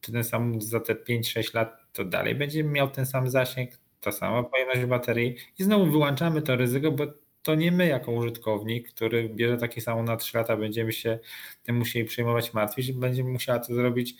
ten 0.00 0.24
samochód 0.24 0.64
za 0.64 0.80
te 0.80 0.94
5-6 0.94 1.54
lat 1.54 1.92
to 1.92 2.04
dalej 2.04 2.34
będzie 2.34 2.64
miał 2.64 2.90
ten 2.90 3.06
sam 3.06 3.30
zasięg, 3.30 3.70
ta 4.00 4.12
sama 4.12 4.42
pojemność 4.42 4.84
baterii 4.84 5.36
i 5.58 5.64
znowu 5.64 5.86
wyłączamy 5.86 6.42
to 6.42 6.56
ryzyko, 6.56 6.92
bo 6.92 7.06
to 7.42 7.54
nie 7.54 7.72
my 7.72 7.86
jako 7.86 8.12
użytkownik, 8.12 8.92
który 8.92 9.28
bierze 9.28 9.56
taki 9.56 9.80
samochód 9.80 10.06
na 10.06 10.16
3 10.16 10.36
lata, 10.38 10.56
będziemy 10.56 10.92
się 10.92 11.18
tym 11.62 11.76
musieli 11.76 12.04
przejmować, 12.04 12.54
martwić, 12.54 12.92
będzie 12.92 13.24
musiała 13.24 13.58
to 13.58 13.74
zrobić 13.74 14.14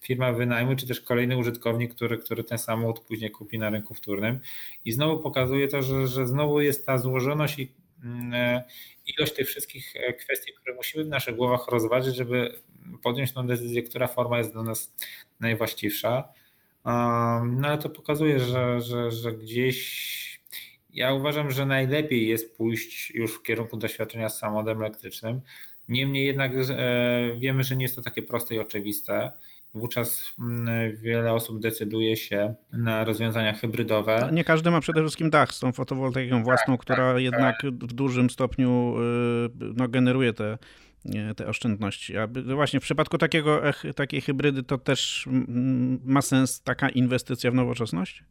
firma 0.00 0.32
wynajmu, 0.32 0.76
czy 0.76 0.86
też 0.86 1.00
kolejny 1.00 1.36
użytkownik, 1.36 1.94
który, 1.94 2.18
który 2.18 2.44
ten 2.44 2.58
samochód 2.58 3.00
później 3.00 3.30
kupi 3.30 3.58
na 3.58 3.70
rynku 3.70 3.94
wtórnym. 3.94 4.40
I 4.84 4.92
znowu 4.92 5.22
pokazuje 5.22 5.68
to, 5.68 5.82
że, 5.82 6.06
że 6.06 6.26
znowu 6.26 6.60
jest 6.60 6.86
ta 6.86 6.98
złożoność 6.98 7.58
i 7.58 7.72
mm, 8.04 8.62
ilość 9.06 9.34
tych 9.34 9.46
wszystkich 9.46 9.96
e, 9.96 10.12
kwestii, 10.12 10.52
które 10.52 10.74
musimy 10.76 11.04
w 11.04 11.08
naszych 11.08 11.36
głowach 11.36 11.68
rozważyć, 11.68 12.16
żeby 12.16 12.62
podjąć 13.02 13.32
tą 13.32 13.46
decyzję, 13.46 13.82
która 13.82 14.08
forma 14.08 14.38
jest 14.38 14.52
dla 14.52 14.62
nas 14.62 14.94
najwłaściwsza. 15.40 16.28
No 17.44 17.68
ale 17.68 17.78
to 17.78 17.90
pokazuje, 17.90 18.40
że, 18.40 18.80
że, 18.80 19.10
że 19.10 19.32
gdzieś 19.32 20.21
ja 20.92 21.12
uważam, 21.12 21.50
że 21.50 21.66
najlepiej 21.66 22.28
jest 22.28 22.56
pójść 22.56 23.10
już 23.10 23.34
w 23.34 23.42
kierunku 23.42 23.76
doświadczenia 23.76 24.28
z 24.28 24.38
samochodem 24.38 24.78
elektrycznym. 24.78 25.40
Niemniej 25.88 26.26
jednak 26.26 26.52
e, 26.70 27.36
wiemy, 27.38 27.64
że 27.64 27.76
nie 27.76 27.84
jest 27.84 27.96
to 27.96 28.02
takie 28.02 28.22
proste 28.22 28.54
i 28.54 28.58
oczywiste. 28.58 29.32
Wówczas 29.74 30.34
mm, 30.38 30.96
wiele 30.96 31.32
osób 31.32 31.60
decyduje 31.60 32.16
się 32.16 32.54
na 32.72 33.04
rozwiązania 33.04 33.52
hybrydowe. 33.52 34.18
No, 34.20 34.30
nie 34.30 34.44
każdy 34.44 34.70
ma 34.70 34.80
przede 34.80 35.00
wszystkim 35.00 35.30
dach 35.30 35.52
z 35.52 35.60
tą 35.60 35.72
fotowoltaiką 35.72 36.42
własną, 36.42 36.76
tak, 36.76 36.80
która 36.80 37.12
tak, 37.12 37.22
jednak 37.22 37.62
tak. 37.62 37.70
w 37.70 37.92
dużym 37.92 38.30
stopniu 38.30 38.94
y, 38.98 39.72
no, 39.76 39.88
generuje 39.88 40.32
te, 40.32 40.58
te 41.36 41.46
oszczędności. 41.46 42.16
A 42.16 42.28
właśnie 42.54 42.80
w 42.80 42.82
przypadku 42.82 43.18
takiego, 43.18 43.62
takiej 43.96 44.20
hybrydy 44.20 44.62
to 44.62 44.78
też 44.78 45.28
ma 46.04 46.22
sens 46.22 46.62
taka 46.62 46.88
inwestycja 46.88 47.50
w 47.50 47.54
nowoczesność? 47.54 48.24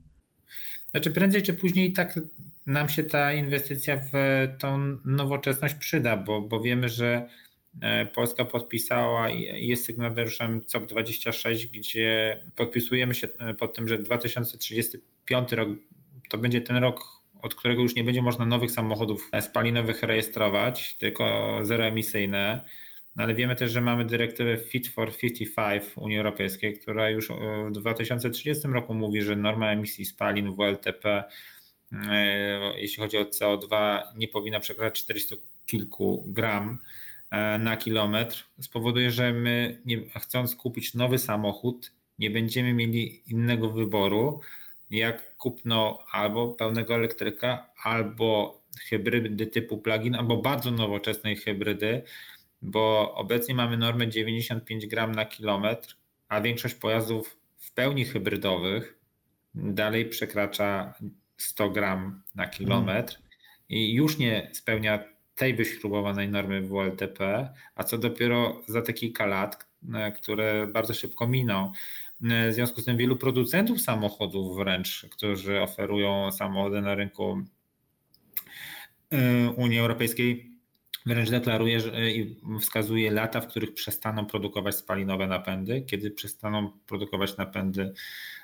Znaczy 0.91 1.11
prędzej 1.11 1.43
czy 1.43 1.53
później 1.53 1.93
tak 1.93 2.19
nam 2.65 2.89
się 2.89 3.03
ta 3.03 3.33
inwestycja 3.33 3.97
w 3.97 4.13
tą 4.59 4.97
nowoczesność 5.05 5.75
przyda, 5.75 6.17
bo, 6.17 6.41
bo 6.41 6.61
wiemy, 6.61 6.89
że 6.89 7.29
e, 7.81 8.05
Polska 8.05 8.45
podpisała 8.45 9.29
i 9.29 9.67
jest 9.67 9.85
sygnatariuszem 9.85 10.61
COP26, 10.61 11.67
gdzie 11.73 12.39
podpisujemy 12.55 13.15
się 13.15 13.27
e, 13.39 13.53
pod 13.53 13.75
tym, 13.75 13.87
że 13.87 13.97
2035 13.97 15.51
rok 15.51 15.69
to 16.29 16.37
będzie 16.37 16.61
ten 16.61 16.77
rok, 16.77 17.21
od 17.41 17.55
którego 17.55 17.81
już 17.81 17.95
nie 17.95 18.03
będzie 18.03 18.21
można 18.21 18.45
nowych 18.45 18.71
samochodów 18.71 19.31
spalinowych 19.41 20.03
rejestrować, 20.03 20.95
tylko 20.95 21.59
zeroemisyjne. 21.63 22.65
No 23.16 23.24
ale 23.24 23.36
wiemy 23.36 23.55
też, 23.55 23.72
że 23.72 23.82
mamy 23.82 24.05
dyrektywę 24.05 24.57
Fit 24.57 24.88
for 24.88 25.18
55 25.18 25.84
Unii 25.97 26.18
Europejskiej, 26.18 26.80
która 26.80 27.09
już 27.09 27.28
w 27.68 27.72
2030 27.72 28.68
roku 28.68 28.93
mówi, 28.93 29.22
że 29.22 29.36
norma 29.36 29.72
emisji 29.72 30.05
spalin 30.05 30.51
WLTP, 30.51 31.24
e, 32.09 32.74
jeśli 32.78 33.03
chodzi 33.03 33.18
o 33.18 33.24
CO2, 33.24 33.99
nie 34.18 34.28
powinna 34.28 34.59
przekraczać 34.59 35.03
400 35.03 35.36
kilku 35.66 36.24
gram 36.28 36.80
e, 37.32 37.57
na 37.57 37.78
kilometr. 37.78 38.43
Spowoduje, 38.59 39.12
że 39.12 39.34
my, 39.34 39.78
nie, 39.86 39.97
chcąc 40.20 40.55
kupić 40.55 40.93
nowy 40.93 41.18
samochód, 41.18 41.91
nie 42.20 42.30
będziemy 42.30 42.74
mieli 42.74 43.22
innego 43.28 43.70
wyboru, 43.70 44.39
jak 44.91 45.36
kupno 45.38 45.99
albo 46.12 46.47
pełnego 46.47 46.95
elektryka, 46.95 47.66
albo 47.84 48.62
hybrydy 48.89 49.47
typu 49.47 49.78
plug-in, 49.78 50.16
albo 50.16 50.38
bardzo 50.38 50.72
nowoczesnej 50.72 51.36
hybrydy, 51.36 52.01
bo 52.62 53.16
obecnie 53.16 53.55
mamy 53.55 53.78
normę 53.78 54.07
95 54.07 54.88
gram 54.88 55.12
na 55.12 55.26
kilometr, 55.26 55.95
a 56.30 56.41
większość 56.41 56.76
pojazdów 56.76 57.38
w 57.57 57.72
pełni 57.72 58.05
hybrydowych 58.05 58.99
dalej 59.55 60.05
przekracza 60.05 60.93
100 61.38 61.70
gram 61.70 62.22
na 62.36 62.47
kilometr 62.47 63.20
i 63.70 63.93
już 63.93 64.18
nie 64.18 64.49
spełnia 64.53 65.03
tej 65.36 65.53
wyśrubowanej 65.53 66.30
normy 66.30 66.62
WLTP, 66.62 67.49
a 67.76 67.84
co 67.84 67.97
dopiero 67.97 68.62
za 68.68 68.82
te 68.82 68.93
kilka 68.93 69.26
lat, 69.26 69.68
e, 69.93 70.12
które 70.12 70.68
bardzo 70.68 70.93
szybko 70.93 71.28
miną. 71.28 71.72
E, 72.24 72.51
w 72.51 72.53
związku 72.53 72.82
z 72.82 72.86
tym 72.86 72.97
wielu 72.97 73.16
producentów 73.18 73.82
samochodów 73.82 74.57
wręcz, 74.57 75.05
którzy 75.12 75.62
oferują 75.62 76.32
samochody 76.32 76.82
na 76.82 76.95
rynku 76.95 77.41
e, 79.09 79.49
Unii 79.49 79.80
Europejskiej, 79.80 80.50
wręcz 81.05 81.29
deklaruje 81.29 81.79
że, 81.79 82.11
i 82.11 82.35
wskazuje 82.59 83.11
lata, 83.11 83.41
w 83.41 83.47
których 83.47 83.73
przestaną 83.73 84.25
produkować 84.25 84.75
spalinowe 84.75 85.27
napędy, 85.27 85.81
kiedy 85.81 86.11
przestaną 86.11 86.71
produkować 86.87 87.37
napędy 87.37 87.93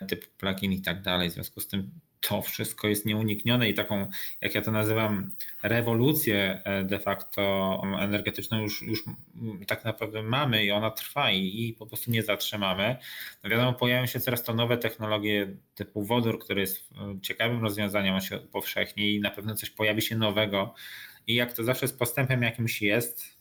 typu 0.08 0.28
plug-in 0.38 0.72
i 0.74 0.82
tak 0.82 1.02
dalej. 1.02 1.30
W 1.30 1.34
związku 1.34 1.60
z 1.60 1.68
tym 1.68 1.92
to 2.20 2.42
wszystko 2.42 2.88
jest 2.88 3.06
nieuniknione 3.06 3.70
i 3.70 3.74
taką, 3.74 4.08
jak 4.42 4.56
ja 4.56 4.62
to 4.62 4.72
nazywam, 4.72 5.32
rewolucję 5.64 6.62
e, 6.64 6.84
de 6.84 7.00
facto 7.00 7.82
energetyczną 8.00 8.62
już, 8.62 8.82
już 8.82 9.04
tak 9.68 9.86
naprawdę 9.86 10.24
mamy 10.24 10.66
i 10.66 10.72
ona 10.72 10.92
trwa 10.92 11.32
i, 11.32 11.68
i 11.68 11.74
po 11.74 11.86
prostu 11.86 12.12
nie 12.12 12.24
zatrzymamy. 12.24 12.96
No 13.44 13.50
wiadomo, 13.50 13.74
pojawiają 13.74 14.06
się 14.06 14.20
coraz 14.20 14.44
to 14.44 14.54
nowe 14.54 14.78
technologie 14.78 15.56
typu 15.76 16.04
wodór, 16.04 16.40
który 16.40 16.62
jest 16.62 16.90
e, 16.92 17.22
ciekawym 17.22 17.62
rozwiązaniem, 17.62 18.16
on 18.16 18.22
się 18.22 18.38
powszechnie 18.38 19.12
i 19.12 19.20
na 19.20 19.32
pewno 19.32 19.56
coś 19.56 19.70
pojawi 19.70 20.02
się 20.02 20.18
nowego, 20.18 20.74
i 21.28 21.36
jak 21.36 21.54
to 21.54 21.64
zawsze 21.64 21.88
z 21.88 21.94
postępem 21.94 22.44
jakimś 22.44 22.82
jest, 22.82 23.38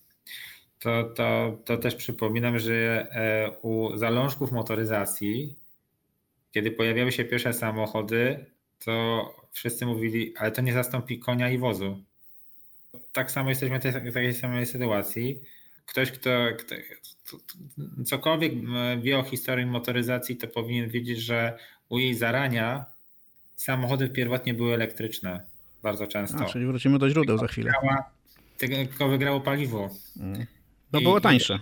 to, 0.79 1.05
to, 1.05 1.59
to 1.65 1.77
też 1.77 1.95
przypominam, 1.95 2.59
że 2.59 3.07
e, 3.11 3.51
u 3.63 3.97
zalążków 3.97 4.53
motoryzacji, 4.53 5.57
kiedy 6.53 6.71
pojawiały 6.71 7.13
się 7.13 7.25
pierwsze 7.25 7.53
samochody, 7.53 8.47
to 8.85 9.35
wszyscy 9.53 9.87
mówili, 9.87 10.35
ale 10.37 10.51
to 10.51 10.63
nie 10.63 10.73
zastąpi 10.73 11.19
konia 11.19 11.51
i 11.51 11.59
wozu. 11.59 11.99
Tak 13.13 13.31
samo 13.31 13.51
jesteśmy 13.51 13.79
w 13.79 14.15
takiej 14.15 14.35
samej 14.35 14.67
sytuacji. 14.67 15.41
Ktoś, 15.87 16.13
kto, 16.13 16.31
kto 16.59 16.75
cokolwiek 18.05 18.53
wie 19.01 19.19
o 19.19 19.23
historii 19.23 19.67
motoryzacji, 19.67 20.37
to 20.37 20.49
powinien 20.49 20.91
wiedzieć, 20.91 21.19
że 21.19 21.59
u 21.89 21.99
jej 21.99 22.15
zarania 22.15 22.87
samochody 23.57 24.09
pierwotnie 24.09 24.55
były 24.55 24.75
elektryczne 24.75 25.56
bardzo 25.83 26.07
często. 26.07 26.45
A, 26.45 26.45
czyli 26.45 26.67
wrócimy 26.67 26.99
do 26.99 27.11
źródeł 27.11 27.39
za 27.39 27.47
chwilę. 27.47 27.73
Tylko 28.59 29.09
wygrało 29.09 29.41
paliwo. 29.41 29.91
Mm. 30.21 30.47
Bo 30.93 31.01
było 31.01 31.21
tańsze. 31.21 31.59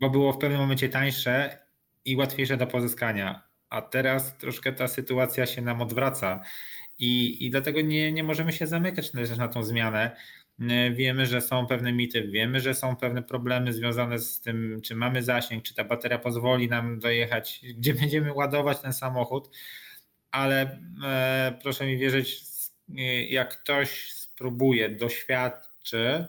Bo 0.00 0.10
było 0.10 0.32
w 0.32 0.38
pewnym 0.38 0.60
momencie 0.60 0.88
tańsze 0.88 1.58
i 2.04 2.16
łatwiejsze 2.16 2.56
do 2.56 2.66
pozyskania. 2.66 3.42
A 3.70 3.82
teraz 3.82 4.38
troszkę 4.38 4.72
ta 4.72 4.88
sytuacja 4.88 5.46
się 5.46 5.62
nam 5.62 5.82
odwraca. 5.82 6.40
I, 6.98 7.46
i 7.46 7.50
dlatego 7.50 7.80
nie, 7.80 8.12
nie 8.12 8.24
możemy 8.24 8.52
się 8.52 8.66
zamykać 8.66 9.10
też 9.10 9.36
na 9.36 9.48
tą 9.48 9.62
zmianę. 9.62 10.16
Wiemy, 10.92 11.26
że 11.26 11.40
są 11.40 11.66
pewne 11.66 11.92
mity, 11.92 12.28
wiemy, 12.28 12.60
że 12.60 12.74
są 12.74 12.96
pewne 12.96 13.22
problemy 13.22 13.72
związane 13.72 14.18
z 14.18 14.40
tym, 14.40 14.80
czy 14.84 14.94
mamy 14.94 15.22
zasięg, 15.22 15.64
czy 15.64 15.74
ta 15.74 15.84
bateria 15.84 16.18
pozwoli 16.18 16.68
nam 16.68 16.98
dojechać, 16.98 17.60
gdzie 17.76 17.94
będziemy 17.94 18.32
ładować 18.32 18.80
ten 18.80 18.92
samochód, 18.92 19.50
ale 20.30 20.78
e, 21.04 21.58
proszę 21.62 21.86
mi 21.86 21.98
wierzyć, 21.98 22.49
jak 23.28 23.62
ktoś 23.62 24.12
spróbuje, 24.12 24.88
doświadczy, 24.88 26.26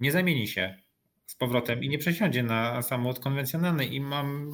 nie 0.00 0.12
zamieni 0.12 0.48
się 0.48 0.78
z 1.26 1.34
powrotem 1.34 1.84
i 1.84 1.88
nie 1.88 1.98
przesiądzie 1.98 2.42
na 2.42 2.82
samochód 2.82 3.22
konwencjonalny. 3.22 3.86
I 3.86 4.00
mam 4.00 4.52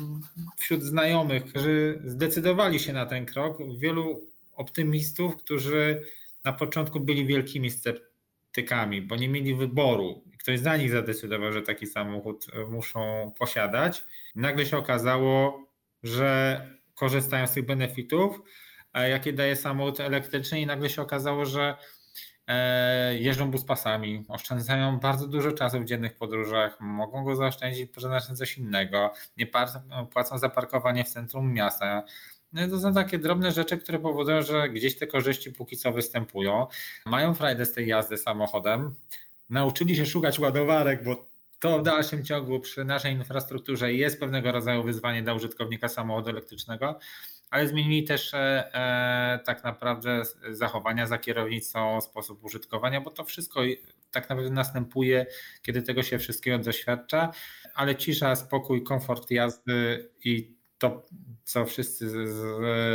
wśród 0.59 0.83
znajomych, 0.83 1.45
którzy 1.45 2.03
zdecydowali 2.05 2.81
się 2.81 2.93
na 2.93 3.07
ten 3.07 3.27
krok, 3.27 3.59
wielu 3.79 4.31
optymistów, 4.53 5.37
którzy 5.37 6.03
na 6.45 6.53
początku 6.53 7.01
byli 7.01 7.27
wielkimi 7.27 7.71
sceptykami, 7.71 9.03
bo 9.03 9.17
nie 9.17 9.29
mieli 9.29 9.55
wyboru. 9.55 10.23
Ktoś 10.39 10.61
za 10.61 10.77
nich 10.77 10.91
zadecydował, 10.91 11.53
że 11.53 11.63
taki 11.63 11.87
samochód 11.87 12.47
muszą 12.71 13.33
posiadać. 13.39 14.05
Nagle 14.35 14.67
się 14.67 14.77
okazało, 14.77 15.67
że 16.03 16.61
korzystają 16.95 17.47
z 17.47 17.53
tych 17.53 17.67
benefitów 17.67 18.41
jakie 18.95 19.33
daje 19.33 19.57
samochód 19.57 20.01
elektryczny 20.01 20.61
i 20.61 20.67
nagle 20.67 20.91
się 20.91 21.03
okazało, 21.03 21.47
że 21.47 21.77
e, 22.47 23.19
jeżdżą 23.19 23.51
buspasami, 23.51 24.25
oszczędzają 24.29 24.99
bardzo 24.99 25.27
dużo 25.27 25.53
czasu 25.53 25.81
w 25.81 25.85
dziennych 25.85 26.15
podróżach, 26.15 26.81
mogą 26.81 27.25
go 27.25 27.37
zaoszczędzić, 27.37 27.91
na 28.03 28.21
coś 28.21 28.59
innego, 28.59 29.13
nie 29.37 29.47
płacą 30.13 30.39
za 30.39 30.49
parkowanie 30.49 31.05
w 31.05 31.09
centrum 31.09 31.53
miasta. 31.53 32.03
No 32.53 32.69
to 32.69 32.81
są 32.81 32.95
takie 32.95 33.19
drobne 33.19 33.53
rzeczy, 33.53 33.79
które 33.79 33.99
powodują, 33.99 34.43
że 34.43 34.69
gdzieś 34.69 34.99
te 34.99 35.07
korzyści 35.07 35.53
póki 35.53 35.77
co 35.77 35.93
występują. 35.93 36.67
Mają 37.07 37.35
frajdę 37.35 37.67
z 37.67 37.73
tej 37.73 37.87
jazdy 37.87 38.17
samochodem, 38.17 38.95
nauczyli 39.51 39.97
się 39.97 40.07
szukać 40.07 40.39
ładowarek, 40.39 41.05
bo 41.05 41.31
to 41.61 41.79
w 41.79 41.83
dalszym 41.83 42.25
ciągu 42.25 42.61
przy 42.61 42.85
naszej 42.85 43.13
infrastrukturze 43.15 43.93
jest 43.93 44.21
pewnego 44.21 44.53
rodzaju 44.53 44.83
wyzwanie 44.83 45.23
dla 45.23 45.35
użytkownika 45.35 45.89
samochodu 45.89 46.31
elektrycznego 46.31 46.99
ale 47.51 47.69
zmienili 47.69 48.05
też 48.05 48.35
e, 48.35 48.75
e, 48.75 49.41
tak 49.45 49.65
naprawdę 49.65 50.23
zachowania 50.51 51.07
za 51.07 51.19
kierownicą, 51.19 52.01
sposób 52.01 52.45
użytkowania, 52.45 53.01
bo 53.01 53.11
to 53.11 53.25
wszystko 53.25 53.61
tak 54.11 54.31
naprawdę 54.31 54.51
następuje, 54.51 55.27
kiedy 55.63 55.83
tego 55.83 56.03
się 56.03 56.19
wszystkiego 56.19 56.59
doświadcza, 56.59 57.31
ale 57.75 57.97
cisza, 57.97 58.37
spokój, 58.37 58.83
komfort 58.83 59.31
jazdy 59.31 60.11
i 60.25 60.60
to, 60.81 61.03
co 61.45 61.65
wszyscy 61.65 62.27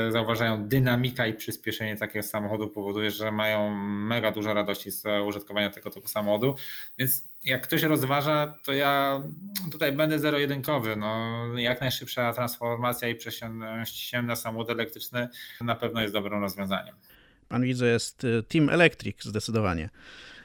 zauważają, 0.09 0.67
dynamika 0.67 1.27
i 1.27 1.33
przyspieszenie 1.33 1.97
takiego 1.97 2.23
samochodu 2.23 2.69
powoduje, 2.69 3.11
że 3.11 3.31
mają 3.31 3.75
mega 3.85 4.31
dużo 4.31 4.53
radości 4.53 4.91
z 4.91 5.03
użytkowania 5.27 5.69
tego 5.69 5.89
typu 5.89 6.07
samochodu. 6.07 6.55
Więc 6.97 7.23
jak 7.43 7.63
ktoś 7.63 7.83
rozważa, 7.83 8.53
to 8.63 8.73
ja 8.73 9.21
tutaj 9.71 9.91
będę 9.91 10.19
zero-jedynkowy. 10.19 10.95
No, 10.95 11.45
jak 11.57 11.81
najszybsza 11.81 12.33
transformacja 12.33 13.07
i 13.07 13.15
przesiąść 13.15 14.09
się 14.09 14.21
na 14.21 14.35
samochód 14.35 14.69
elektryczny 14.69 15.29
na 15.61 15.75
pewno 15.75 16.01
jest 16.01 16.13
dobrym 16.13 16.41
rozwiązaniem. 16.41 16.95
Pan 17.49 17.63
widzę, 17.63 17.87
jest 17.87 18.27
Team 18.47 18.69
Electric 18.69 19.23
zdecydowanie. 19.23 19.89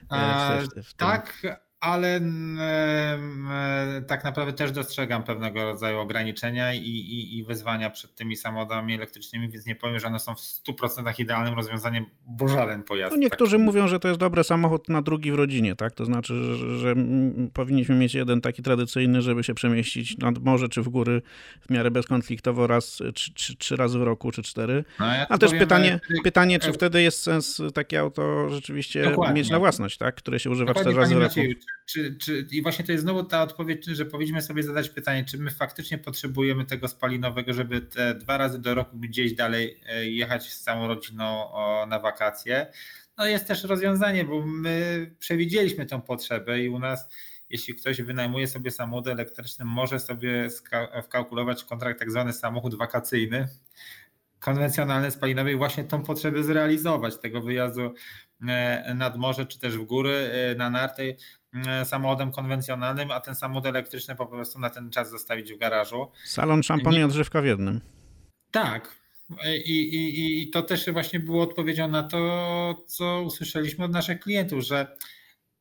A, 0.08 0.58
w 0.82 0.94
tak, 0.94 1.42
ale 1.80 2.20
tak 4.06 4.24
naprawdę 4.24 4.52
też 4.52 4.72
dostrzegam 4.72 5.22
pewnego 5.22 5.64
rodzaju 5.64 5.98
ograniczenia 5.98 6.74
i, 6.74 6.78
i, 6.78 7.38
i, 7.38 7.44
wyzwania 7.44 7.90
przed 7.90 8.14
tymi 8.14 8.36
samochodami 8.36 8.94
elektrycznymi, 8.94 9.48
więc 9.48 9.66
nie 9.66 9.74
powiem, 9.76 9.98
że 9.98 10.06
one 10.06 10.18
są 10.18 10.34
w 10.34 10.38
100% 10.38 11.20
idealnym 11.20 11.54
rozwiązaniem, 11.54 12.06
bo 12.26 12.48
żaden 12.48 12.82
pojazd. 12.82 13.12
No 13.12 13.18
niektórzy 13.22 13.56
tak... 13.56 13.64
mówią, 13.64 13.88
że 13.88 14.00
to 14.00 14.08
jest 14.08 14.20
dobry 14.20 14.44
samochód 14.44 14.88
na 14.88 15.02
drugi 15.02 15.32
w 15.32 15.34
rodzinie, 15.34 15.76
tak? 15.76 15.92
To 15.92 16.04
znaczy, 16.04 16.54
że, 16.54 16.78
że 16.78 16.94
powinniśmy 17.52 17.94
mieć 17.94 18.14
jeden 18.14 18.40
taki 18.40 18.62
tradycyjny, 18.62 19.22
żeby 19.22 19.44
się 19.44 19.54
przemieścić 19.54 20.18
nad 20.18 20.38
morze 20.38 20.68
czy 20.68 20.82
w 20.82 20.88
góry 20.88 21.22
w 21.60 21.70
miarę 21.70 21.90
bezkonfliktowo 21.90 22.66
raz, 22.66 22.98
czy, 23.14 23.34
czy, 23.34 23.56
trzy 23.56 23.76
razy 23.76 23.98
w 23.98 24.02
roku, 24.02 24.32
czy 24.32 24.42
cztery. 24.42 24.84
No, 24.98 25.06
ja 25.06 25.28
A 25.28 25.38
też 25.38 25.50
powiem, 25.50 25.60
pytanie, 25.60 26.00
że... 26.10 26.16
pytanie, 26.22 26.58
czy 26.58 26.72
wtedy 26.72 27.02
jest 27.02 27.22
sens 27.22 27.62
takie 27.74 28.00
auto 28.00 28.48
rzeczywiście 28.50 29.02
Dokładnie. 29.02 29.34
mieć 29.34 29.50
na 29.50 29.58
własność, 29.58 29.98
tak? 29.98 30.14
Które 30.14 30.40
się 30.40 30.50
używa 30.50 30.66
Dokładnie, 30.66 30.92
cztery 30.92 31.00
razy 31.00 31.14
w 31.14 31.18
roku 31.18 31.40
czy, 31.86 32.16
czy, 32.16 32.46
i 32.50 32.62
właśnie 32.62 32.84
to 32.84 32.92
jest 32.92 33.04
znowu 33.04 33.24
ta 33.24 33.42
odpowiedź, 33.42 33.86
że 33.86 34.06
powinniśmy 34.06 34.42
sobie 34.42 34.62
zadać 34.62 34.88
pytanie, 34.88 35.24
czy 35.24 35.38
my 35.38 35.50
faktycznie 35.50 35.98
potrzebujemy 35.98 36.64
tego 36.64 36.88
spalinowego, 36.88 37.52
żeby 37.52 37.80
te 37.80 38.14
dwa 38.14 38.36
razy 38.36 38.58
do 38.58 38.74
roku 38.74 38.98
gdzieś 38.98 39.34
dalej 39.34 39.80
e, 39.86 40.10
jechać 40.10 40.52
z 40.52 40.60
całą 40.60 40.88
rodziną 40.88 41.50
na 41.88 41.98
wakacje. 41.98 42.66
No 43.18 43.26
jest 43.26 43.46
też 43.46 43.64
rozwiązanie, 43.64 44.24
bo 44.24 44.46
my 44.46 45.10
przewidzieliśmy 45.18 45.86
tę 45.86 46.02
potrzebę 46.02 46.60
i 46.60 46.68
u 46.68 46.78
nas 46.78 47.08
jeśli 47.50 47.74
ktoś 47.74 48.02
wynajmuje 48.02 48.46
sobie 48.46 48.70
samochód 48.70 49.06
elektryczny, 49.06 49.64
może 49.64 50.00
sobie 50.00 50.48
wkalkulować 51.04 51.64
kontrakt 51.64 51.98
tak 51.98 52.10
zwany 52.10 52.32
samochód 52.32 52.74
wakacyjny, 52.74 53.48
konwencjonalny 54.38 55.10
spalinowy 55.10 55.52
i 55.52 55.56
właśnie 55.56 55.84
tą 55.84 56.02
potrzebę 56.02 56.44
zrealizować, 56.44 57.18
tego 57.18 57.40
wyjazdu 57.40 57.94
e, 58.48 58.94
nad 58.94 59.16
morze 59.16 59.46
czy 59.46 59.58
też 59.58 59.78
w 59.78 59.84
góry 59.84 60.10
e, 60.10 60.54
na 60.54 60.70
narty 60.70 61.16
samochodem 61.84 62.32
konwencjonalnym, 62.32 63.10
a 63.10 63.20
ten 63.20 63.34
samochód 63.34 63.66
elektryczny 63.66 64.16
po 64.16 64.26
prostu 64.26 64.58
na 64.58 64.70
ten 64.70 64.90
czas 64.90 65.10
zostawić 65.10 65.52
w 65.52 65.58
garażu. 65.58 66.10
Salon, 66.24 66.62
szampon 66.62 66.94
i 66.94 67.02
odżywka 67.02 67.42
w 67.42 67.44
jednym. 67.44 67.80
Tak. 68.50 69.00
I, 69.64 69.80
i, 69.80 70.42
I 70.42 70.50
to 70.50 70.62
też 70.62 70.90
właśnie 70.90 71.20
było 71.20 71.42
odpowiedzią 71.42 71.88
na 71.88 72.02
to, 72.02 72.84
co 72.86 73.22
usłyszeliśmy 73.22 73.84
od 73.84 73.92
naszych 73.92 74.20
klientów, 74.20 74.64
że 74.64 74.96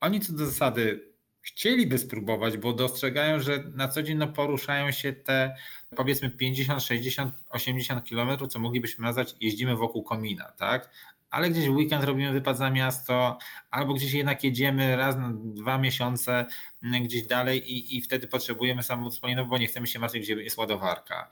oni 0.01 0.19
co 0.19 0.33
do 0.33 0.45
zasady 0.45 1.09
chcieliby 1.41 1.97
spróbować, 1.97 2.57
bo 2.57 2.73
dostrzegają, 2.73 3.39
że 3.39 3.63
na 3.75 3.87
co 3.87 4.03
dzień 4.03 4.17
no, 4.17 4.27
poruszają 4.27 4.91
się 4.91 5.13
te 5.13 5.55
powiedzmy 5.95 6.29
50, 6.29 6.83
60, 6.83 7.33
80 7.49 8.03
kilometrów, 8.03 8.51
co 8.51 8.59
moglibyśmy 8.59 9.05
nazwać 9.05 9.35
jeździmy 9.41 9.75
wokół 9.75 10.03
komina, 10.03 10.51
tak? 10.57 10.89
Ale 11.29 11.49
gdzieś 11.49 11.67
w 11.67 11.75
weekend 11.75 12.03
robimy 12.03 12.31
wypad 12.31 12.57
za 12.57 12.69
miasto, 12.69 13.37
albo 13.71 13.93
gdzieś 13.93 14.13
jednak 14.13 14.43
jedziemy 14.43 14.95
raz 14.95 15.15
na 15.17 15.31
dwa 15.33 15.77
miesiące 15.77 16.45
mm, 16.83 17.03
gdzieś 17.03 17.27
dalej 17.27 17.71
i, 17.71 17.97
i 17.97 18.01
wtedy 18.01 18.27
potrzebujemy 18.27 18.83
samochód 18.83 19.15
spalinowy, 19.15 19.49
bo 19.49 19.57
nie 19.57 19.67
chcemy 19.67 19.87
się 19.87 19.99
martwić, 19.99 20.23
gdzie 20.23 20.33
jest 20.33 20.57
ładowarka. 20.57 21.29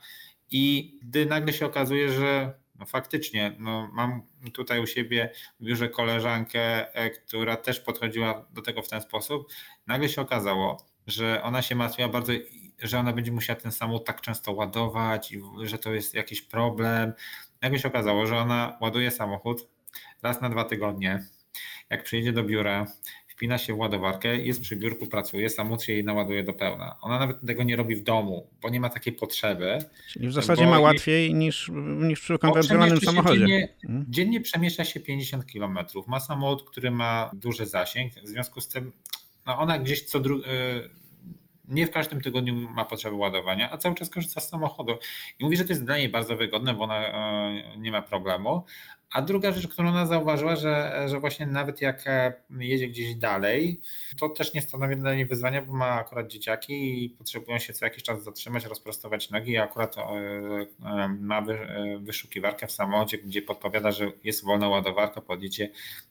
I 0.50 0.94
gdy 1.02 1.26
nagle 1.26 1.52
się 1.52 1.66
okazuje, 1.66 2.12
że 2.12 2.54
no 2.78 2.86
faktycznie, 2.86 3.56
no 3.58 3.88
mam 3.92 4.22
tutaj 4.52 4.80
u 4.80 4.86
siebie 4.86 5.32
w 5.60 5.64
biurze 5.64 5.88
koleżankę, 5.88 6.94
e, 6.94 7.10
która 7.10 7.56
też 7.56 7.80
podchodziła 7.80 8.46
do 8.50 8.62
tego 8.62 8.82
w 8.82 8.88
ten 8.88 9.00
sposób. 9.00 9.48
Nagle 9.86 10.08
się 10.08 10.22
okazało, 10.22 10.86
że 11.06 11.42
ona 11.42 11.62
się 11.62 11.74
martwiła 11.74 12.08
bardzo, 12.08 12.32
że 12.78 12.98
ona 12.98 13.12
będzie 13.12 13.32
musiała 13.32 13.60
ten 13.60 13.72
samochód 13.72 14.06
tak 14.06 14.20
często 14.20 14.52
ładować, 14.52 15.34
że 15.62 15.78
to 15.78 15.92
jest 15.92 16.14
jakiś 16.14 16.42
problem. 16.42 17.12
Nagle 17.62 17.78
się 17.78 17.88
okazało, 17.88 18.26
że 18.26 18.36
ona 18.36 18.78
ładuje 18.80 19.10
samochód 19.10 19.68
raz 20.22 20.40
na 20.40 20.50
dwa 20.50 20.64
tygodnie. 20.64 21.24
Jak 21.90 22.04
przyjedzie 22.04 22.32
do 22.32 22.44
biura, 22.44 22.86
wpina 23.28 23.58
się 23.58 23.74
w 23.74 23.78
ładowarkę, 23.78 24.36
jest 24.36 24.60
przy 24.60 24.76
biurku, 24.76 25.06
pracuje, 25.06 25.50
samochód 25.50 25.82
się 25.82 25.92
jej 25.92 26.04
naładuje 26.04 26.44
do 26.44 26.52
pełna. 26.52 26.96
Ona 27.00 27.18
nawet 27.18 27.36
tego 27.46 27.62
nie 27.62 27.76
robi 27.76 27.96
w 27.96 28.02
domu, 28.02 28.50
bo 28.62 28.68
nie 28.68 28.80
ma 28.80 28.88
takiej 28.88 29.12
potrzeby. 29.12 29.78
Czyli 30.08 30.28
w 30.28 30.32
zasadzie 30.32 30.66
ma 30.66 30.80
łatwiej 30.80 31.34
niż, 31.34 31.70
niż 31.98 32.20
przy 32.20 32.38
konwencjonalnym 32.38 33.00
samochodzie. 33.00 33.38
Dziennie, 33.38 33.68
hmm? 33.82 34.06
dziennie 34.08 34.40
przemieszcza 34.40 34.84
się 34.84 35.00
50 35.00 35.44
km. 35.52 35.78
Ma 36.06 36.20
samochód, 36.20 36.70
który 36.70 36.90
ma 36.90 37.30
duży 37.34 37.66
zasięg, 37.66 38.12
w 38.14 38.28
związku 38.28 38.60
z 38.60 38.68
tym 38.68 38.92
no 39.46 39.58
ona 39.58 39.78
gdzieś 39.78 40.04
co 40.04 40.20
drugi 40.20 40.44
nie 41.68 41.86
w 41.86 41.90
każdym 41.90 42.20
tygodniu 42.20 42.54
ma 42.54 42.84
potrzeby 42.84 43.16
ładowania, 43.16 43.70
a 43.70 43.78
cały 43.78 43.94
czas 43.94 44.10
korzysta 44.10 44.40
z 44.40 44.48
samochodu. 44.48 44.98
I 45.38 45.44
mówi, 45.44 45.56
że 45.56 45.64
to 45.64 45.72
jest 45.72 45.84
dla 45.84 45.98
niej 45.98 46.08
bardzo 46.08 46.36
wygodne, 46.36 46.74
bo 46.74 46.84
ona 46.84 46.96
e, 46.96 47.78
nie 47.78 47.92
ma 47.92 48.02
problemu. 48.02 48.64
A 49.12 49.22
druga 49.22 49.52
rzecz, 49.52 49.68
którą 49.68 49.88
ona 49.88 50.06
zauważyła, 50.06 50.56
że, 50.56 51.04
że 51.06 51.20
właśnie 51.20 51.46
nawet 51.46 51.80
jak 51.80 52.06
e, 52.06 52.32
jedzie 52.50 52.88
gdzieś 52.88 53.14
dalej, 53.14 53.80
to 54.18 54.28
też 54.28 54.54
nie 54.54 54.62
stanowi 54.62 54.96
dla 54.96 55.14
niej 55.14 55.26
wyzwania, 55.26 55.62
bo 55.62 55.72
ma 55.72 55.86
akurat 55.86 56.28
dzieciaki 56.28 57.04
i 57.04 57.10
potrzebują 57.10 57.58
się 57.58 57.72
co 57.72 57.84
jakiś 57.84 58.02
czas 58.02 58.24
zatrzymać, 58.24 58.64
rozprostować 58.64 59.30
nogi. 59.30 59.52
I 59.52 59.58
akurat 59.58 59.96
e, 59.98 61.08
ma 61.20 61.44
wyszukiwarkę 62.00 62.66
w 62.66 62.72
samochodzie, 62.72 63.18
gdzie 63.18 63.42
podpowiada, 63.42 63.92
że 63.92 64.12
jest 64.24 64.44
wolna 64.44 64.68
ładowarka, 64.68 65.20
podjedzie 65.20 65.68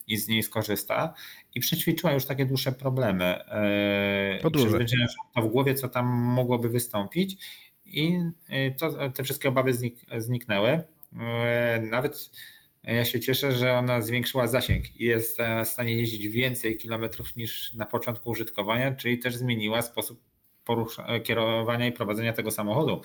i 0.08 0.18
z 0.18 0.28
niej 0.28 0.44
skorzysta. 0.44 1.14
I 1.56 1.60
przećwiczyła 1.60 2.14
już 2.14 2.26
takie 2.26 2.46
dłuższe 2.46 2.72
problemy. 2.72 3.40
Podróże. 4.42 4.86
To 5.36 5.42
w 5.42 5.48
głowie, 5.48 5.76
co 5.76 5.90
tam 5.90 6.06
mogłoby 6.08 6.70
wystąpić. 6.70 7.38
I 7.86 8.20
to, 8.78 9.10
te 9.10 9.24
wszystkie 9.24 9.50
obawy 9.50 9.74
znik, 9.74 9.96
zniknęły. 10.18 10.84
Nawet 11.82 12.30
ja 12.94 13.06
się 13.06 13.20
cieszę, 13.20 13.52
że 13.52 13.74
ona 13.74 14.02
zwiększyła 14.02 14.48
zasięg 14.48 14.96
i 14.96 15.04
jest 15.04 15.38
w 15.66 15.68
stanie 15.68 15.98
jeździć 15.98 16.28
więcej 16.28 16.78
kilometrów 16.78 17.36
niż 17.36 17.74
na 17.74 17.86
początku 17.86 18.30
użytkowania, 18.30 18.96
czyli 18.96 19.20
też 19.20 19.36
zmieniła 19.36 19.82
sposób 19.82 20.22
kierowania 21.24 21.88
i 21.88 21.92
prowadzenia 21.92 22.34
tego 22.34 22.52
samochodu. 22.52 23.02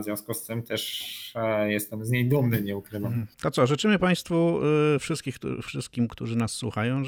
W 0.00 0.04
związku 0.04 0.34
z 0.34 0.46
tym 0.46 0.62
też 0.62 1.32
e, 1.34 1.72
jestem 1.72 2.04
z 2.04 2.10
niej 2.10 2.28
dumny, 2.28 2.62
nie 2.62 2.76
ukrywam. 2.76 3.12
Mhm. 3.12 3.26
To 3.42 3.50
co, 3.50 3.66
życzymy 3.66 3.98
Państwu 3.98 4.60
e, 4.94 4.98
wszystkich, 4.98 5.36
wszystkim, 5.62 6.08
którzy 6.08 6.36
nas 6.36 6.52
słuchają, 6.52 7.02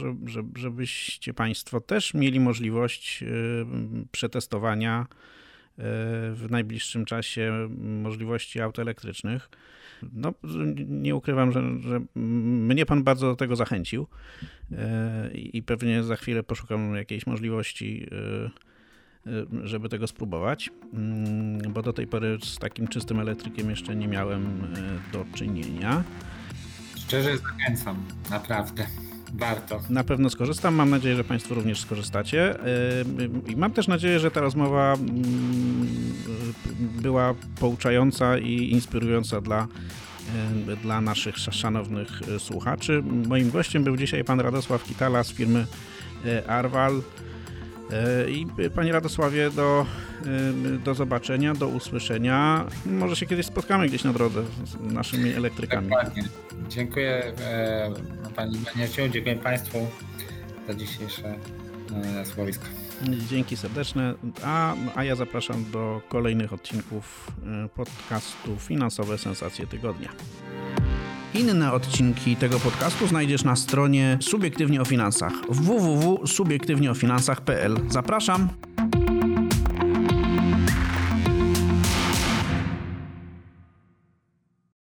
żebyście 0.54 1.34
Państwo 1.34 1.80
też 1.80 2.14
mieli 2.14 2.40
możliwość 2.40 3.22
e, 3.22 3.26
przetestowania 4.12 5.06
w 6.32 6.46
najbliższym 6.50 7.04
czasie 7.04 7.68
możliwości 7.78 8.60
aut 8.60 8.78
elektrycznych. 8.78 9.48
No, 10.12 10.34
nie 10.88 11.14
ukrywam, 11.14 11.52
że, 11.52 11.62
że 11.80 12.00
mnie 12.14 12.86
pan 12.86 13.02
bardzo 13.02 13.26
do 13.26 13.36
tego 13.36 13.56
zachęcił 13.56 14.06
i 15.34 15.62
pewnie 15.62 16.02
za 16.02 16.16
chwilę 16.16 16.42
poszukam 16.42 16.94
jakiejś 16.94 17.26
możliwości 17.26 18.06
Y, 19.26 19.68
żeby 19.68 19.88
tego 19.88 20.06
spróbować, 20.06 20.70
mm, 20.94 21.72
bo 21.72 21.82
do 21.82 21.92
tej 21.92 22.06
pory 22.06 22.38
z 22.42 22.58
takim 22.58 22.88
czystym 22.88 23.20
elektrykiem 23.20 23.70
jeszcze 23.70 23.96
nie 23.96 24.08
miałem 24.08 24.62
do 25.12 25.24
czynienia. 25.34 26.04
Szczerze 26.96 27.38
zachęcam, 27.38 28.04
naprawdę. 28.30 28.86
Warto. 29.34 29.80
Na 29.90 30.04
pewno 30.04 30.30
skorzystam. 30.30 30.74
Mam 30.74 30.90
nadzieję, 30.90 31.16
że 31.16 31.24
Państwo 31.24 31.54
również 31.54 31.80
skorzystacie. 31.80 32.66
Y, 33.48 33.52
I 33.52 33.56
mam 33.56 33.72
też 33.72 33.88
nadzieję, 33.88 34.20
że 34.20 34.30
ta 34.30 34.40
rozmowa 34.40 34.94
mm, 34.94 35.86
była 37.02 37.34
pouczająca 37.60 38.38
i 38.38 38.70
inspirująca 38.70 39.40
dla, 39.40 39.66
dla 40.82 41.00
naszych 41.00 41.38
szanownych 41.38 42.08
słuchaczy. 42.38 43.02
Moim 43.28 43.50
gościem 43.50 43.84
był 43.84 43.96
dzisiaj 43.96 44.24
pan 44.24 44.40
Radosław 44.40 44.84
Kitala 44.84 45.24
z 45.24 45.32
firmy 45.32 45.66
Arwal. 46.48 47.02
E, 47.94 48.30
I 48.30 48.46
Panie 48.74 48.92
Radosławie, 48.92 49.50
do, 49.50 49.86
e, 50.26 50.78
do 50.78 50.94
zobaczenia, 50.94 51.54
do 51.54 51.68
usłyszenia. 51.68 52.66
Może 52.86 53.16
się 53.16 53.26
kiedyś 53.26 53.46
spotkamy 53.46 53.88
gdzieś 53.88 54.04
na 54.04 54.12
drodze 54.12 54.42
z 54.64 54.92
naszymi 54.92 55.30
elektrykami. 55.30 55.88
Dokładnie. 55.88 56.22
Dziękuję 56.68 57.32
e, 57.40 57.90
Pani 58.36 58.58
Manieciu, 58.74 59.08
dziękuję 59.08 59.36
Państwu 59.36 59.86
za 60.68 60.74
dzisiejsze 60.74 61.34
słowisko. 62.34 62.83
Dzięki 63.02 63.56
serdeczne, 63.56 64.14
a, 64.44 64.74
a 64.94 65.04
ja 65.04 65.16
zapraszam 65.16 65.64
do 65.70 66.00
kolejnych 66.08 66.52
odcinków 66.52 67.32
podcastu 67.74 68.56
Finansowe 68.58 69.18
Sensacje 69.18 69.66
Tygodnia. 69.66 70.08
Inne 71.34 71.72
odcinki 71.72 72.36
tego 72.36 72.60
podcastu 72.60 73.06
znajdziesz 73.06 73.44
na 73.44 73.56
stronie 73.56 74.18
Subiektywnie 74.20 74.80
o 74.80 74.84
Finansach 74.84 75.32
www.subiektywnieofinansach.pl. 75.48 77.76
Zapraszam! 77.88 78.48